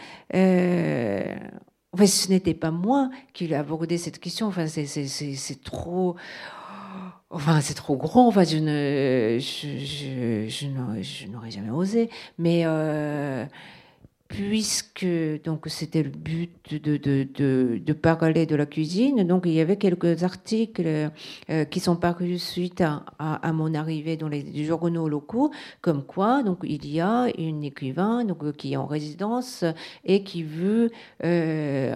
Enfin, 1.93 2.07
ce 2.07 2.29
n'était 2.29 2.55
pas 2.55 2.71
moi 2.71 3.11
qui 3.33 3.47
ai 3.47 3.55
abordé 3.55 3.99
cette 3.99 4.21
question. 4.21 4.47
Enfin, 4.47 4.67
c'est 4.67 5.63
trop. 5.65 6.17
Enfin, 7.31 7.61
c'est 7.61 7.75
trop 7.75 7.97
grand. 7.97 8.29
Enfin, 8.29 8.45
je 8.45 8.59
ne, 8.59 9.39
je, 9.41 10.47
je, 10.49 11.27
n'aurais 11.27 11.51
jamais 11.51 11.71
osé. 11.71 12.11
Mais 12.39 12.63
euh, 12.65 13.45
puisque 14.31 15.07
donc 15.45 15.67
c'était 15.67 16.05
le 16.05 16.11
but 16.11 16.53
de, 16.73 16.97
de, 16.97 17.79
de, 17.79 17.93
parler 17.93 18.47
de 18.47 18.55
la 18.55 18.65
cuisine. 18.65 19.27
Donc 19.27 19.43
il 19.45 19.53
y 19.53 19.61
avait 19.61 19.77
quelques 19.77 20.23
articles 20.23 21.11
euh, 21.51 21.65
qui 21.65 21.81
sont 21.81 21.97
parus 21.97 22.41
suite 22.41 22.81
à, 22.81 23.53
mon 23.53 23.75
arrivée 23.75 24.17
dans 24.17 24.29
les 24.29 24.65
journaux 24.65 25.09
locaux, 25.09 25.51
comme 25.81 26.05
quoi 26.05 26.45
donc 26.45 26.61
il 26.63 26.87
y 26.87 27.01
a 27.01 27.27
une 27.39 27.65
écrivain 27.65 28.25
donc 28.25 28.53
qui 28.53 28.75
est 28.75 28.77
en 28.77 28.87
résidence 28.87 29.65
et 30.05 30.23
qui 30.23 30.45
veut 30.45 30.93
euh, 31.25 31.93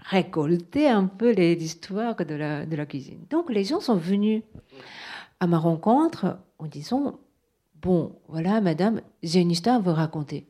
récolter 0.00 0.88
un 0.88 1.06
peu 1.06 1.30
les 1.30 1.52
histoires 1.52 2.16
de 2.16 2.34
la, 2.34 2.66
de 2.66 2.74
la 2.74 2.84
cuisine. 2.84 3.20
Donc 3.30 3.48
les 3.48 3.62
gens 3.62 3.80
sont 3.80 3.96
venus 3.96 4.42
à 5.38 5.46
ma 5.46 5.58
rencontre 5.58 6.36
en 6.58 6.66
disant 6.66 7.20
bon 7.80 8.16
voilà 8.26 8.60
madame 8.60 9.02
j'ai 9.22 9.38
une 9.38 9.52
histoire 9.52 9.76
à 9.76 9.78
vous 9.78 9.94
raconter. 9.94 10.49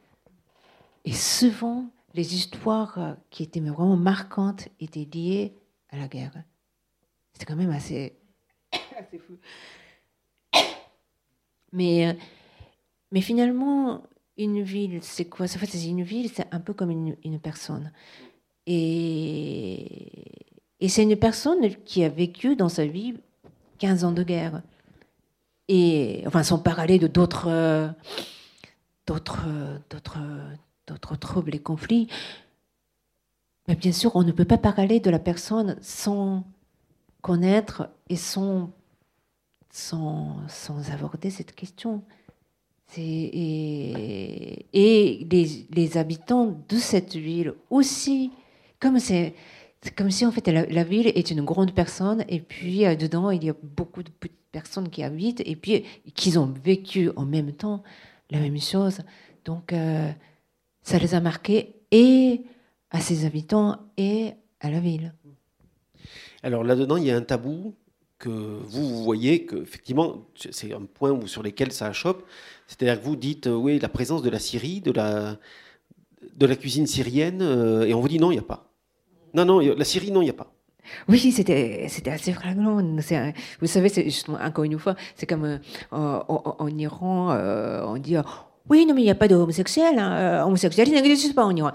Et 1.04 1.12
souvent, 1.12 1.86
les 2.14 2.34
histoires 2.34 2.98
euh, 2.98 3.14
qui 3.30 3.42
étaient 3.42 3.60
vraiment 3.60 3.96
marquantes 3.96 4.68
étaient 4.80 5.08
liées 5.12 5.54
à 5.90 5.96
la 5.96 6.08
guerre. 6.08 6.32
C'était 7.32 7.46
quand 7.46 7.56
même 7.56 7.70
assez, 7.70 8.18
fou. 8.72 9.38
Mais, 11.72 12.08
euh, 12.08 12.12
mais 13.12 13.20
finalement, 13.20 14.02
une 14.36 14.62
ville, 14.62 14.98
c'est 15.02 15.26
quoi? 15.26 15.46
En 15.46 15.48
fait, 15.48 15.66
c'est 15.66 15.86
une 15.86 16.02
ville, 16.02 16.30
c'est 16.32 16.52
un 16.52 16.60
peu 16.60 16.74
comme 16.74 16.90
une, 16.90 17.16
une 17.24 17.38
personne. 17.38 17.92
Et, 18.66 20.24
et 20.80 20.88
c'est 20.88 21.02
une 21.02 21.16
personne 21.16 21.74
qui 21.84 22.04
a 22.04 22.08
vécu 22.08 22.56
dans 22.56 22.68
sa 22.68 22.86
vie 22.86 23.14
15 23.78 24.04
ans 24.04 24.12
de 24.12 24.22
guerre. 24.22 24.62
Et, 25.68 26.24
enfin, 26.26 26.42
sans 26.42 26.58
parler 26.58 26.98
de 26.98 27.06
d'autres, 27.06 27.48
euh, 27.48 27.88
d'autres, 29.06 29.46
d'autres, 29.88 30.18
d'autres 30.90 31.16
troubles 31.16 31.54
et 31.54 31.60
conflits. 31.60 32.08
Mais 33.68 33.76
bien 33.76 33.92
sûr, 33.92 34.16
on 34.16 34.24
ne 34.24 34.32
peut 34.32 34.44
pas 34.44 34.58
parler 34.58 35.00
de 35.00 35.10
la 35.10 35.18
personne 35.18 35.76
sans 35.80 36.44
connaître 37.22 37.90
et 38.08 38.16
sans, 38.16 38.70
sans, 39.70 40.36
sans 40.48 40.90
aborder 40.90 41.30
cette 41.30 41.54
question. 41.54 42.02
Et, 42.96 44.66
les, 44.72 45.66
les, 45.70 45.96
habitants 45.96 46.56
de 46.68 46.76
cette 46.76 47.14
ville 47.14 47.54
aussi, 47.70 48.32
comme 48.80 48.98
c'est 48.98 49.34
comme 49.96 50.10
si 50.10 50.26
en 50.26 50.32
fait 50.32 50.46
la, 50.48 50.84
ville 50.84 51.06
est 51.06 51.30
une 51.30 51.42
grande 51.42 51.72
personne 51.72 52.24
et 52.28 52.40
puis 52.40 52.84
euh, 52.84 52.96
dedans 52.96 53.30
il 53.30 53.44
y 53.44 53.48
a 53.48 53.54
beaucoup 53.62 54.02
de 54.02 54.10
personnes 54.52 54.90
qui 54.90 55.02
habitent 55.02 55.42
et 55.46 55.56
puis 55.56 55.84
qui 56.14 56.36
ont 56.36 56.52
vécu 56.62 57.10
en 57.16 57.24
même 57.24 57.52
temps 57.52 57.82
la 58.30 58.40
même 58.40 58.60
chose. 58.60 58.98
Donc 59.44 59.72
euh, 59.72 60.10
ça 60.82 60.98
les 60.98 61.14
a 61.14 61.20
marqués 61.20 61.76
et 61.90 62.42
à 62.90 63.00
ses 63.00 63.24
habitants 63.24 63.78
et 63.96 64.32
à 64.60 64.70
la 64.70 64.80
ville. 64.80 65.14
Alors 66.42 66.64
là-dedans, 66.64 66.96
il 66.96 67.04
y 67.04 67.10
a 67.10 67.16
un 67.16 67.22
tabou 67.22 67.74
que 68.18 68.28
vous, 68.28 68.88
vous 68.88 69.04
voyez, 69.04 69.46
que 69.46 69.56
effectivement, 69.56 70.26
c'est 70.34 70.72
un 70.72 70.82
point 70.82 71.18
sur 71.26 71.42
lequel 71.42 71.72
ça 71.72 71.86
achoppe. 71.86 72.24
C'est-à-dire 72.66 73.00
que 73.00 73.04
vous 73.04 73.16
dites, 73.16 73.46
euh, 73.46 73.54
oui, 73.54 73.78
la 73.78 73.88
présence 73.88 74.22
de 74.22 74.30
la 74.30 74.38
Syrie, 74.38 74.80
de 74.80 74.92
la, 74.92 75.38
de 76.36 76.46
la 76.46 76.56
cuisine 76.56 76.86
syrienne, 76.86 77.40
euh, 77.42 77.86
et 77.86 77.94
on 77.94 78.00
vous 78.00 78.08
dit 78.08 78.18
non, 78.18 78.30
il 78.30 78.34
n'y 78.34 78.40
a 78.40 78.42
pas. 78.42 78.72
Non, 79.32 79.44
non, 79.44 79.60
la 79.60 79.84
Syrie, 79.84 80.10
non, 80.10 80.22
il 80.22 80.24
n'y 80.24 80.30
a 80.30 80.34
pas. 80.34 80.52
Oui, 81.08 81.18
c'était 81.32 81.88
assez 82.06 82.32
flagrant. 82.32 82.82
Vous 83.60 83.66
savez, 83.66 83.88
c'est 83.88 84.04
justement 84.04 84.38
encore 84.40 84.64
une 84.64 84.78
fois, 84.78 84.96
c'est 85.14 85.26
comme 85.26 85.44
euh, 85.44 85.58
en, 85.92 86.78
Iran, 86.78 87.30
euh, 87.32 87.84
on 87.86 87.96
dit. 87.96 88.16
Oui, 88.70 88.86
non, 88.86 88.94
mais 88.94 89.02
il 89.02 89.04
n'y 89.04 89.10
a 89.10 89.14
pas 89.14 89.28
d'homosexuel. 89.28 89.98
Hein. 89.98 90.12
Euh, 90.12 90.44
homosexuel, 90.44 90.88
il 90.88 90.94
n'existe 90.94 91.34
pas 91.34 91.44
en 91.44 91.54
Iran. 91.56 91.72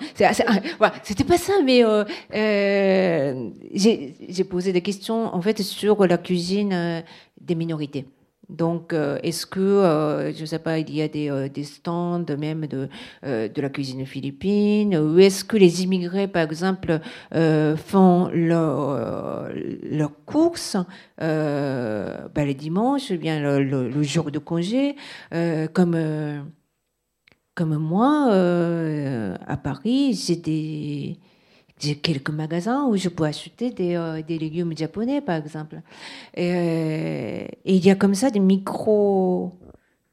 C'était 1.03 1.23
pas 1.23 1.37
ça, 1.37 1.53
mais 1.63 1.83
j'ai 3.73 4.43
posé 4.49 4.73
des 4.73 4.81
questions 4.81 5.35
en 5.35 5.41
fait 5.41 5.61
sur 5.61 6.07
la 6.07 6.17
cuisine 6.17 7.03
des 7.39 7.55
minorités. 7.55 8.05
Donc, 8.49 8.93
euh, 8.93 9.17
est-ce 9.23 9.45
que, 9.45 9.59
euh, 9.59 10.33
je 10.33 10.41
ne 10.41 10.45
sais 10.45 10.59
pas, 10.59 10.77
il 10.77 10.93
y 10.93 11.01
a 11.01 11.07
des, 11.07 11.29
euh, 11.29 11.49
stands 11.63 12.25
même 12.37 12.67
de, 12.67 12.89
la 13.23 13.69
cuisine 13.69 14.05
philippine 14.05 14.95
Ou 14.95 15.19
est-ce 15.19 15.43
que 15.43 15.57
les 15.57 15.83
immigrés, 15.83 16.27
par 16.27 16.43
exemple, 16.43 16.99
font 17.31 18.29
leurs 18.33 19.49
leur 19.83 20.11
courses 20.25 20.77
ben, 21.17 22.29
les 22.35 22.53
dimanches, 22.53 23.11
bien 23.13 23.39
le, 23.39 23.63
le, 23.63 24.03
jour 24.03 24.29
de 24.31 24.39
congé, 24.39 24.95
comme, 25.73 25.97
comme 27.55 27.77
moi, 27.77 28.31
à 29.47 29.57
Paris, 29.57 30.13
j'ai 30.13 30.35
des 30.35 31.17
quelques 32.01 32.29
magasins 32.29 32.87
où 32.87 32.95
je 32.95 33.09
peux 33.09 33.23
acheter 33.23 33.71
des, 33.71 33.95
euh, 33.95 34.21
légumes 34.27 34.75
japonais, 34.75 35.21
par 35.21 35.35
exemple. 35.35 35.81
Euh, 36.37 37.45
et, 37.65 37.75
il 37.75 37.85
y 37.85 37.89
a 37.89 37.95
comme 37.95 38.15
ça 38.15 38.29
des 38.29 38.39
micro, 38.39 39.53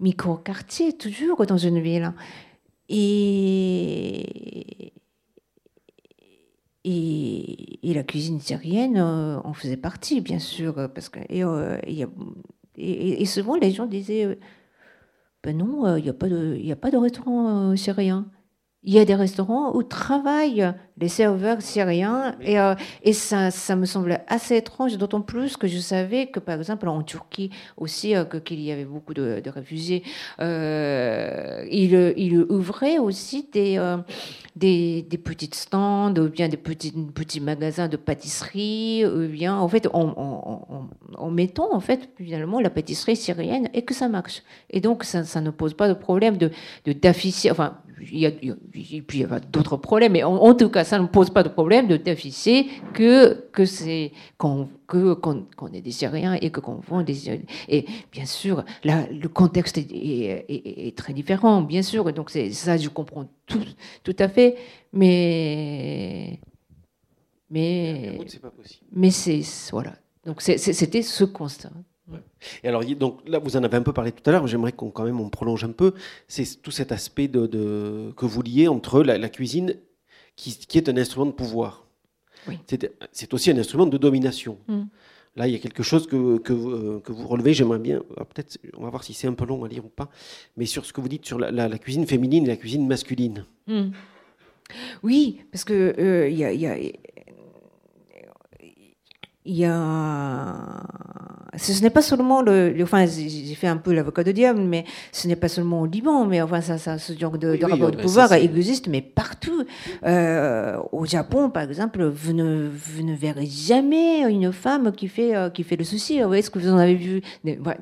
micro 0.01 0.37
quartiers 0.37 0.93
toujours 0.93 1.45
dans 1.47 1.59
une 1.59 1.81
ville. 1.81 2.13
Et, 2.89 4.93
et, 6.85 7.95
la 7.95 8.03
cuisine 8.03 8.41
syrienne 8.41 8.97
euh, 8.97 9.39
en 9.45 9.53
faisait 9.53 9.77
partie, 9.77 10.21
bien 10.21 10.39
sûr, 10.39 10.75
parce 10.95 11.09
que 11.09 11.21
et, 12.79 13.23
et 13.23 13.27
souvent 13.27 13.57
les 13.57 13.71
gens 13.71 13.87
disaient, 13.87 14.39
ben 15.43 15.59
non, 15.59 15.97
il 15.97 16.05
n'y 16.05 16.09
a 16.09 16.15
pas 16.15 16.29
de, 16.29 16.71
a 16.71 16.77
pas 16.77 16.91
de 16.91 16.97
restaurant 16.97 17.75
syrien 17.77 18.31
il 18.83 18.93
y 18.93 18.99
a 18.99 19.05
des 19.05 19.15
restaurants 19.15 19.77
où 19.77 19.83
travaillent 19.83 20.75
les 20.99 21.09
serveurs 21.09 21.63
syriens. 21.63 22.37
Et, 22.41 22.59
euh, 22.59 22.75
et 23.03 23.13
ça, 23.13 23.51
ça, 23.51 23.77
me 23.77 23.87
semblait 23.87 24.23
assez 24.29 24.57
étrange, 24.57 24.97
d'autant 24.99 25.21
plus 25.21 25.57
que 25.57 25.67
je 25.67 25.79
savais 25.79 26.27
que, 26.27 26.41
par 26.41 26.59
exemple, 26.59 26.89
en 26.89 27.03
Turquie 27.03 27.51
aussi, 27.77 28.15
euh, 28.15 28.25
qu'il 28.25 28.61
y 28.61 28.71
avait 28.71 28.85
beaucoup 28.85 29.15
de, 29.15 29.43
réfugiés, 29.47 30.03
euh, 30.41 31.65
il, 31.71 32.15
il, 32.17 32.39
ouvrait 32.39 32.99
aussi 32.99 33.49
des, 33.53 33.79
euh, 33.79 33.99
des, 34.57 35.03
des, 35.03 35.19
petites 35.19 35.55
stands 35.55 36.15
ou 36.17 36.29
bien 36.29 36.49
des 36.49 36.57
petits, 36.57 36.93
petits 37.15 37.41
magasins 37.41 37.89
de 37.89 37.97
pâtisserie, 37.97 39.05
ou 39.07 39.29
bien, 39.29 39.57
en 39.57 39.69
fait, 39.69 39.87
en, 39.93 40.15
en, 40.17 40.89
en, 41.17 41.31
mettant, 41.31 41.75
en 41.75 41.81
fait, 41.81 42.11
finalement, 42.17 42.61
la 42.61 42.71
pâtisserie 42.71 43.17
syrienne 43.17 43.69
et 43.75 43.83
que 43.83 43.95
ça 43.95 44.09
marche. 44.09 44.43
Et 44.71 44.81
donc, 44.81 45.05
ça, 45.05 45.25
ça 45.25 45.41
ne 45.41 45.51
pose 45.51 45.75
pas 45.75 45.89
de 45.89 45.95
problème 45.95 46.37
de, 46.37 46.51
d'afficher, 46.87 47.51
enfin, 47.51 47.79
il 48.11 48.19
y 48.19 48.27
a, 48.27 48.31
il 48.41 49.15
y 49.15 49.25
a 49.25 49.41
d'autres 49.41 49.77
problèmes, 49.77 50.13
mais 50.13 50.23
en, 50.25 50.55
tout 50.55 50.69
cas, 50.69 50.82
ça 50.85 50.99
ne 50.99 51.07
pose 51.07 51.31
pas 51.31 51.43
de 51.43 51.49
problème 51.49 51.89
de 51.89 51.97
d'afficher 51.97 52.67
que, 52.95 53.49
que 53.53 53.65
c'est 53.65 54.13
qu'on 54.39 54.69
que, 54.87 55.15
qu'on, 55.15 55.47
est 55.73 55.81
des 55.81 55.91
Syriens 55.91 56.35
et 56.35 56.51
que 56.51 56.61
qu'on 56.61 56.75
vend 56.75 57.03
des 57.03 57.41
Et 57.69 57.87
bien 58.11 58.27
sûr, 58.27 58.65
là, 58.85 59.07
le 59.11 59.29
contexte 59.29 59.79
est, 59.79 59.87
est, 60.49 60.97
très 60.97 61.15
différent, 61.15 61.63
bien 61.63 61.83
sûr. 61.83 62.13
Donc, 62.13 62.29
c'est, 62.29 62.51
ça, 62.53 62.77
je 62.77 62.89
comprends 62.91 63.27
tout, 63.47 63.65
tout 64.05 64.17
à 64.19 64.29
fait. 64.29 64.57
Mais. 64.93 66.41
Mais. 67.51 68.19
Pas. 68.41 68.53
Mais 68.93 69.11
c'est. 69.11 69.43
Voilà. 69.71 69.95
Donc, 70.27 70.43
c'était 70.43 71.03
ce 71.03 71.25
constat. 71.25 71.71
Et 72.63 72.69
alors, 72.69 72.85
donc 72.85 73.21
là, 73.27 73.39
vous 73.39 73.57
en 73.57 73.63
avez 73.63 73.77
un 73.77 73.83
peu 73.83 73.93
parlé 73.93 74.13
tout 74.13 74.29
à 74.29 74.33
l'heure, 74.33 74.47
j'aimerais 74.47 74.73
qu'on 74.73 74.91
quand 74.91 75.05
même 75.05 75.21
on 75.21 75.31
prolonge 75.31 75.65
un 75.65 75.73
peu. 75.73 75.95
C'est 76.29 76.61
tout 76.63 76.71
cet 76.71 76.93
aspect 76.93 77.29
de, 77.29 78.13
que 78.17 78.27
vous 78.27 78.43
liez 78.43 78.69
entre 78.69 79.03
la, 79.03 79.29
cuisine, 79.29 79.77
qui, 80.37 80.57
qui, 80.57 80.79
est 80.79 80.89
un 80.89 80.97
instrument 80.97 81.27
de 81.27 81.33
pouvoir. 81.33 81.87
Oui. 82.49 82.59
C'est 83.13 83.35
aussi 83.35 83.51
un 83.51 83.59
instrument 83.59 83.87
de 83.87 83.99
domination. 83.99 84.59
Mm. 84.69 84.83
Là, 85.37 85.49
il 85.49 85.53
y 85.53 85.57
a 85.57 85.59
quelque 85.59 85.83
chose 85.83 86.07
que, 86.07 86.39
que, 86.39 86.53
euh, 86.53 87.01
que 87.01 87.11
vous 87.11 87.27
relevez, 87.27 87.55
j'aimerais 87.55 87.79
bien, 87.79 88.03
euh, 88.19 88.25
peut-être, 88.25 88.59
on 88.77 88.85
va 88.85 88.91
voir 88.91 89.03
si 89.03 89.15
c'est 89.15 89.27
un 89.27 89.33
peu 89.33 89.47
long 89.47 89.65
à 89.65 89.69
lire 89.69 89.85
ou 89.85 89.89
pas, 89.89 90.11
mais 90.59 90.67
sur 90.67 90.85
ce 90.85 90.93
que 90.93 91.01
vous 91.01 91.09
dites 91.09 91.25
sur 91.25 91.39
la, 91.39 91.79
cuisine 91.79 92.07
féminine 92.07 92.45
et 92.45 92.49
la 92.49 92.57
cuisine 92.57 92.87
masculine. 92.87 93.47
Mm. 93.67 93.91
Oui, 95.03 95.41
parce 95.51 95.65
que 95.65 95.95
euh, 95.99 96.29
il 96.29 96.37
y, 96.37 96.45
a, 96.45 96.53
y, 96.53 96.67
a, 96.67 96.77
y 99.47 99.65
a 99.65 100.83
ce 101.57 101.83
n'est 101.83 101.91
pas 101.91 102.03
seulement 102.03 102.41
le, 102.41 102.75
enfin 102.83 103.05
j'ai 103.07 103.55
fait 103.55 103.67
un 103.67 103.77
peu 103.77 103.93
l'avocat 103.93 104.25
de 104.25 104.33
diable, 104.33 104.61
mais 104.61 104.85
ce 105.13 105.29
n'est 105.29 105.37
pas 105.37 105.49
seulement 105.49 105.83
au 105.83 105.87
Liban, 105.87 106.25
mais 106.25 106.41
enfin 106.41 106.61
ça, 106.61 106.79
ça 106.79 106.99
ce 106.99 107.13
genre 107.13 107.37
de, 107.39 107.59
rapport 107.63 107.91
de 107.91 108.01
pouvoir 108.01 108.33
existe, 108.33 108.89
mais 108.89 109.03
partout. 109.03 109.65
Euh, 110.05 110.79
au 110.93 111.05
Japon, 111.05 111.51
par 111.51 111.65
exemple, 111.65 112.05
vous 112.05 112.33
ne, 112.33 112.69
vous 112.69 113.03
ne 113.03 113.15
verrez 113.15 113.47
jamais 113.47 114.21
une 114.31 114.53
femme 114.53 114.93
qui 114.93 115.09
fait 115.09 115.37
euh, 115.37 115.51
qui 115.51 115.63
fait 115.63 115.77
le 115.77 115.85
souci. 115.85 116.19
Est-ce 116.19 116.51
que 116.51 116.59
vous 116.59 116.71
en 116.71 116.79
avez 116.79 116.95
vu? 116.95 117.21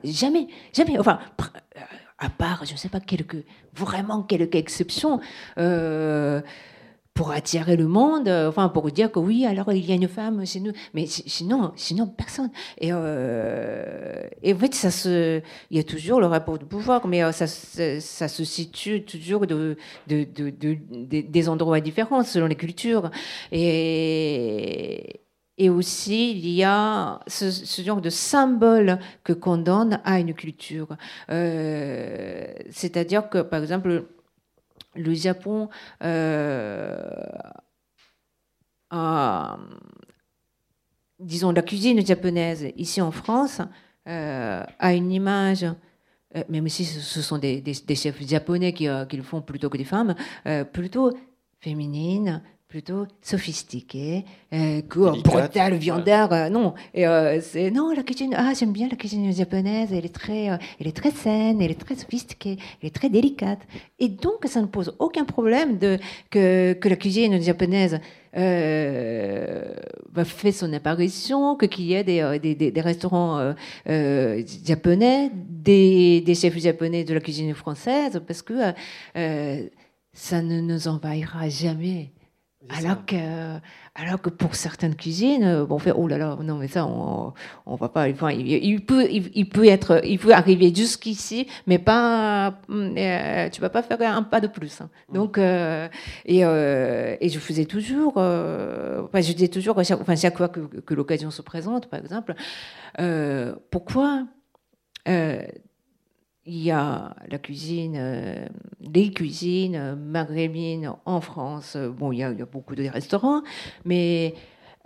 Jamais, 0.04 0.48
jamais. 0.72 0.98
Enfin 0.98 1.20
euh, 1.40 1.80
à 2.20 2.28
part, 2.28 2.64
je 2.66 2.72
ne 2.72 2.76
sais 2.76 2.88
pas, 2.88 3.00
quelques, 3.00 3.44
vraiment 3.74 4.22
quelques 4.22 4.54
exceptions. 4.54 5.20
Euh, 5.58 6.40
pour 7.14 7.32
attirer 7.32 7.76
le 7.76 7.86
monde, 7.86 8.28
euh, 8.28 8.48
enfin 8.48 8.68
pour 8.68 8.90
dire 8.90 9.12
que 9.12 9.18
oui, 9.18 9.44
alors 9.44 9.72
il 9.72 9.84
y 9.84 9.92
a 9.92 9.94
une 9.94 10.08
femme 10.08 10.46
chez 10.46 10.60
nous, 10.60 10.72
mais 10.94 11.06
sinon, 11.06 11.72
sinon 11.76 12.06
personne. 12.06 12.50
Et, 12.78 12.90
euh, 12.92 14.22
en 14.46 14.54
fait, 14.56 14.74
ça 14.74 14.90
se, 14.90 15.42
il 15.70 15.76
y 15.76 15.80
a 15.80 15.84
toujours 15.84 16.20
le 16.20 16.26
rapport 16.26 16.58
de 16.58 16.64
pouvoir, 16.64 17.06
mais 17.06 17.22
euh, 17.22 17.32
ça, 17.32 17.46
se 17.46 18.44
situe 18.44 19.04
toujours 19.04 19.46
de, 19.46 19.76
de, 20.06 20.24
de, 20.24 20.78
des 21.20 21.48
endroits 21.48 21.80
différents 21.80 22.22
selon 22.22 22.46
les 22.46 22.56
cultures. 22.56 23.10
Et, 23.52 25.20
et 25.58 25.68
aussi, 25.68 26.30
il 26.30 26.48
y 26.48 26.64
a 26.64 27.20
ce, 27.26 27.82
genre 27.82 28.00
de 28.00 28.10
symbole 28.10 28.98
que 29.24 29.34
qu'on 29.34 29.58
donne 29.58 30.00
à 30.04 30.20
une 30.20 30.32
culture. 30.32 30.96
C'est-à-dire 32.70 33.28
que, 33.28 33.42
par 33.42 33.60
exemple, 33.60 34.06
le 34.94 35.14
Japon 35.14 35.68
euh, 38.92 39.56
disons, 41.18 41.52
la 41.52 41.62
cuisine 41.62 42.04
japonaise 42.04 42.72
ici 42.76 43.00
en 43.00 43.10
France 43.10 43.60
euh, 44.08 44.64
a 44.78 44.94
une 44.94 45.12
image, 45.12 45.64
euh, 45.64 46.42
même 46.48 46.68
si 46.68 46.84
ce 46.84 47.22
sont 47.22 47.38
des, 47.38 47.62
chefs 47.94 48.26
japonais 48.26 48.72
qui, 48.72 48.86
le 48.86 49.22
font 49.22 49.42
plutôt 49.42 49.68
que 49.68 49.78
des 49.78 49.84
femmes, 49.84 50.14
plutôt 50.72 51.12
féminine, 51.60 52.42
plutôt 52.70 53.04
sophistiqué, 53.20 54.24
euh, 54.52 54.80
brutal, 55.24 55.74
viandard. 55.74 56.32
Euh, 56.32 56.48
non, 56.48 56.74
et, 56.94 57.04
euh, 57.04 57.40
c'est 57.40 57.68
non 57.72 57.92
la 57.92 58.04
cuisine. 58.04 58.32
Ah, 58.36 58.52
j'aime 58.56 58.70
bien 58.70 58.86
la 58.88 58.96
cuisine 58.96 59.32
japonaise. 59.32 59.88
Elle 59.92 60.06
est 60.06 60.14
très, 60.14 60.50
euh, 60.50 60.56
elle 60.78 60.86
est 60.86 60.96
très 60.96 61.10
saine, 61.10 61.60
elle 61.60 61.72
est 61.72 61.80
très 61.80 61.96
sophistiquée, 61.96 62.58
elle 62.80 62.86
est 62.86 62.94
très 62.94 63.10
délicate. 63.10 63.58
Et 63.98 64.08
donc, 64.08 64.46
ça 64.46 64.60
ne 64.60 64.66
pose 64.66 64.94
aucun 65.00 65.24
problème 65.24 65.78
de 65.78 65.98
que, 66.30 66.72
que 66.74 66.88
la 66.88 66.94
cuisine 66.94 67.42
japonaise 67.42 67.98
euh, 68.36 69.74
fait 70.24 70.52
son 70.52 70.72
apparition, 70.72 71.56
que 71.56 71.66
qu'il 71.66 71.86
y 71.86 71.94
ait 71.94 72.04
des, 72.04 72.38
des, 72.40 72.70
des, 72.70 72.80
restaurants 72.80 73.52
japonais, 73.84 75.32
des, 75.34 76.20
des 76.20 76.34
chefs 76.36 76.56
japonais 76.56 77.02
de 77.02 77.14
la 77.14 77.20
cuisine 77.20 77.52
française, 77.52 78.22
parce 78.24 78.42
que 78.42 78.72
ça 80.12 80.40
ne 80.40 80.60
nous 80.60 80.86
envahira 80.86 81.48
jamais. 81.48 82.12
Alors 82.68 83.06
que, 83.06 83.16
alors 83.94 84.20
que 84.20 84.28
pour 84.28 84.54
certaines 84.54 84.94
cuisines, 84.94 85.44
euh, 85.44 85.64
bon, 85.64 85.76
on 85.76 85.78
fait 85.78 85.92
oh 85.96 86.06
là 86.06 86.18
là, 86.18 86.36
non 86.42 86.56
mais 86.56 86.68
ça, 86.68 86.84
on, 86.84 87.32
on 87.64 87.74
va 87.74 87.88
pas. 87.88 88.06
Enfin, 88.10 88.32
il, 88.32 88.84
peut, 88.84 89.08
il, 89.10 89.48
peut 89.48 89.66
être, 89.66 90.02
il 90.04 90.18
peut 90.18 90.34
arriver 90.34 90.72
jusqu'ici, 90.74 91.46
mais 91.66 91.78
pas, 91.78 92.60
euh, 92.68 93.48
tu 93.48 93.62
vas 93.62 93.70
pas 93.70 93.82
faire 93.82 93.98
un 94.14 94.22
pas 94.22 94.42
de 94.42 94.46
plus. 94.46 94.82
Hein. 94.82 94.90
Mm. 95.08 95.14
Donc, 95.14 95.38
euh, 95.38 95.88
et, 96.26 96.40
et 96.40 97.28
je 97.30 97.38
faisais 97.38 97.64
toujours, 97.64 98.18
enfin, 98.18 99.20
je 99.22 99.32
disais 99.32 99.48
toujours, 99.48 99.78
enfin, 99.78 100.16
chaque 100.16 100.36
fois 100.36 100.48
que, 100.48 100.60
que 100.60 100.94
l'occasion 100.94 101.30
se 101.30 101.40
présente, 101.40 101.86
par 101.88 101.98
exemple, 101.98 102.34
pourquoi 103.70 104.26
il 106.46 106.62
y 106.62 106.70
a 106.70 107.14
la 107.28 107.38
cuisine, 107.38 107.96
euh, 107.98 108.46
les 108.80 109.10
cuisines 109.10 109.94
maghrébines 109.94 110.92
en 111.04 111.20
France. 111.20 111.76
Bon, 111.76 112.12
il 112.12 112.18
y, 112.18 112.22
a, 112.22 112.32
beaucoup 112.32 112.74
de 112.74 112.88
restaurants, 112.88 113.42
mais 113.84 114.34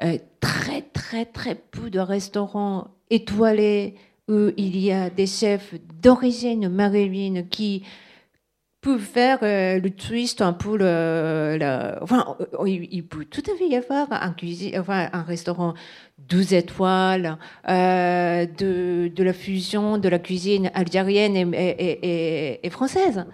euh, 0.03 0.19
très, 0.41 0.83
très, 0.83 1.25
très 1.25 1.55
peu 1.55 1.91
de 1.91 2.01
restaurants 2.01 2.89
étoilés 3.11 3.95
où 4.29 4.51
il 4.57 4.77
y 4.79 4.91
a 4.91 5.11
des 5.11 5.27
chefs 5.27 5.75
d'origine 6.03 6.69
maghrébine 6.69 7.49
qui 7.49 7.85
peut 8.85 8.99
faire 8.99 9.39
euh, 9.43 9.81
le 9.81 9.89
twist 9.89 10.43
un 10.43 10.53
peu 10.53 10.77
le, 10.77 11.95
enfin 12.03 12.37
il, 12.67 13.03
peut 13.03 13.25
tout 13.25 13.43
à 13.51 13.57
fait 13.57 13.67
y 13.67 13.77
avoir 13.77 14.09
un 14.11 14.33
cuisine 14.33 14.79
enfin 14.79 15.09
un 15.11 15.23
restaurant 15.23 15.73
12 16.29 16.53
étoiles 16.53 17.39
euh, 17.67 18.45
de, 18.45 19.09
de, 19.09 19.25
la 19.25 19.33
fusion 19.33 19.97
de 19.97 20.09
la 20.11 20.19
cuisine 20.19 20.71
algérienne 20.75 21.55
et, 21.55 22.61
et, 22.63 22.71
française 22.71 23.25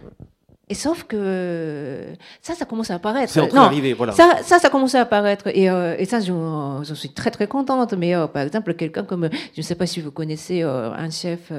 et 0.69 0.75
sauf 0.75 1.03
que 1.03 2.05
ça, 2.43 2.55
ça 2.55 2.65
commence 2.65 2.93
à 2.93 2.95
apparaître. 2.95 3.33
C'est 3.33 3.41
en 3.41 3.49
voilà. 3.49 4.13
Ça, 4.13 4.37
ça, 4.45 4.61
ça 4.61 4.71
commence 4.71 4.95
à 4.95 5.01
apparaître. 5.01 5.49
Et, 5.49 5.69
euh, 5.69 5.97
et 5.99 6.05
ça, 6.05 6.21
j'en 6.21 6.85
suis 6.95 7.09
très, 7.09 7.33
très 7.33 7.49
contente. 7.49 7.93
Mais 7.95 8.15
par 8.33 8.45
exemple, 8.45 8.75
quelqu'un 8.75 9.03
comme, 9.03 9.29
je 9.33 9.61
ne 9.61 9.63
sais 9.63 9.75
pas 9.75 9.87
si 9.87 10.01
vous 10.01 10.13
connaissez 10.13 10.63
un 10.63 11.11
chef, 11.11 11.51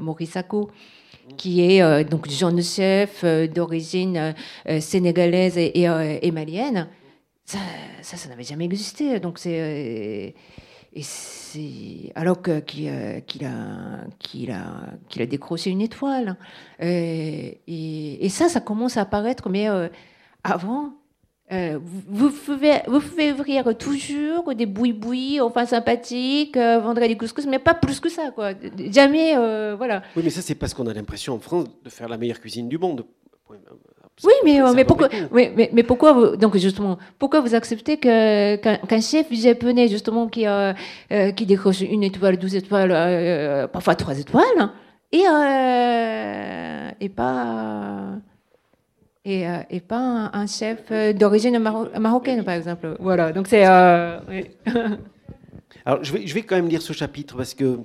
Maurice 0.00 0.32
Sacco, 0.32 0.68
qui 1.36 1.62
est 1.62 1.82
euh, 1.82 2.04
donc 2.04 2.28
chef 2.62 3.22
euh, 3.24 3.46
d'origine 3.46 4.34
euh, 4.68 4.80
sénégalaise 4.80 5.58
et, 5.58 5.82
et, 5.82 6.30
malienne. 6.30 6.88
Ça, 7.44 7.58
ça, 8.02 8.28
n'avait 8.28 8.44
jamais 8.44 8.64
existé. 8.64 9.20
Donc 9.20 9.38
c'est 9.38 10.34
et 10.92 11.02
c'est 11.02 12.12
alors 12.14 12.40
que 12.40 12.60
qu'il 12.60 12.88
a 12.88 13.20
qu'il 14.18 14.50
a 14.50 14.66
qu'il 15.08 15.28
décroché 15.28 15.70
une 15.70 15.82
étoile. 15.82 16.36
Et, 16.80 18.28
ça, 18.30 18.48
ça 18.48 18.60
commence 18.60 18.96
à 18.96 19.02
apparaître. 19.02 19.48
Mais 19.48 19.68
avant, 20.42 20.94
euh, 21.52 21.78
vous, 21.80 22.30
pouvez, 22.30 22.82
vous 22.88 23.00
pouvez 23.00 23.32
ouvrir 23.32 23.76
toujours 23.78 24.52
des 24.52 24.66
bouilles-bouilles, 24.66 25.40
enfin 25.40 25.64
sympathiques, 25.64 26.56
euh, 26.56 26.80
vendre 26.80 27.00
des 27.00 27.16
couscous, 27.16 27.46
mais 27.46 27.60
pas 27.60 27.74
plus 27.74 28.00
que 28.00 28.08
ça, 28.08 28.32
quoi. 28.34 28.50
Jamais, 28.90 29.36
euh, 29.36 29.76
voilà. 29.76 30.02
Oui, 30.16 30.22
mais 30.24 30.30
ça, 30.30 30.42
c'est 30.42 30.56
parce 30.56 30.74
qu'on 30.74 30.88
a 30.88 30.92
l'impression 30.92 31.34
en 31.34 31.38
France 31.38 31.66
de 31.84 31.88
faire 31.88 32.08
la 32.08 32.18
meilleure 32.18 32.40
cuisine 32.40 32.68
du 32.68 32.78
monde. 32.78 33.04
Oui, 34.24 34.32
mais, 34.44 34.58
mais 34.74 34.84
pourquoi, 34.84 35.08
mais, 35.30 35.70
mais, 35.72 35.82
pourquoi 35.82 36.12
vous, 36.14 36.36
donc 36.36 36.56
justement, 36.56 36.98
pourquoi 37.18 37.40
vous 37.40 37.54
acceptez 37.54 37.98
que, 37.98 38.56
qu'un, 38.56 39.00
chef 39.00 39.30
japonais, 39.30 39.88
justement, 39.88 40.26
qui, 40.26 40.46
qui 41.36 41.46
décroche 41.46 41.82
une 41.82 42.02
étoile, 42.02 42.38
douze 42.38 42.56
étoiles, 42.56 43.68
parfois 43.70 43.94
trois 43.94 44.18
étoiles, 44.18 44.70
et, 45.12 45.24
et 47.00 47.08
pas 47.10 48.18
et, 49.26 49.46
euh, 49.46 49.58
et 49.70 49.80
pas 49.80 50.30
un, 50.32 50.46
chef 50.46 50.78
euh, 50.92 51.12
d'origine 51.12 51.58
marocaine, 51.58 52.44
par 52.44 52.54
exemple. 52.54 52.96
Voilà, 53.00 53.32
donc 53.32 53.48
c'est. 53.48 53.66
Euh, 53.66 54.20
Alors, 55.84 56.02
je 56.02 56.12
vais, 56.12 56.26
je 56.26 56.32
vais 56.32 56.42
quand 56.42 56.54
même 56.54 56.68
lire 56.68 56.80
ce 56.80 56.92
chapitre 56.92 57.36
parce 57.36 57.52
que 57.52 57.80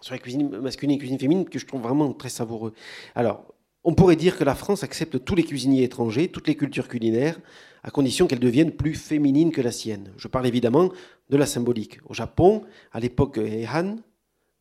sur 0.00 0.14
la 0.14 0.18
cuisine 0.18 0.48
masculine 0.60 0.92
et 0.92 0.94
la 0.94 1.00
cuisine 1.00 1.18
féminine 1.18 1.44
que 1.44 1.58
je 1.58 1.66
trouve 1.66 1.82
vraiment 1.82 2.12
très 2.12 2.28
savoureux. 2.28 2.72
Alors, 3.16 3.44
on 3.82 3.94
pourrait 3.94 4.16
dire 4.16 4.38
que 4.38 4.44
la 4.44 4.54
France 4.54 4.84
accepte 4.84 5.24
tous 5.24 5.34
les 5.34 5.42
cuisiniers 5.42 5.82
étrangers, 5.82 6.28
toutes 6.28 6.46
les 6.46 6.54
cultures 6.54 6.86
culinaires, 6.86 7.38
à 7.82 7.90
condition 7.90 8.26
qu'elles 8.26 8.38
deviennent 8.38 8.72
plus 8.72 8.94
féminines 8.94 9.50
que 9.50 9.60
la 9.60 9.72
sienne. 9.72 10.12
Je 10.18 10.28
parle 10.28 10.46
évidemment 10.46 10.90
de 11.30 11.36
la 11.36 11.46
symbolique. 11.46 11.98
Au 12.06 12.14
Japon, 12.14 12.62
à 12.92 13.00
l'époque 13.00 13.38
Heian, 13.38 13.96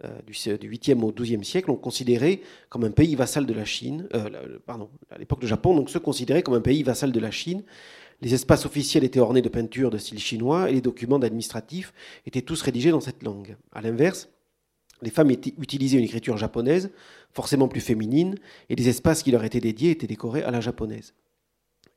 euh, 0.06 0.58
du, 0.58 0.70
8e 0.70 1.02
au 1.04 1.12
12e 1.12 1.44
siècle, 1.44 1.72
on 1.72 1.76
considérait 1.76 2.42
comme 2.70 2.84
un 2.84 2.92
pays 2.92 3.16
vassal 3.16 3.46
de 3.46 3.54
la 3.54 3.66
Chine, 3.66 4.08
euh, 4.14 4.60
pardon, 4.66 4.90
à 5.10 5.18
l'époque 5.18 5.42
de 5.42 5.48
Japon, 5.48 5.76
donc 5.76 5.90
se 5.90 5.98
considérait 5.98 6.42
comme 6.42 6.54
un 6.54 6.62
pays 6.62 6.84
vassal 6.84 7.12
de 7.12 7.20
la 7.20 7.32
Chine. 7.32 7.64
Les 8.22 8.34
espaces 8.34 8.66
officiels 8.66 9.04
étaient 9.04 9.20
ornés 9.20 9.42
de 9.42 9.50
peintures 9.50 9.90
de 9.90 9.98
style 9.98 10.20
chinois 10.20 10.70
et 10.70 10.74
les 10.74 10.82
documents 10.82 11.18
administratifs 11.18 11.94
étaient 12.26 12.42
tous 12.42 12.62
rédigés 12.62 12.92
dans 12.92 13.00
cette 13.00 13.24
langue. 13.24 13.56
À 13.72 13.82
l'inverse, 13.82 14.30
les 15.02 15.10
femmes 15.10 15.32
utilisaient 15.32 15.98
une 15.98 16.04
écriture 16.04 16.38
japonaise, 16.38 16.92
forcément 17.32 17.68
plus 17.68 17.82
féminine, 17.82 18.36
et 18.70 18.76
les 18.76 18.90
espaces 18.90 19.24
qui 19.24 19.32
leur 19.32 19.44
étaient 19.44 19.62
dédiés 19.62 19.92
étaient 19.92 20.08
décorés 20.08 20.44
à 20.44 20.52
la 20.52 20.60
japonaise. 20.60 21.14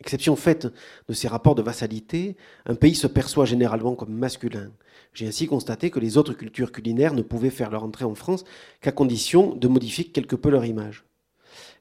Exception 0.02 0.34
faite 0.34 0.66
de 1.08 1.14
ces 1.14 1.28
rapports 1.28 1.54
de 1.54 1.62
vassalité, 1.62 2.36
un 2.66 2.74
pays 2.74 2.96
se 2.96 3.06
perçoit 3.06 3.44
généralement 3.44 3.94
comme 3.94 4.12
masculin. 4.12 4.72
J'ai 5.14 5.28
ainsi 5.28 5.46
constaté 5.46 5.90
que 5.90 6.00
les 6.00 6.16
autres 6.16 6.32
cultures 6.32 6.72
culinaires 6.72 7.14
ne 7.14 7.22
pouvaient 7.22 7.50
faire 7.50 7.70
leur 7.70 7.84
entrée 7.84 8.04
en 8.04 8.16
France 8.16 8.42
qu'à 8.80 8.90
condition 8.90 9.54
de 9.54 9.68
modifier 9.68 10.06
quelque 10.06 10.34
peu 10.34 10.50
leur 10.50 10.64
image. 10.64 11.04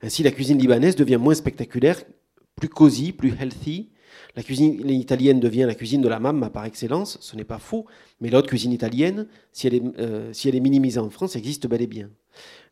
Ainsi, 0.03 0.21
la 0.21 0.29
cuisine 0.29 0.59
libanaise 0.59 0.95
devient 0.95 1.17
moins 1.17 1.33
spectaculaire, 1.33 2.03
plus 2.55 2.69
cosy, 2.69 3.11
plus 3.11 3.33
healthy. 3.39 3.89
La 4.35 4.43
cuisine 4.43 4.89
italienne 4.89 5.39
devient 5.39 5.65
la 5.67 5.75
cuisine 5.75 6.01
de 6.01 6.07
la 6.07 6.19
mamma 6.19 6.49
par 6.49 6.65
excellence, 6.65 7.17
ce 7.21 7.35
n'est 7.35 7.43
pas 7.43 7.59
faux, 7.59 7.85
mais 8.21 8.29
l'autre 8.29 8.47
cuisine 8.47 8.71
italienne, 8.71 9.27
si 9.51 9.67
elle, 9.67 9.75
est, 9.75 9.83
euh, 9.99 10.31
si 10.31 10.47
elle 10.47 10.55
est 10.55 10.61
minimisée 10.61 10.99
en 10.99 11.09
France, 11.09 11.35
existe 11.35 11.67
bel 11.67 11.81
et 11.81 11.87
bien. 11.87 12.09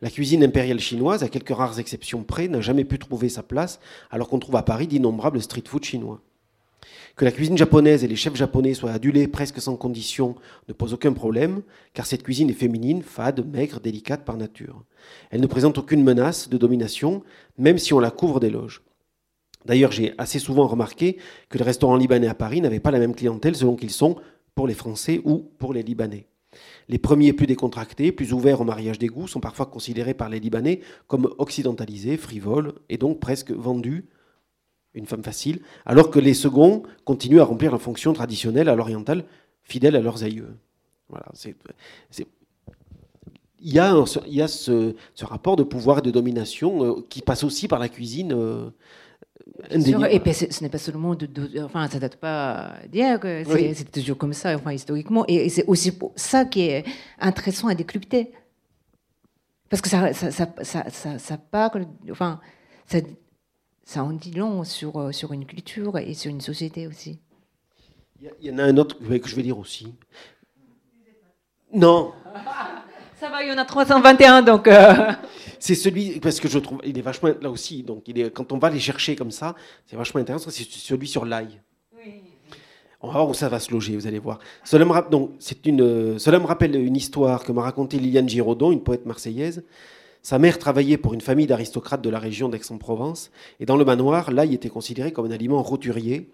La 0.01 0.09
cuisine 0.09 0.43
impériale 0.43 0.79
chinoise, 0.79 1.23
à 1.23 1.29
quelques 1.29 1.55
rares 1.55 1.79
exceptions 1.79 2.23
près, 2.23 2.47
n'a 2.47 2.61
jamais 2.61 2.85
pu 2.85 2.97
trouver 2.97 3.27
sa 3.27 3.43
place, 3.43 3.79
alors 4.09 4.29
qu'on 4.29 4.39
trouve 4.39 4.55
à 4.55 4.63
Paris 4.63 4.87
d'innombrables 4.87 5.41
street 5.41 5.63
food 5.67 5.83
chinois. 5.83 6.21
Que 7.17 7.25
la 7.25 7.31
cuisine 7.31 7.57
japonaise 7.57 8.05
et 8.05 8.07
les 8.07 8.15
chefs 8.15 8.35
japonais 8.35 8.73
soient 8.73 8.93
adulés 8.93 9.27
presque 9.27 9.59
sans 9.59 9.75
condition 9.75 10.35
ne 10.69 10.73
pose 10.73 10.93
aucun 10.93 11.11
problème, 11.11 11.63
car 11.93 12.05
cette 12.05 12.23
cuisine 12.23 12.49
est 12.49 12.53
féminine, 12.53 13.03
fade, 13.03 13.45
maigre, 13.45 13.81
délicate 13.81 14.23
par 14.23 14.37
nature. 14.37 14.85
Elle 15.29 15.41
ne 15.41 15.47
présente 15.47 15.77
aucune 15.77 16.03
menace 16.03 16.47
de 16.47 16.57
domination, 16.57 17.23
même 17.57 17.77
si 17.77 17.93
on 17.93 17.99
la 17.99 18.11
couvre 18.11 18.39
d'éloges. 18.39 18.81
D'ailleurs, 19.65 19.91
j'ai 19.91 20.13
assez 20.17 20.39
souvent 20.39 20.67
remarqué 20.67 21.17
que 21.49 21.57
les 21.57 21.63
restaurants 21.63 21.97
libanais 21.97 22.27
à 22.27 22.33
Paris 22.33 22.61
n'avaient 22.61 22.79
pas 22.79 22.91
la 22.91 22.99
même 22.99 23.15
clientèle 23.15 23.55
selon 23.55 23.75
qu'ils 23.75 23.91
sont 23.91 24.15
pour 24.55 24.67
les 24.67 24.73
Français 24.73 25.21
ou 25.23 25.51
pour 25.57 25.73
les 25.73 25.83
Libanais. 25.83 26.27
Les 26.87 26.97
premiers 26.97 27.33
plus 27.33 27.47
décontractés, 27.47 28.11
plus 28.11 28.33
ouverts 28.33 28.61
au 28.61 28.63
mariage 28.63 28.99
des 28.99 29.09
sont 29.27 29.39
parfois 29.39 29.67
considérés 29.67 30.13
par 30.13 30.29
les 30.29 30.39
Libanais 30.39 30.81
comme 31.07 31.33
occidentalisés, 31.37 32.17
frivoles 32.17 32.73
et 32.89 32.97
donc 32.97 33.19
presque 33.19 33.51
vendus, 33.51 34.09
une 34.93 35.05
femme 35.05 35.23
facile, 35.23 35.61
alors 35.85 36.09
que 36.09 36.19
les 36.19 36.33
seconds 36.33 36.83
continuent 37.05 37.39
à 37.39 37.45
remplir 37.45 37.71
la 37.71 37.77
fonction 37.77 38.11
traditionnelle 38.11 38.69
à 38.69 38.75
l'oriental, 38.75 39.23
fidèles 39.61 39.95
à 39.95 40.01
leurs 40.01 40.23
aïeux. 40.23 40.49
Voilà, 41.09 41.27
il 43.61 43.73
y 43.73 43.79
a, 43.79 44.05
il 44.27 44.33
y 44.33 44.41
a 44.41 44.47
ce, 44.47 44.93
rapport 45.21 45.55
de 45.55 45.63
pouvoir 45.63 45.99
et 45.99 46.01
de 46.01 46.11
domination 46.11 46.83
euh, 46.83 47.05
qui 47.09 47.21
passe 47.21 47.43
aussi 47.43 47.67
par 47.67 47.79
la 47.79 47.89
cuisine. 47.89 48.33
Euh, 48.33 48.69
et 49.69 49.79
ce 49.79 50.63
n'est 50.63 50.69
pas 50.69 50.77
seulement 50.77 51.15
de, 51.15 51.27
enfin, 51.63 51.87
ça 51.89 51.99
date 51.99 52.15
pas 52.17 52.73
d'hier, 52.87 53.19
c'est 53.21 53.91
toujours 53.91 54.17
comme 54.17 54.33
ça, 54.33 54.55
enfin, 54.55 54.73
historiquement. 54.73 55.25
Et, 55.27 55.49
c'est 55.49 55.65
aussi 55.65 55.91
pour 55.91 56.13
ça 56.15 56.45
qui 56.45 56.61
est 56.61 56.85
intéressant 57.19 57.67
à 57.67 57.75
décrypter. 57.75 58.31
Parce 59.69 59.81
que 59.81 59.89
ça, 59.89 60.13
ça, 60.13 60.31
ça, 60.31 60.47
ça, 60.89 61.19
ça 61.19 61.37
parle, 61.37 61.85
enfin, 62.09 62.39
ça, 62.87 62.99
ça 63.83 64.03
en 64.03 64.13
dit 64.13 64.31
long 64.31 64.63
sur, 64.63 64.99
euh, 64.99 65.11
sur 65.11 65.33
une 65.33 65.45
culture 65.45 65.97
et 65.97 66.13
sur 66.13 66.31
une 66.31 66.41
société 66.41 66.87
aussi. 66.87 67.19
Il 68.21 68.47
y, 68.47 68.51
en 68.51 68.57
a 68.57 68.63
un 68.63 68.77
autre 68.77 68.97
que 68.99 69.27
je 69.27 69.35
vais 69.35 69.43
dire 69.43 69.57
aussi. 69.57 69.93
Non. 71.73 72.13
Ça 73.19 73.29
va, 73.29 73.43
il 73.43 73.49
y 73.49 73.51
en 73.51 73.57
a 73.57 73.65
321, 73.65 74.43
donc. 74.43 74.69
Euh, 74.69 75.11
c'est 75.59 75.75
celui, 75.75 76.21
parce 76.21 76.39
que 76.39 76.47
je 76.47 76.57
trouve, 76.57 76.79
il 76.85 76.97
est 76.97 77.01
vachement, 77.01 77.31
là 77.41 77.49
aussi, 77.49 77.83
donc 77.83 78.03
il 78.07 78.17
est, 78.17 78.31
quand 78.31 78.53
on 78.53 78.57
va 78.57 78.69
les 78.69 78.79
chercher 78.79 79.17
comme 79.17 79.31
ça, 79.31 79.55
c'est 79.85 79.97
vachement 79.97 80.21
intéressant, 80.21 80.49
c'est 80.49 80.63
celui 80.63 81.05
sur 81.05 81.25
l'ail. 81.25 81.59
Oui. 81.97 82.21
On 83.01 83.07
va 83.07 83.13
voir 83.13 83.29
où 83.29 83.33
ça 83.33 83.49
va 83.49 83.59
se 83.59 83.71
loger, 83.71 83.97
vous 83.97 84.07
allez 84.07 84.19
voir. 84.19 84.39
Cela 84.63 84.85
me, 84.85 85.09
donc, 85.09 85.31
c'est 85.39 85.65
une, 85.65 86.17
cela 86.17 86.39
me 86.39 86.45
rappelle 86.45 86.77
une 86.77 86.95
histoire 86.95 87.43
que 87.43 87.51
m'a 87.51 87.63
racontée 87.63 87.99
Liliane 87.99 88.29
Giraudon, 88.29 88.71
une 88.71 88.83
poète 88.83 89.05
marseillaise. 89.05 89.65
Sa 90.21 90.39
mère 90.39 90.57
travaillait 90.57 90.97
pour 90.97 91.13
une 91.13 91.21
famille 91.21 91.47
d'aristocrates 91.47 92.01
de 92.01 92.09
la 92.09 92.19
région 92.19 92.47
d'Aix-en-Provence, 92.47 93.31
et 93.59 93.65
dans 93.65 93.75
le 93.75 93.83
manoir, 93.83 94.31
l'ail 94.31 94.53
était 94.53 94.69
considéré 94.69 95.11
comme 95.11 95.25
un 95.25 95.31
aliment 95.31 95.61
roturier. 95.61 96.31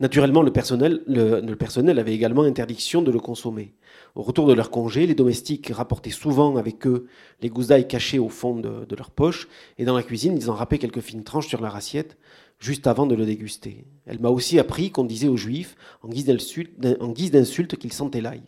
Naturellement, 0.00 0.42
le 0.42 0.52
personnel, 0.52 1.02
le 1.06 1.54
personnel 1.54 1.98
avait 1.98 2.14
également 2.14 2.42
interdiction 2.42 3.02
de 3.02 3.10
le 3.10 3.18
consommer. 3.18 3.74
Au 4.14 4.22
retour 4.22 4.46
de 4.46 4.52
leur 4.52 4.70
congé, 4.70 5.06
les 5.06 5.14
domestiques 5.14 5.68
rapportaient 5.68 6.10
souvent 6.10 6.56
avec 6.56 6.86
eux 6.86 7.06
les 7.40 7.50
d'ail 7.50 7.86
cachées 7.86 8.18
au 8.18 8.28
fond 8.28 8.56
de, 8.56 8.96
leur 8.96 9.10
poche, 9.10 9.48
et 9.78 9.84
dans 9.84 9.96
la 9.96 10.02
cuisine, 10.02 10.36
ils 10.36 10.50
en 10.50 10.54
râpaient 10.54 10.78
quelques 10.78 11.00
fines 11.00 11.24
tranches 11.24 11.46
sur 11.46 11.60
leur 11.60 11.76
assiette, 11.76 12.18
juste 12.58 12.86
avant 12.86 13.06
de 13.06 13.14
le 13.14 13.26
déguster. 13.26 13.84
Elle 14.06 14.18
m'a 14.18 14.30
aussi 14.30 14.58
appris 14.58 14.90
qu'on 14.90 15.04
disait 15.04 15.28
aux 15.28 15.36
Juifs, 15.36 15.76
en 16.02 16.08
guise 16.08 16.26
d'insulte, 16.26 17.76
qu'ils 17.76 17.92
sentaient 17.92 18.20
l'ail. 18.20 18.42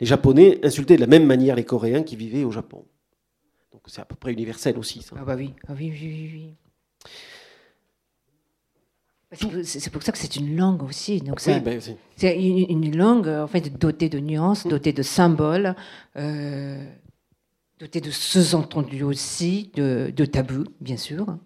Les 0.00 0.06
Japonais 0.06 0.58
insultaient 0.64 0.96
de 0.96 1.00
la 1.00 1.06
même 1.06 1.26
manière 1.26 1.54
les 1.54 1.64
Coréens 1.64 2.02
qui 2.02 2.16
vivaient 2.16 2.44
au 2.44 2.50
Japon. 2.50 2.84
Donc 3.72 3.82
c'est 3.86 4.00
à 4.00 4.04
peu 4.04 4.16
près 4.16 4.32
universel 4.32 4.78
aussi. 4.78 5.02
Ça. 5.02 5.14
Ah 5.18 5.24
bah 5.24 5.36
oui, 5.36 5.52
ah 5.68 5.74
oui, 5.78 5.92
oui, 5.92 6.30
oui. 6.32 6.54
C'est 9.32 9.90
pour 9.90 10.02
ça 10.02 10.10
que 10.10 10.18
c'est 10.18 10.34
une 10.36 10.56
langue 10.56 10.82
aussi. 10.82 11.20
Donc 11.20 11.40
ben, 11.46 11.80
c'est 12.16 12.36
une, 12.36 12.96
langue 12.96 13.28
en 13.28 13.46
fait 13.46 13.78
dotée 13.78 14.08
de 14.08 14.18
nuances, 14.18 14.64
mm. 14.64 14.68
dotée 14.70 14.92
de 14.92 15.02
symboles, 15.02 15.76
euh, 16.16 16.84
dotée 17.78 18.00
de 18.00 18.10
sous-entendus 18.10 19.04
aussi, 19.04 19.70
de, 19.74 20.24
tabous, 20.24 20.64
bien 20.80 20.96
sûr. 20.96 21.38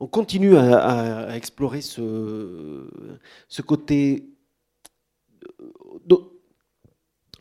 On 0.00 0.06
continue 0.06 0.56
à, 0.56 1.36
explorer 1.36 1.82
ce, 1.82 2.88
ce 3.48 3.62
côté 3.62 4.26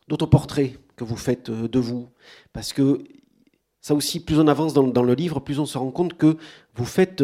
d'autoportrait 0.07 0.73
que 0.97 1.05
vous 1.05 1.15
faites 1.15 1.49
de 1.49 1.79
vous, 1.79 2.09
parce 2.51 2.73
que 2.73 3.01
Ça 3.83 3.93
aussi, 3.93 4.21
plus 4.21 4.39
on 4.39 4.47
avance 4.47 4.73
dans, 4.73 5.03
le 5.03 5.13
livre, 5.13 5.41
plus 5.41 5.59
on 5.59 5.65
se 5.65 5.77
rend 5.77 5.91
compte 5.91 6.13
que 6.13 6.37
vous 6.73 6.85
faites. 6.85 7.21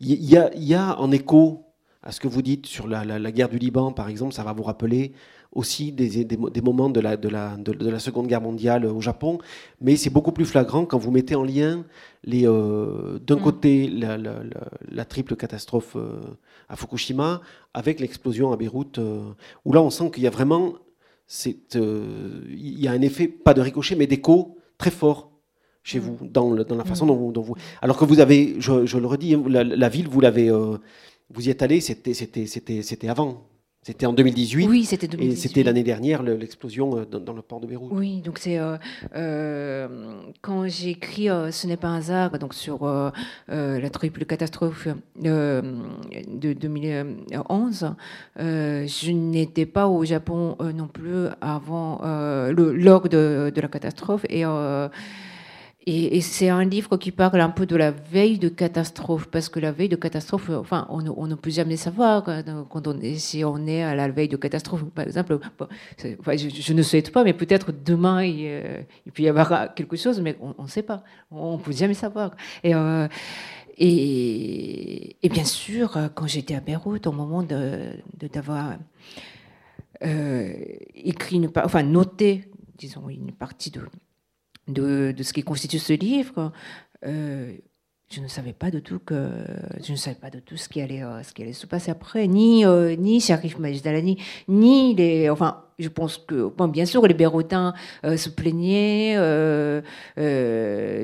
Il 0.00 0.24
y, 0.24 0.36
a, 0.36 0.50
y, 0.56 0.72
a, 0.72 0.96
en 1.00 1.10
écho 1.10 1.64
à 2.04 2.12
ce 2.12 2.20
que 2.20 2.28
vous 2.28 2.40
dites 2.40 2.66
sur 2.66 2.86
la, 2.86 3.04
la, 3.04 3.32
guerre 3.32 3.48
du 3.48 3.58
Liban, 3.58 3.90
par 3.92 4.08
exemple, 4.08 4.32
ça 4.32 4.44
va 4.44 4.52
vous 4.52 4.62
rappeler 4.62 5.12
aussi 5.52 5.90
des, 5.90 6.24
des, 6.24 6.36
des 6.36 6.60
moments 6.60 6.88
de 6.88 7.00
la, 7.00 7.16
de, 7.16 7.28
la, 7.28 7.56
de, 7.56 7.90
la, 7.90 7.98
Seconde 7.98 8.28
Guerre 8.28 8.40
mondiale 8.40 8.86
au 8.86 9.00
Japon, 9.00 9.38
mais 9.80 9.96
c'est 9.96 10.10
beaucoup 10.10 10.30
plus 10.30 10.44
flagrant 10.44 10.84
quand 10.84 10.98
vous 10.98 11.10
mettez 11.10 11.34
en 11.34 11.42
lien 11.42 11.84
les, 12.22 12.46
euh, 12.46 13.18
d'un 13.18 13.36
mm. 13.36 13.40
côté 13.40 13.88
la, 13.88 15.04
triple 15.04 15.34
catastrophe 15.34 15.96
euh, 15.96 16.20
à 16.68 16.76
Fukushima 16.76 17.40
avec 17.74 17.98
l'explosion 17.98 18.52
à 18.52 18.56
Beyrouth, 18.56 18.98
euh, 18.98 19.32
où 19.64 19.72
là 19.72 19.82
on 19.82 19.90
sent 19.90 20.10
qu'il 20.12 20.22
y 20.22 20.26
a 20.26 20.30
vraiment 20.30 20.74
il 21.44 22.80
y 22.80 22.88
a 22.88 22.92
un 22.92 23.02
effet, 23.02 23.28
pas 23.28 23.52
de 23.52 23.60
ricochet, 23.60 23.96
mais 23.96 24.06
d'écho 24.06 24.56
très 24.78 24.90
fort 24.90 25.27
chez 25.88 25.98
vous, 25.98 26.18
dans, 26.22 26.54
dans 26.54 26.76
la 26.76 26.84
façon 26.84 27.04
mm. 27.04 27.08
dont, 27.08 27.16
vous, 27.16 27.32
dont, 27.32 27.42
vous, 27.42 27.54
Alors 27.82 27.96
que 27.96 28.04
vous 28.04 28.20
avez, 28.20 28.56
je, 28.58 28.86
je 28.86 28.98
le 28.98 29.06
redis, 29.06 29.34
hein, 29.34 29.42
la, 29.48 29.88
ville, 29.88 30.08
vous 30.08 30.20
l'avez, 30.20 30.50
vous 30.50 31.46
y 31.46 31.50
êtes 31.50 31.62
allé, 31.62 31.80
c'était, 31.80 32.14
c'était, 32.14 32.46
c'était, 32.46 32.82
c'était 32.82 33.08
avant. 33.08 33.48
C'était 33.88 34.06
en 34.06 34.12
2018. 34.12 34.66
Oui, 34.68 34.84
c'était 34.84 35.06
2018. 35.08 35.32
Et 35.32 35.36
c'était 35.40 35.62
l'année 35.62 35.82
dernière 35.82 36.22
l'explosion 36.22 36.98
euh, 36.98 37.04
dans, 37.06 37.32
le 37.32 37.40
port 37.42 37.60
de 37.60 37.66
Beyrouth. 37.66 37.90
Oui, 37.92 38.20
donc 38.20 38.38
c'est 38.38 38.58
euh, 38.58 38.76
euh, 39.14 40.20
quand 40.42 40.68
j'ai 40.68 40.90
écrit 40.90 41.28
Ce 41.28 41.66
n'est 41.66 41.78
pas 41.78 41.88
un 41.88 41.96
hasard, 41.96 42.38
donc 42.38 42.52
sur 42.52 42.84
la 43.48 43.90
triple 43.90 44.24
catastrophe 44.26 44.88
de 45.16 45.62
2011, 46.52 47.94
je 48.36 49.10
n'étais 49.10 49.64
pas 49.64 49.86
au 49.86 50.04
Japon 50.04 50.56
non 50.74 50.88
plus 50.88 51.28
avant 51.40 52.00
le, 52.02 52.74
lors 52.74 53.08
de, 53.08 53.50
de, 53.54 53.60
la 53.60 53.68
catastrophe 53.68 54.26
et 54.28 54.44
et, 55.90 56.20
c'est 56.20 56.50
un 56.50 56.64
livre 56.64 56.98
qui 56.98 57.12
parle 57.12 57.40
un 57.40 57.48
peu 57.48 57.64
de 57.64 57.74
la 57.74 57.90
veille 57.90 58.38
de 58.38 58.50
catastrophe, 58.50 59.28
parce 59.30 59.48
que 59.48 59.58
la 59.58 59.72
veille 59.72 59.88
de 59.88 59.96
catastrophe, 59.96 60.50
enfin, 60.50 60.86
on, 60.90 61.26
ne 61.26 61.34
peut 61.34 61.48
jamais 61.50 61.78
savoir 61.78 62.24
quand 62.68 62.86
on 62.86 63.00
si 63.16 63.42
on 63.42 63.66
est 63.66 63.82
à 63.82 63.94
la 63.94 64.08
veille 64.08 64.28
de 64.28 64.36
catastrophe. 64.36 64.84
Par 64.94 65.06
exemple, 65.06 65.38
je, 65.98 66.72
ne 66.74 66.82
souhaite 66.82 67.10
pas, 67.10 67.24
mais 67.24 67.32
peut-être 67.32 67.72
demain 67.72 68.22
il, 68.22 68.84
peut 69.14 69.22
y 69.22 69.28
avoir 69.28 69.74
quelque 69.74 69.96
chose, 69.96 70.20
mais 70.20 70.36
on 70.40 70.62
ne 70.62 70.68
sait 70.68 70.82
pas. 70.82 71.02
On 71.30 71.56
ne 71.56 71.62
peut 71.62 71.72
jamais 71.72 71.94
savoir. 71.94 72.32
Et, 72.62 72.74
euh, 72.74 73.08
et, 73.78 75.28
bien 75.30 75.44
sûr, 75.44 75.96
quand 76.14 76.26
j'étais 76.26 76.54
à 76.54 76.60
Beyrouth, 76.60 77.06
au 77.06 77.12
moment 77.12 77.42
d'avoir 77.42 78.76
euh, 80.04 80.52
écrit 80.94 81.40
enfin 81.56 81.82
noté, 81.82 82.50
disons, 82.76 83.08
une 83.08 83.32
partie 83.32 83.70
de 83.70 83.80
de, 84.68 85.14
ce 85.22 85.32
qui 85.32 85.42
constitue 85.42 85.78
ce 85.78 85.92
livre, 85.92 86.52
euh, 87.06 87.52
je 88.10 88.20
ne 88.20 88.28
savais 88.28 88.54
pas 88.54 88.70
de 88.70 88.78
tout 88.78 88.98
que 88.98 89.30
je 89.84 89.92
ne 89.92 89.96
savais 89.96 90.16
pas 90.16 90.30
de 90.30 90.40
tout 90.40 90.56
ce 90.56 90.68
qui 90.68 90.80
allait 90.80 91.02
euh, 91.02 91.22
ce 91.22 91.34
qui 91.34 91.42
allait 91.42 91.52
se 91.52 91.66
passer 91.66 91.90
après 91.90 92.26
ni 92.26 92.64
euh, 92.64 92.96
ni 92.96 93.20
Sharif 93.20 93.58
Majdalani 93.58 94.16
ni 94.48 94.94
les 94.94 95.28
enfin 95.28 95.64
je 95.78 95.88
pense 95.88 96.16
que 96.16 96.48
bon, 96.48 96.68
bien 96.68 96.86
sûr 96.86 97.06
les 97.06 97.12
Béroutins 97.12 97.74
se 98.02 98.30
plaignaient 98.30 99.14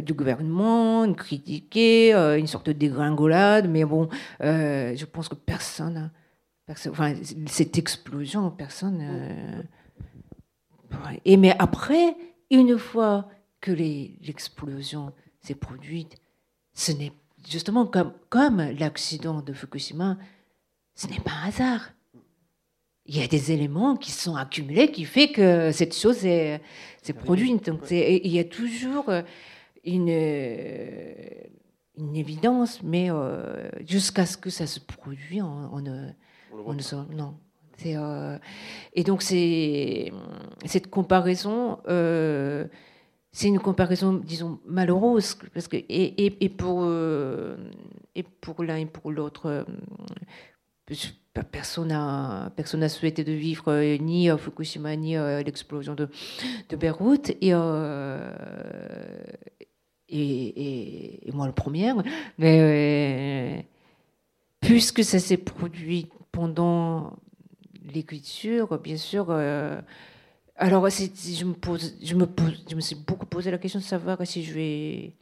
du 0.01 0.15
gouvernement 0.15 1.13
critiquaient 1.13 2.39
une 2.39 2.47
sorte 2.47 2.67
de 2.67 2.73
dégringolade 2.73 3.69
mais 3.69 3.85
bon 3.85 4.09
je 4.41 5.05
pense 5.05 5.29
que 5.29 5.35
personne 5.35 6.11
personne 6.67 6.93
enfin 6.93 7.13
cette 7.47 7.77
explosion 7.77 8.51
personne 8.51 9.05
et 11.27 11.37
mais 11.37 11.55
après 11.59 12.17
une 12.51 12.79
fois 12.79 13.29
que 13.65 13.73
l'explosion 13.73 15.15
s'est 15.41 15.55
produite, 15.55 16.17
ce 16.75 16.93
n'est 16.93 17.13
justement 17.49 17.87
comme, 17.87 18.13
comme 18.29 18.61
l'accident 18.79 19.41
de 19.41 19.55
Fukushima, 19.55 20.19
ce 20.95 21.07
n'est 21.07 21.21
pas 21.21 21.31
un 21.43 21.49
hasard. 21.49 21.93
Il 23.07 23.17
y 23.17 23.23
a 23.23 23.27
des 23.27 23.53
éléments 23.53 23.97
qui 23.97 24.11
sont 24.11 24.37
accumulés 24.37 24.93
qui 24.93 25.07
fait 25.07 25.29
que 25.33 25.73
cette 25.73 25.97
chose 25.97 26.19
s'est 26.19 26.61
produite. 27.25 27.65
Donc 27.65 27.91
il 27.91 28.29
y 28.29 28.39
a 28.39 28.45
toujours 28.45 29.11
une, 29.83 30.09
une 31.97 32.17
évidence, 32.17 32.83
mais 32.83 33.11
euh, 33.11 33.71
jusqu'à 33.87 34.27
ce 34.27 34.37
que 34.37 34.51
ça 34.51 34.67
se 34.67 34.81
produise, 34.81 35.43
on, 35.43 35.81
ne, 35.81 36.11
on 36.67 36.75
ne 36.75 37.15
non. 37.15 37.35
Euh, 37.87 38.39
et 38.93 39.05
donc 39.05 39.23
c'est 39.23 40.13
cette 40.67 40.89
comparaison. 40.91 41.79
Euh, 41.89 42.67
c'est 43.35 43.49
une 43.49 43.59
comparaison, 43.59 44.13
disons, 44.13 44.61
malheureuse, 44.65 45.37
parce 45.53 45.67
que, 45.67 45.77
et, 45.89 46.49
pour, 46.57 46.83
euh, 46.85 47.57
et 48.15 48.23
pour 48.23 48.63
l'un 48.63 48.77
et 48.77 48.87
pour 48.87 49.11
l'autre, 49.11 49.47
euh, 49.47 49.65
personne 51.51 51.89
n'a 51.89 52.53
personne 52.55 52.89
souhaité 52.89 53.25
de 53.25 53.33
vivre 53.33 53.73
euh, 53.73 53.99
ni 53.99 54.31
à 54.31 54.39
Fukushima 54.39 54.95
ni 54.95 55.17
à 55.17 55.43
l'explosion 55.43 55.97
de, 55.97 56.09
de 56.69 56.77
Beyrouth. 56.77 57.31
Et, 57.41 57.51
et, 60.09 61.29
et, 61.29 61.33
moi, 61.33 61.49
le 61.49 61.53
premier. 61.53 61.93
Mais 62.39 63.67
puisque 64.61 65.03
ça 65.03 65.19
s'est 65.19 65.39
produit 65.39 66.07
pendant 66.31 67.17
l'écriture, 67.83 68.79
bien 68.79 68.97
sûr 68.97 69.37
alors, 70.57 70.89
je 70.89 71.45
me, 71.45 71.55
pose, 71.55 71.97
je, 72.01 72.15
me 72.15 72.27
je 72.69 72.77
me 72.77 72.81
suis 72.81 72.95
beaucoup 72.95 73.27
posé 73.27 73.51
la 73.51 73.59
question 73.59 73.81
de 73.81 73.85
savoir 73.85 74.25
si 74.25 74.45
je 74.45 74.55
vais 74.55 75.13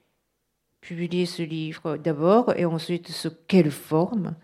publier 0.83 1.25
ce 1.27 1.43
livre 1.43 1.97
d'abord 1.97 2.55
et 2.57 2.67
ensuite 2.67 3.09
sous 3.09 3.31
quelle 3.49 3.71
forme, 3.71 4.35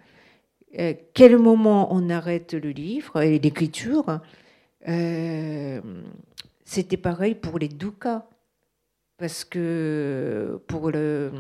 euh, 0.79 0.95
quel 1.13 1.37
moment 1.37 1.93
on 1.93 2.09
arrête 2.09 2.55
le 2.55 2.71
livre 2.71 3.21
et 3.21 3.39
l'écriture. 3.39 4.21
Euh, 4.89 5.81
c'était 6.65 6.97
pareil 6.97 7.35
pour 7.35 7.59
les 7.59 7.69
deux 7.69 7.93
parce 9.19 9.45
que 9.45 10.63
pour 10.69 10.91
le 10.91 11.33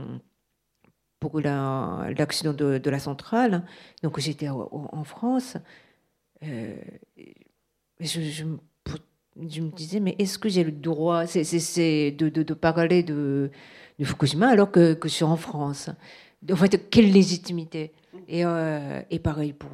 pour 1.20 1.40
l'accident 1.40 2.52
de, 2.52 2.90
la 2.90 2.98
centrale, 3.00 3.64
donc 4.02 4.20
j'étais 4.20 4.48
en 4.48 5.02
France, 5.04 5.56
euh, 6.44 6.76
je, 7.98 8.20
je, 8.20 8.44
je 9.48 9.60
me 9.60 9.70
disais, 9.70 10.00
mais 10.00 10.16
est-ce 10.18 10.38
que 10.38 10.48
j'ai 10.48 10.64
le 10.64 10.72
droit 10.72 11.24
de, 11.24 12.54
parler 12.54 13.02
de, 13.02 13.50
Fukushima 14.02 14.48
alors 14.48 14.70
que, 14.70 14.98
je 15.02 15.08
suis 15.08 15.24
en 15.24 15.36
France? 15.36 15.90
En 16.50 16.56
fait, 16.56 16.88
quelle 16.90 17.12
légitimité? 17.12 17.92
Et, 18.28 18.44
euh, 18.44 19.00
pareil 19.22 19.52
pour, 19.52 19.70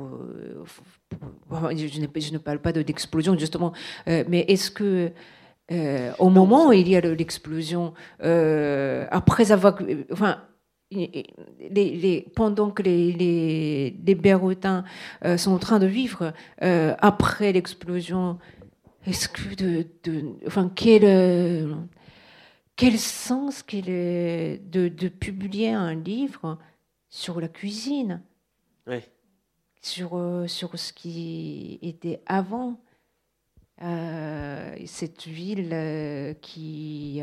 je, 1.70 1.86
je, 1.86 2.00
ne, 2.32 2.38
parle 2.38 2.58
pas 2.58 2.72
de, 2.72 2.82
d'explosion 2.82 3.38
justement, 3.38 3.72
euh, 4.08 4.24
mais 4.28 4.44
est-ce 4.48 4.70
que 4.70 5.10
euh, 5.72 6.12
au 6.18 6.28
moment 6.30 6.68
où 6.68 6.72
il 6.72 6.88
y 6.88 6.96
a 6.96 7.00
l'explosion, 7.00 7.94
après 8.20 9.52
avoir, 9.52 9.78
enfin, 10.12 10.42
pendant 12.36 12.70
que 12.70 12.82
les, 12.82 13.12
les, 13.12 13.96
les 14.06 14.14
Béroutins 14.14 14.84
sont 15.36 15.52
en 15.52 15.58
train 15.58 15.78
de 15.78 15.86
vivre 15.86 16.32
après 16.60 17.52
l'explosion, 17.52 18.38
est-ce 19.06 19.28
que 19.28 19.54
de, 19.54 19.86
de, 20.04 20.34
enfin 20.46 20.70
quel 20.74 21.04
euh, 21.04 21.74
quel 22.76 22.98
sens 22.98 23.62
qu'il 23.62 23.88
est 23.90 24.58
de, 24.70 24.88
de, 24.88 25.08
publier 25.08 25.70
un 25.70 25.94
livre 25.94 26.58
sur 27.08 27.40
la 27.40 27.48
cuisine, 27.48 28.22
sur 29.80 30.16
euh, 30.16 30.46
sur 30.46 30.78
ce 30.78 30.92
qui 30.92 31.78
était 31.82 32.22
avant. 32.26 32.80
Euh, 33.82 34.76
cette 34.86 35.26
ville 35.26 36.36
qui 36.40 37.20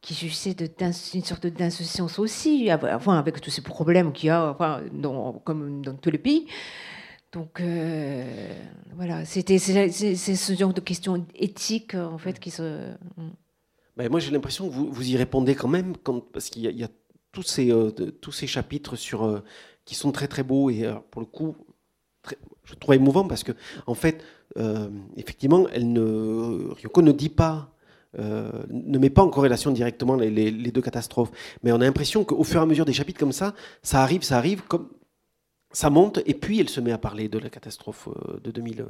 qui 0.00 0.14
jouissait 0.14 0.54
d'une 0.54 1.24
sorte 1.24 1.46
d'insouciance 1.46 2.18
aussi, 2.18 2.68
enfin, 2.72 3.18
avec 3.18 3.40
tous 3.40 3.50
ces 3.50 3.62
problèmes 3.62 4.12
qu'il 4.12 4.28
y 4.28 4.30
a, 4.30 4.50
enfin, 4.50 4.82
dans, 4.92 5.32
comme 5.32 5.82
dans 5.82 5.94
tous 5.94 6.10
les 6.10 6.18
pays. 6.18 6.46
Donc 7.36 7.60
euh, 7.60 8.24
voilà, 8.94 9.26
c'était 9.26 9.58
c'est 9.58 9.90
ce 9.90 10.52
genre 10.54 10.72
de 10.72 10.80
questions 10.80 11.26
éthiques 11.34 11.94
en 11.94 12.16
fait 12.16 12.40
qui 12.40 12.50
se. 12.50 12.92
Mm. 13.18 13.28
Ben, 13.98 14.10
moi 14.10 14.20
j'ai 14.20 14.30
l'impression 14.30 14.66
que 14.66 14.72
vous, 14.72 14.90
vous, 14.90 15.10
y 15.10 15.18
répondez 15.18 15.54
quand 15.54 15.68
même, 15.68 15.98
quand, 16.02 16.20
parce 16.32 16.48
qu'il 16.48 16.62
y, 16.62 16.82
a 16.82 16.88
tous 17.32 17.42
ces, 17.42 17.70
euh, 17.70 17.90
tous 17.90 18.32
ces 18.32 18.46
chapitres 18.46 18.96
sur, 18.96 19.24
euh, 19.24 19.42
qui 19.84 19.94
sont 19.94 20.12
très 20.12 20.28
très 20.28 20.42
beaux 20.44 20.70
et 20.70 20.90
pour 21.10 21.20
le 21.20 21.26
coup 21.26 21.54
je 22.64 22.74
trouve 22.74 22.94
émouvant 22.94 23.28
parce 23.28 23.44
que 23.44 23.52
en 23.86 23.94
fait 23.94 24.24
effectivement 25.16 25.68
elle 25.72 25.92
ne 25.92 26.72
Ryoko 26.72 27.02
ne 27.02 27.12
dit 27.12 27.28
pas 27.28 27.70
ne 28.18 28.98
met 28.98 29.10
pas 29.10 29.22
en 29.22 29.28
corrélation 29.28 29.70
directement 29.72 30.16
les, 30.16 30.30
les, 30.30 30.50
les 30.50 30.70
deux 30.70 30.80
catastrophes. 30.80 31.30
Mais 31.62 31.70
on 31.70 31.76
a 31.76 31.84
l'impression 31.84 32.24
qu'au 32.24 32.44
fur 32.44 32.60
et 32.60 32.62
à 32.62 32.66
mesure 32.66 32.86
des 32.86 32.94
chapitres 32.94 33.20
comme 33.20 33.32
ça, 33.32 33.54
ça 33.82 34.02
arrive, 34.02 34.22
ça 34.22 34.38
arrive, 34.38 34.62
comme, 34.62 34.88
ça 35.76 35.90
monte 35.90 36.22
et 36.24 36.32
puis 36.32 36.58
elle 36.58 36.70
se 36.70 36.80
met 36.80 36.90
à 36.90 36.96
parler 36.96 37.28
de 37.28 37.38
la 37.38 37.50
catastrophe 37.50 38.08
euh, 38.08 38.40
de, 38.42 38.50
2000, 38.50 38.80
euh, 38.80 38.86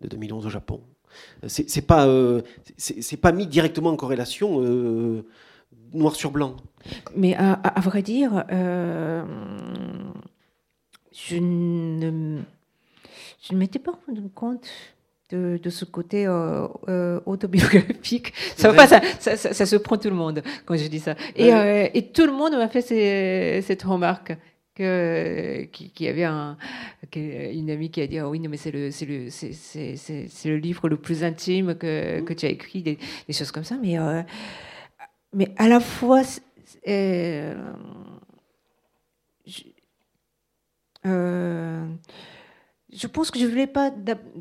de 0.00 0.08
2011 0.08 0.46
au 0.46 0.48
Japon. 0.48 0.80
C'est 1.46 1.86
pas 1.86 2.06
euh, 2.06 2.40
c'est 2.78 3.18
pas 3.18 3.30
mis 3.30 3.46
directement 3.46 3.90
en 3.90 3.96
corrélation 3.96 4.58
noir 5.92 6.16
sur 6.16 6.30
blanc. 6.30 6.56
Mais 7.14 7.34
à, 7.34 7.78
vrai 7.82 8.00
dire, 8.00 8.44
euh, 8.50 9.22
je 11.12 11.36
ne, 11.36 12.40
je 13.42 13.52
ne 13.52 13.58
m'étais 13.58 13.78
pas 13.78 13.92
rendu 14.06 14.22
compte 14.34 14.66
de, 15.28 15.60
de, 15.62 15.70
ce 15.70 15.84
côté 15.84 16.26
euh, 16.26 16.66
euh, 16.88 17.20
autobiographique. 17.26 18.32
Ça, 18.56 18.72
pas, 18.72 18.88
ça, 18.88 19.00
ça, 19.20 19.36
ça, 19.36 19.66
se 19.66 19.76
prend 19.76 19.98
tout 19.98 20.08
le 20.10 20.16
monde 20.16 20.42
quand 20.64 20.76
je 20.76 20.88
dis 20.88 21.00
ça. 21.00 21.16
Et, 21.36 21.50
et 21.94 22.12
tout 22.12 22.26
le 22.26 22.32
monde 22.32 22.54
m'a 22.54 22.68
fait 22.68 23.62
cette 23.62 23.82
remarque 23.82 24.36
que 24.74 25.64
qui, 25.72 26.08
avait 26.08 26.24
un, 26.24 26.56
une 27.14 27.70
amie 27.70 27.90
qui 27.90 28.00
a 28.00 28.06
dit 28.06 28.18
ah 28.18 28.28
oui 28.28 28.40
non 28.40 28.50
mais 28.50 28.56
c'est 28.56 28.72
le 28.72 28.90
c'est 28.90 29.06
le 29.06 29.30
c'est 29.30 30.48
le 30.48 30.56
livre 30.56 30.88
le 30.88 30.96
plus 30.96 31.22
intime 31.22 31.76
que, 31.76 32.20
que 32.20 32.32
tu 32.32 32.46
as 32.46 32.50
écrit 32.50 32.82
des, 32.82 32.98
des 33.26 33.32
choses 33.32 33.52
comme 33.52 33.64
ça. 33.64 33.76
Mais 33.80 33.96
mais 35.34 35.52
à 35.56 35.68
la 35.68 35.80
fois, 35.80 36.22
euh, 36.88 37.54
je, 39.44 39.62
euh, 41.06 41.86
je, 42.92 43.06
pense 43.08 43.30
que 43.30 43.38
je 43.38 43.46
voulais 43.46 43.66
pas, 43.66 43.92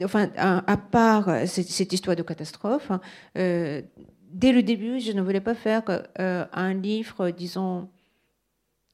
enfin, 0.04 0.30
à, 0.38 0.78
part 0.78 1.48
cette, 1.48 1.92
histoire 1.92 2.16
de 2.16 2.22
catastrophe, 2.22 2.92
hein, 2.92 3.02
euh, 3.38 3.82
dès 4.30 4.52
le 4.52 4.62
début, 4.64 5.00
je 5.00 5.12
ne 5.12 5.22
voulais 5.22 5.42
pas 5.42 5.56
faire 5.56 5.84
un 6.16 6.74
livre, 6.74 7.32
disons, 7.32 7.90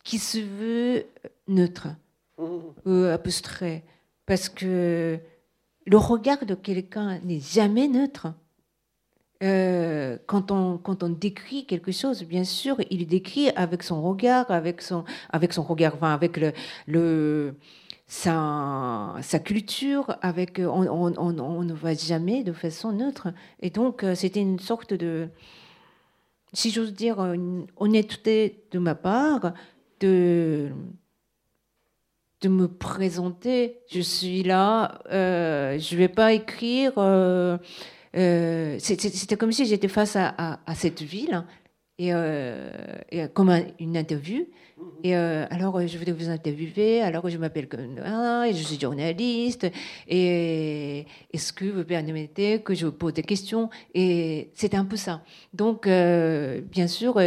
qui 0.10 0.18
se 0.18 0.40
veut 0.40 1.06
neutre, 1.48 1.88
abstrait, 3.14 3.84
parce 4.26 4.50
que 4.50 5.20
le 5.86 5.98
regard 5.98 6.48
de 6.48 6.56
quelqu'un 6.56 7.20
n'est 7.20 7.40
jamais 7.40 7.88
neutre. 7.88 8.34
Euh, 9.44 10.18
quand, 10.26 10.50
on, 10.50 10.80
quand 10.80 11.04
on 11.04 11.10
décrit 11.10 11.68
quelque 11.68 11.92
chose, 11.92 12.24
bien 12.24 12.44
sûr, 12.44 12.78
il 12.90 13.06
décrit 13.06 13.52
avec 13.52 13.84
son 13.84 14.02
regard, 14.02 14.50
avec 14.50 14.82
son, 14.82 15.04
avec 15.30 15.54
son 15.54 15.62
regard, 15.62 16.04
avec 16.04 16.38
le, 16.38 16.54
le 16.88 17.54
sa, 18.08 19.16
sa, 19.22 19.38
culture, 19.38 20.18
avec, 20.24 20.58
on, 20.58 20.88
on, 20.88 21.40
on, 21.40 21.64
ne 21.64 21.74
va 21.74 21.94
jamais 21.94 22.44
de 22.44 22.52
façon 22.52 22.94
neutre. 22.94 23.28
Et 23.62 23.70
donc, 23.70 24.04
euh, 24.04 24.16
c'était 24.16 24.42
une 24.42 24.60
sorte 24.60 24.96
de, 24.96 25.30
si 26.52 26.72
j'ose 26.72 26.94
dire, 26.94 27.20
une 27.20 27.68
honnêteté 27.78 28.64
de 28.72 28.80
ma 28.80 28.96
part, 28.96 29.54
de, 30.00 30.70
de 32.42 32.50
me 32.50 32.68
présenter. 32.68 33.80
Je 33.92 34.02
suis 34.02 34.44
là, 34.44 35.00
euh, 35.12 35.78
je 35.78 35.96
ne 35.96 36.00
vais 36.00 36.08
pas 36.08 36.34
écrire. 36.34 36.94
Euh, 36.98 37.58
euh, 38.16 38.78
c'était 38.80 39.36
comme 39.36 39.52
si 39.52 39.66
j'étais 39.66 39.88
face 39.88 40.16
à, 40.16 40.60
cette 40.76 41.02
ville 41.02 41.44
et, 41.98 42.10
euh, 42.14 42.70
comme 43.34 43.54
une 43.80 43.98
interview. 43.98 44.46
Mhm. 44.78 44.86
Et 45.04 45.16
alors, 45.16 45.86
je 45.86 45.98
voulais 45.98 46.14
vous 46.14 46.30
interviewer. 46.30 47.02
Alors, 47.02 47.30
je 47.30 47.38
m'appelle 47.38 47.68
ah, 48.06 48.46
et 48.48 48.54
je 48.54 48.64
suis 48.64 48.80
journaliste. 48.80 49.68
Et 50.08 51.06
est-ce 51.34 51.52
que 51.52 51.66
vous 51.66 51.84
permettez 51.84 52.62
que 52.62 52.74
je 52.74 52.86
vous 52.86 52.94
pose 52.94 53.14
des 53.14 53.24
questions? 53.24 53.70
Et 53.94 54.50
c'était 54.54 54.78
un 54.78 54.86
peu 54.86 54.96
ça. 54.96 55.22
Donc, 55.54 55.88
bien 55.88 56.88
sûr, 56.88 57.20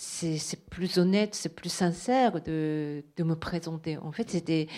c'est 0.00 0.64
plus 0.70 0.98
honnête, 0.98 1.34
c'est 1.34 1.48
plus 1.48 1.70
sincère 1.70 2.40
de, 2.40 3.02
de, 3.16 3.24
me 3.24 3.34
présenter. 3.34 3.98
En 3.98 4.12
fait, 4.12 4.30
c'était 4.30 4.68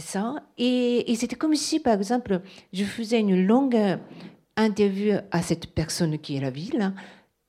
ça. 0.00 0.36
Et, 0.58 1.10
et 1.10 1.16
c'était 1.16 1.34
comme 1.34 1.56
si, 1.56 1.80
par 1.80 1.94
exemple, 1.94 2.40
je 2.72 2.84
faisais 2.84 3.18
une 3.18 3.44
longue 3.44 3.98
interview 4.56 5.16
à 5.32 5.42
cette 5.42 5.74
personne 5.74 6.20
qui 6.20 6.36
est 6.36 6.40
la 6.40 6.50
ville, 6.50 6.94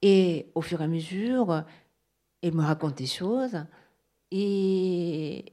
et 0.01 0.47
au 0.56 0.62
fur 0.62 0.82
et 0.82 0.86
à 0.86 0.88
mesure, 0.88 1.64
elle 2.41 2.56
me 2.56 2.64
raconte 2.64 2.97
des 2.97 3.06
choses. 3.06 3.64
Et 4.32 5.45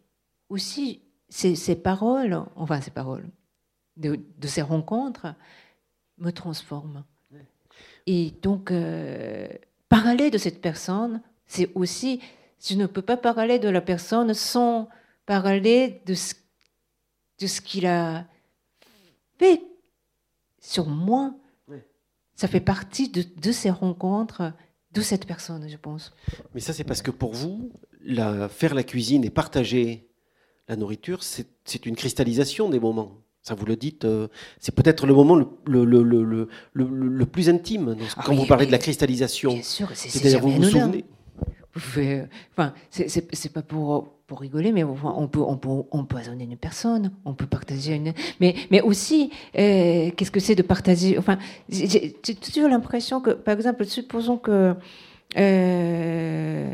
aussi, 0.49 1.03
ces, 1.29 1.55
ces 1.55 1.77
paroles, 1.77 2.43
enfin 2.57 2.81
ces 2.81 2.91
paroles, 2.91 3.29
de, 3.99 4.19
de, 4.39 4.47
ces 4.47 4.63
rencontres, 4.63 5.35
me 6.17 6.31
transforment. 6.31 7.05
Et 8.07 8.33
donc, 8.41 8.71
euh, 8.71 9.49
parler 9.91 10.31
de 10.31 10.39
cette 10.39 10.63
personne, 10.63 11.21
c'est 11.53 11.71
aussi, 11.75 12.21
je 12.65 12.75
ne 12.75 12.87
peux 12.87 13.03
pas 13.03 13.19
parler 13.19 13.59
de 13.59 13.69
la 13.69 13.83
personne 13.83 14.33
sans 14.33 14.89
parler 15.27 16.03
de 16.07 16.15
ce, 16.15 16.35
de 17.41 17.47
ce 17.47 17.61
qu'il 17.61 17.87
a 17.87 18.27
fait 19.39 19.63
sur 20.61 20.87
moi. 20.87 21.35
Ça 22.35 22.49
fait 22.49 22.61
partie 22.61 23.11
de, 23.11 23.23
de, 23.23 23.53
ces 23.53 23.71
rencontres 23.71 24.53
de 24.93 25.01
cette 25.03 25.27
personne, 25.27 25.69
je 25.69 25.77
pense. 25.77 26.13
Mais 26.55 26.61
ça, 26.61 26.73
c'est 26.73 26.85
parce 26.85 27.03
que 27.03 27.11
pour 27.11 27.35
vous, 27.35 27.71
la, 28.03 28.49
faire 28.49 28.75
la 28.75 28.83
cuisine 28.83 29.23
et 29.23 29.31
partager 29.31 30.09
la 30.69 30.77
nourriture, 30.77 31.23
c'est 31.23 31.87
une 31.87 31.97
cristallisation 31.97 32.71
des 32.71 32.81
moments. 32.81 33.19
Ça, 33.43 33.55
vous 33.55 33.67
le 33.67 33.77
dites, 33.77 34.07
euh, 34.07 34.29
c'est 34.59 34.75
peut-être 34.75 35.05
le 35.05 35.15
moment 35.15 35.35
le, 35.35 35.47
le, 35.67 36.03
le, 36.03 36.49
le, 36.73 37.27
plus 37.27 37.49
intime 37.49 37.97
ah 38.17 38.23
quand 38.25 38.35
vous 38.35 38.47
parlez 38.47 38.67
de 38.67 38.73
la 38.73 38.79
cristallisation. 38.79 39.53
Bien 39.53 39.63
sûr, 39.63 39.89
c'est 39.95 40.39
vous 40.39 40.51
vous 40.51 40.63
souvenez 40.63 41.05
enfin, 41.77 42.75
c'est 42.91 43.53
pas 43.53 43.63
pour, 43.63 44.13
pour 44.27 44.41
rigoler, 44.41 44.73
mais 44.73 44.85
on 44.85 45.29
peut, 45.29 45.41
on 45.41 45.57
peut 45.57 45.69
empoisonner 45.91 46.45
une 46.45 46.57
personne, 46.57 47.13
on 47.25 47.35
peut 47.35 47.47
partager 47.47 47.95
une. 47.95 48.13
Mais, 48.41 48.55
mais 48.71 48.81
aussi, 48.81 49.31
euh, 49.59 50.11
qu'est-ce 50.17 50.31
que 50.31 50.41
c'est 50.41 50.55
de 50.55 50.63
partager 50.63 51.19
Enfin, 51.19 51.39
j'ai 51.69 52.15
toujours 52.35 52.69
l'impression 52.69 53.21
que, 53.21 53.31
par 53.31 53.55
exemple, 53.55 53.85
supposons 53.85 54.39
que. 54.39 54.75
Euh, 55.37 56.73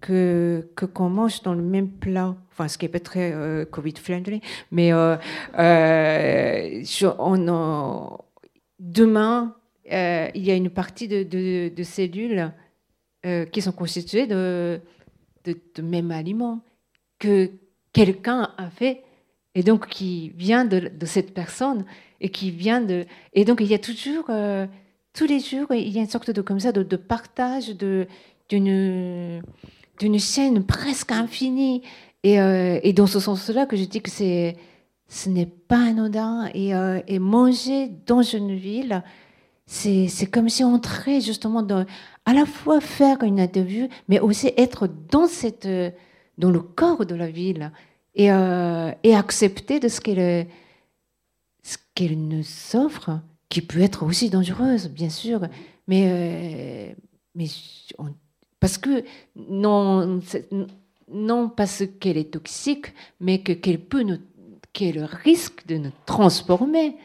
que, 0.00 0.68
que 0.76 0.86
qu'on 0.86 1.08
mange 1.08 1.42
dans 1.42 1.54
le 1.54 1.62
même 1.62 1.88
plat, 1.88 2.36
enfin 2.52 2.68
ce 2.68 2.78
qui 2.78 2.84
est 2.84 2.88
pas 2.88 3.00
très 3.00 3.32
euh, 3.32 3.64
Covid-friendly, 3.64 4.40
mais 4.70 4.92
euh, 4.92 5.16
on, 7.18 8.18
demain, 8.78 9.56
il 9.90 10.42
y 10.42 10.50
a 10.50 10.54
une 10.54 10.70
partie 10.70 11.08
de, 11.08 11.22
de 11.68 11.82
cellules 11.82 12.52
euh, 13.26 13.44
qui 13.44 13.60
sont 13.60 13.72
constitués 13.72 14.28
de, 14.28 14.80
de, 15.44 15.82
même 15.82 16.12
aliment 16.12 16.60
que 17.18 17.50
quelqu'un 17.92 18.52
a 18.56 18.70
fait 18.70 19.02
et 19.56 19.64
donc 19.64 19.88
qui 19.88 20.28
vient 20.36 20.64
de, 20.64 20.78
de, 20.96 21.06
cette 21.06 21.34
personne 21.34 21.86
et 22.20 22.28
qui 22.28 22.52
vient 22.52 22.80
de 22.80 23.04
et 23.32 23.44
donc 23.44 23.60
il 23.60 23.66
y 23.66 23.74
a 23.74 23.80
toujours 23.80 24.26
euh, 24.28 24.68
tous 25.12 25.26
les 25.26 25.40
jours 25.40 25.66
il 25.72 25.88
y 25.88 25.98
a 25.98 26.02
une 26.02 26.08
sorte 26.08 26.30
de 26.30 26.40
comme 26.40 26.60
ça 26.60 26.70
de, 26.70 26.84
de 26.84 26.94
partage 26.94 27.70
de 27.70 28.06
d'une 28.48 29.42
d'une 29.98 30.20
chaîne 30.20 30.64
presque 30.64 31.10
infinie 31.10 31.82
et, 32.22 32.40
euh, 32.40 32.78
et 32.84 32.92
dans 32.92 33.08
ce 33.08 33.18
sens-là 33.18 33.66
que 33.66 33.76
je 33.76 33.86
dis 33.86 34.02
que 34.02 34.10
c'est 34.10 34.56
ce 35.08 35.28
n'est 35.28 35.46
pas 35.46 35.88
anodin 35.88 36.48
et, 36.54 36.70
et 37.08 37.18
manger 37.18 37.90
dans 38.06 38.22
une 38.22 38.54
ville 38.54 39.02
c'est 39.66 40.30
comme 40.30 40.48
si 40.48 40.62
on 40.62 40.74
entrait 40.74 41.20
justement 41.20 41.62
dans, 41.62 41.84
à 42.26 42.34
la 42.34 42.44
fois 42.44 42.80
faire 42.80 43.22
une 43.22 43.40
interview, 43.40 43.88
mais 44.08 44.20
aussi 44.20 44.52
être 44.56 44.88
dans, 45.10 45.26
cette, 45.26 45.68
dans 46.38 46.50
le 46.50 46.60
corps 46.60 47.06
de 47.06 47.14
la 47.14 47.30
ville 47.30 47.72
et, 48.14 48.30
euh, 48.30 48.90
et 49.04 49.14
accepter 49.14 49.80
de 49.80 49.88
ce 49.88 50.00
qu'elle 50.00 50.46
ce 51.62 51.78
qu'elle 51.94 52.16
nous 52.16 52.44
offre, 52.74 53.20
qui 53.48 53.60
peut 53.60 53.80
être 53.80 54.04
aussi 54.04 54.30
dangereuse, 54.30 54.88
bien 54.88 55.08
sûr, 55.08 55.40
mais, 55.88 56.06
euh, 56.08 56.94
mais 57.34 57.46
parce 58.60 58.78
que 58.78 59.04
non, 59.34 60.20
non 61.12 61.48
parce 61.48 61.82
qu'elle 61.98 62.18
est 62.18 62.32
toxique, 62.32 62.86
mais 63.18 63.42
qu'elle 63.42 63.80
peut 63.80 64.02
nous, 64.02 64.18
qu'elle 64.72 65.02
risque 65.04 65.66
de 65.66 65.76
nous 65.76 65.92
transformer 66.06 66.96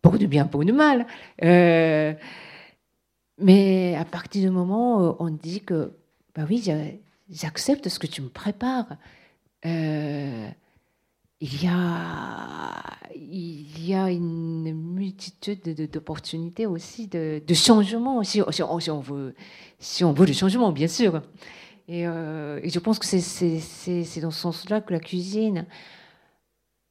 pour 0.00 0.16
du 0.16 0.28
bien, 0.28 0.46
pour 0.46 0.64
du 0.64 0.72
mal. 0.72 1.06
Euh, 1.42 2.14
mais 3.38 3.94
à 3.96 4.04
partir 4.04 4.42
du 4.42 4.50
moment 4.50 5.10
où 5.10 5.16
on 5.18 5.30
dit 5.30 5.60
que, 5.60 5.92
bah 6.34 6.44
oui, 6.48 6.62
j'accepte 7.30 7.88
ce 7.88 7.98
que 7.98 8.06
tu 8.06 8.22
me 8.22 8.28
prépares, 8.28 8.96
euh, 9.64 10.48
il, 11.40 11.62
y 11.62 11.68
a, 11.68 12.82
il 13.14 13.86
y 13.86 13.94
a 13.94 14.10
une 14.10 14.72
multitude 14.72 15.62
d'opportunités 15.90 16.66
aussi, 16.66 17.06
de, 17.06 17.42
de 17.46 17.54
changement, 17.54 18.22
si, 18.22 18.40
on, 18.40 19.00
veut, 19.00 19.34
si 19.78 20.04
on 20.04 20.12
veut 20.12 20.26
du 20.26 20.34
changement, 20.34 20.72
bien 20.72 20.88
sûr. 20.88 21.22
Et, 21.88 22.06
euh, 22.06 22.60
je 22.68 22.78
pense 22.78 22.98
que 22.98 23.06
c'est 23.06 24.20
dans 24.20 24.30
ce 24.30 24.40
sens-là 24.40 24.80
que 24.80 24.92
la 24.92 25.00
cuisine 25.00 25.66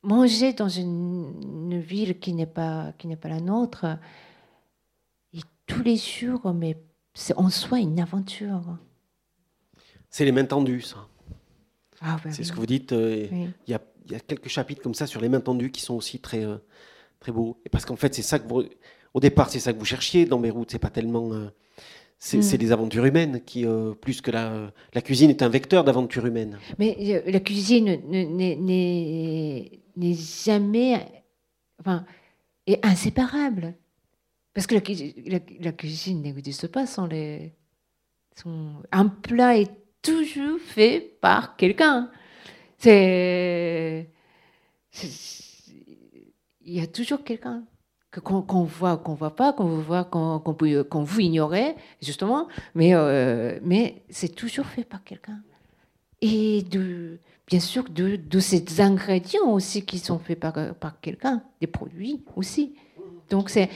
manger 0.04 0.54
dans 0.54 0.70
une, 0.70 1.80
ville 1.80 2.20
qui 2.20 2.34
n'est 2.34 2.46
pas, 2.46 2.94
qui 2.98 3.14
pas 3.16 3.30
la 3.30 3.42
nôtre, 3.42 3.86
tous 5.68 5.84
les 5.84 5.98
jours, 5.98 6.54
mais 6.54 6.76
c'est 7.14 7.36
en 7.38 7.50
soi 7.50 7.80
une 7.80 8.00
aventure. 8.00 8.78
C'est 10.10 10.26
les 10.26 10.32
mains 10.32 10.46
tendues, 10.46 10.82
ça. 10.82 11.08
Ah, 12.02 12.18
ben 12.24 12.32
c'est 12.32 12.44
ce 12.44 12.52
que 12.52 12.58
vous 12.58 12.66
dites. 12.66 12.92
Euh, 12.94 13.28
il 13.32 13.72
y, 13.72 13.74
a, 13.74 13.82
y, 14.10 14.16
a, 14.16 14.20
quelques 14.20 14.48
chapitres 14.48 14.82
comme 14.82 14.94
ça 14.94 15.06
sur 15.08 15.22
les 15.22 15.30
mains 15.30 15.40
tendues 15.42 15.72
qui 15.72 15.82
sont 15.82 15.96
aussi 15.96 16.20
très, 16.20 16.44
euh, 16.46 16.58
très 17.20 17.32
beaux. 17.32 17.60
Et 17.66 17.70
parce 17.70 17.86
qu'en 17.86 17.96
fait, 17.96 18.14
c'est 18.16 18.22
ça 18.22 18.40
que 18.40 18.48
vous, 18.48 18.64
au 19.14 19.20
départ, 19.20 19.50
c'est 19.50 19.60
ça 19.60 19.74
que 19.74 19.80
vous 19.80 19.86
cherchiez 19.86 20.26
dans 20.26 20.40
Beyrouth. 20.40 20.72
C'est 20.72 20.80
pas 20.80 20.90
tellement, 20.90 21.34
euh, 21.34 21.50
C'est 22.20 22.42
c'est 22.42 22.58
les 22.58 22.72
aventures 22.72 23.06
humaines 23.06 23.42
qui, 23.46 23.66
plus 24.02 24.22
que 24.22 24.32
la, 24.32 24.72
la 24.94 25.02
cuisine, 25.02 25.30
est 25.30 25.42
un 25.44 25.50
vecteur 25.50 25.84
d'aventures 25.84 26.26
humaines. 26.26 26.58
Mais 26.80 27.22
la 27.28 27.40
cuisine 27.40 28.00
ne- 28.08 28.24
n'est- 28.26 28.56
n'est 28.56 29.82
n'est 29.96 30.14
jamais, 30.14 31.24
enfin, 31.80 32.06
est 32.68 32.84
inséparable. 32.86 33.74
Parce 34.58 34.66
que 34.66 34.74
la, 34.74 34.82
la- 35.38 35.46
la 35.60 35.72
cuisine 35.72 36.24
n'existe 36.24 36.66
pas 36.70 36.88
sans 36.88 37.06
les. 37.06 37.54
un 38.92 39.08
plat 39.08 39.56
est 39.56 39.72
toujours 40.02 40.60
fait 40.60 41.00
par 41.22 41.56
quelqu'un. 41.58 42.10
C'est. 42.80 44.10
Il 46.62 46.74
y 46.74 46.80
a 46.82 46.88
toujours 46.88 47.24
quelqu'un 47.24 47.66
que 48.10 48.20
qu'on 48.20 48.42
qu'on 48.42 48.64
voit, 48.64 48.98
qu'on 48.98 49.14
voit 49.14 49.36
pas, 49.36 49.54
qu'on 49.54 49.78
voit, 49.78 50.06
qu'on 50.06 51.04
vous 51.04 51.20
ignorer, 51.20 51.76
justement. 52.02 52.48
Mais, 52.74 52.96
euh, 52.96 53.60
mais 53.62 54.06
c'est 54.10 54.34
toujours 54.34 54.66
fait 54.66 54.86
par 54.86 55.04
quelqu'un. 55.04 55.40
Et 56.22 56.64
de, 56.64 57.20
bien 57.48 57.60
sûr, 57.62 57.86
de, 57.90 58.18
de 58.18 58.40
ces 58.40 58.82
ingrédients 58.82 59.50
aussi 59.52 59.86
qui 59.86 60.00
sont 60.00 60.20
faits 60.20 60.40
par, 60.40 60.76
par 60.76 61.00
quelqu'un, 61.00 61.44
des 61.62 61.68
produits 61.68 62.22
aussi. 62.36 62.76
Donc, 63.30 63.50
c'est, 63.50 63.70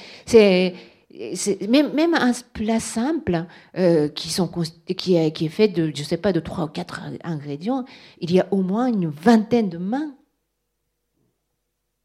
même, 1.68 1.94
même 1.94 2.14
un 2.14 2.32
plat 2.54 2.80
simple 2.80 3.46
euh, 3.78 4.08
qui, 4.10 4.30
sont, 4.30 4.50
qui, 4.98 5.16
est, 5.16 5.32
qui 5.32 5.46
est 5.46 5.50
fait 5.50 5.68
de, 5.70 5.92
je 5.94 6.04
sais 6.04 6.18
pas, 6.18 6.34
de 6.34 6.40
trois 6.40 6.66
ou 6.66 6.68
quatre 6.68 7.02
ingrédients, 7.24 7.86
il 8.20 8.32
y 8.32 8.40
a 8.40 8.48
au 8.52 8.62
moins 8.62 8.88
une 8.88 9.08
vingtaine 9.08 9.70
de 9.70 9.78
mains 9.78 10.16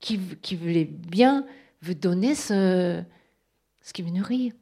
qui, 0.00 0.18
qui 0.42 0.56
voulaient 0.56 0.84
bien 0.84 1.46
vous 1.82 1.94
donner 1.94 2.34
ce, 2.34 3.02
ce 3.80 3.92
qui 3.92 4.02
vous 4.02 4.10
nourrit. 4.10 4.52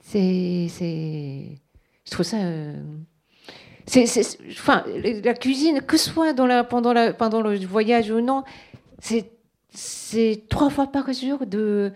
C'est, 0.00 0.68
je 2.04 2.10
trouve 2.10 2.26
ça. 2.26 2.38
euh, 2.38 2.82
c'est, 3.86 4.06
c'est- 4.06 4.38
enfin, 4.50 4.84
la 5.24 5.34
cuisine, 5.34 5.80
que 5.82 5.96
ce 5.96 6.10
soit 6.10 6.32
dans 6.32 6.46
la, 6.46 6.64
pendant, 6.64 6.92
la, 6.92 7.12
pendant 7.12 7.40
le 7.40 7.56
voyage 7.58 8.10
ou 8.10 8.20
non, 8.20 8.44
c'est, 9.00 9.30
c'est 9.70 10.44
trois 10.48 10.70
fois 10.70 10.86
par 10.86 11.12
jour 11.12 11.46
de, 11.46 11.92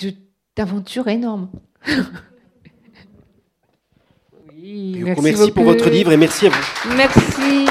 de, 0.00 0.14
d'aventures 0.56 1.08
énormes. 1.08 1.50
oui, 4.54 5.02
merci, 5.04 5.50
pour 5.50 5.64
votre 5.64 5.90
livre 5.90 6.12
et 6.12 6.16
merci 6.16 6.46
à 6.46 6.50
vous. 6.50 6.96
Merci. 6.96 7.66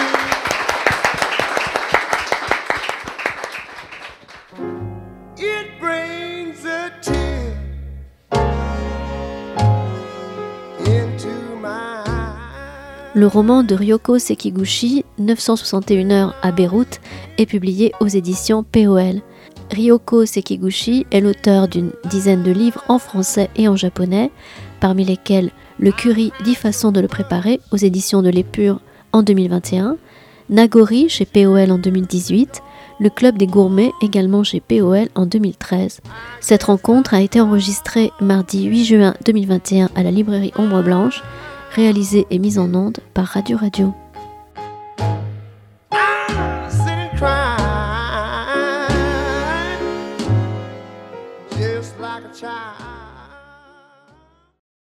Le 13.22 13.28
roman 13.28 13.62
de 13.62 13.76
Ryoko 13.76 14.18
Sekiguchi, 14.18 15.06
961 15.20 16.10
heures 16.10 16.36
à 16.42 16.52
Beyrouth, 16.52 17.00
est 17.38 17.46
publié 17.46 17.92
aux 18.00 18.08
éditions 18.08 18.64
POL. 18.64 19.22
Ryoko 19.70 20.26
Sekiguchi 20.26 21.06
est 21.12 21.22
l'auteur 21.22 21.68
d'une 21.68 21.92
dizaine 22.10 22.42
de 22.42 22.50
livres 22.50 22.84
en 22.88 22.98
français 22.98 23.52
et 23.56 23.68
en 23.68 23.76
japonais, 23.76 24.32
parmi 24.80 25.06
lesquels 25.06 25.52
Le 25.78 25.92
curry 25.92 26.32
10 26.46 26.56
façons 26.56 26.92
de 26.92 27.00
le 27.00 27.08
préparer 27.08 27.60
aux 27.72 27.78
éditions 27.78 28.24
de 28.24 28.30
l'Épure 28.30 28.82
en 29.12 29.22
2021, 29.22 29.98
Nagori 30.50 31.08
chez 31.08 31.26
POL 31.26 31.70
en 31.70 31.78
2018, 31.78 32.64
Le 33.00 33.10
Club 33.12 33.38
des 33.38 33.46
Gourmets 33.46 33.92
également 34.02 34.44
chez 34.44 34.62
POL 34.62 35.10
en 35.14 35.28
2013. 35.28 36.00
Cette 36.40 36.64
rencontre 36.64 37.14
a 37.14 37.22
été 37.22 37.40
enregistrée 37.40 38.12
mardi 38.20 38.64
8 38.64 38.84
juin 38.84 39.14
2021 39.28 39.92
à 39.94 40.02
la 40.02 40.10
librairie 40.10 40.54
Ombre 40.58 40.82
Blanche 40.82 41.22
réalisée 41.72 42.28
et 42.30 42.40
mise 42.40 42.60
en 42.60 42.74
onde 42.74 43.00
par 43.14 43.26
Radio 43.26 43.58
Radio. 43.58 43.94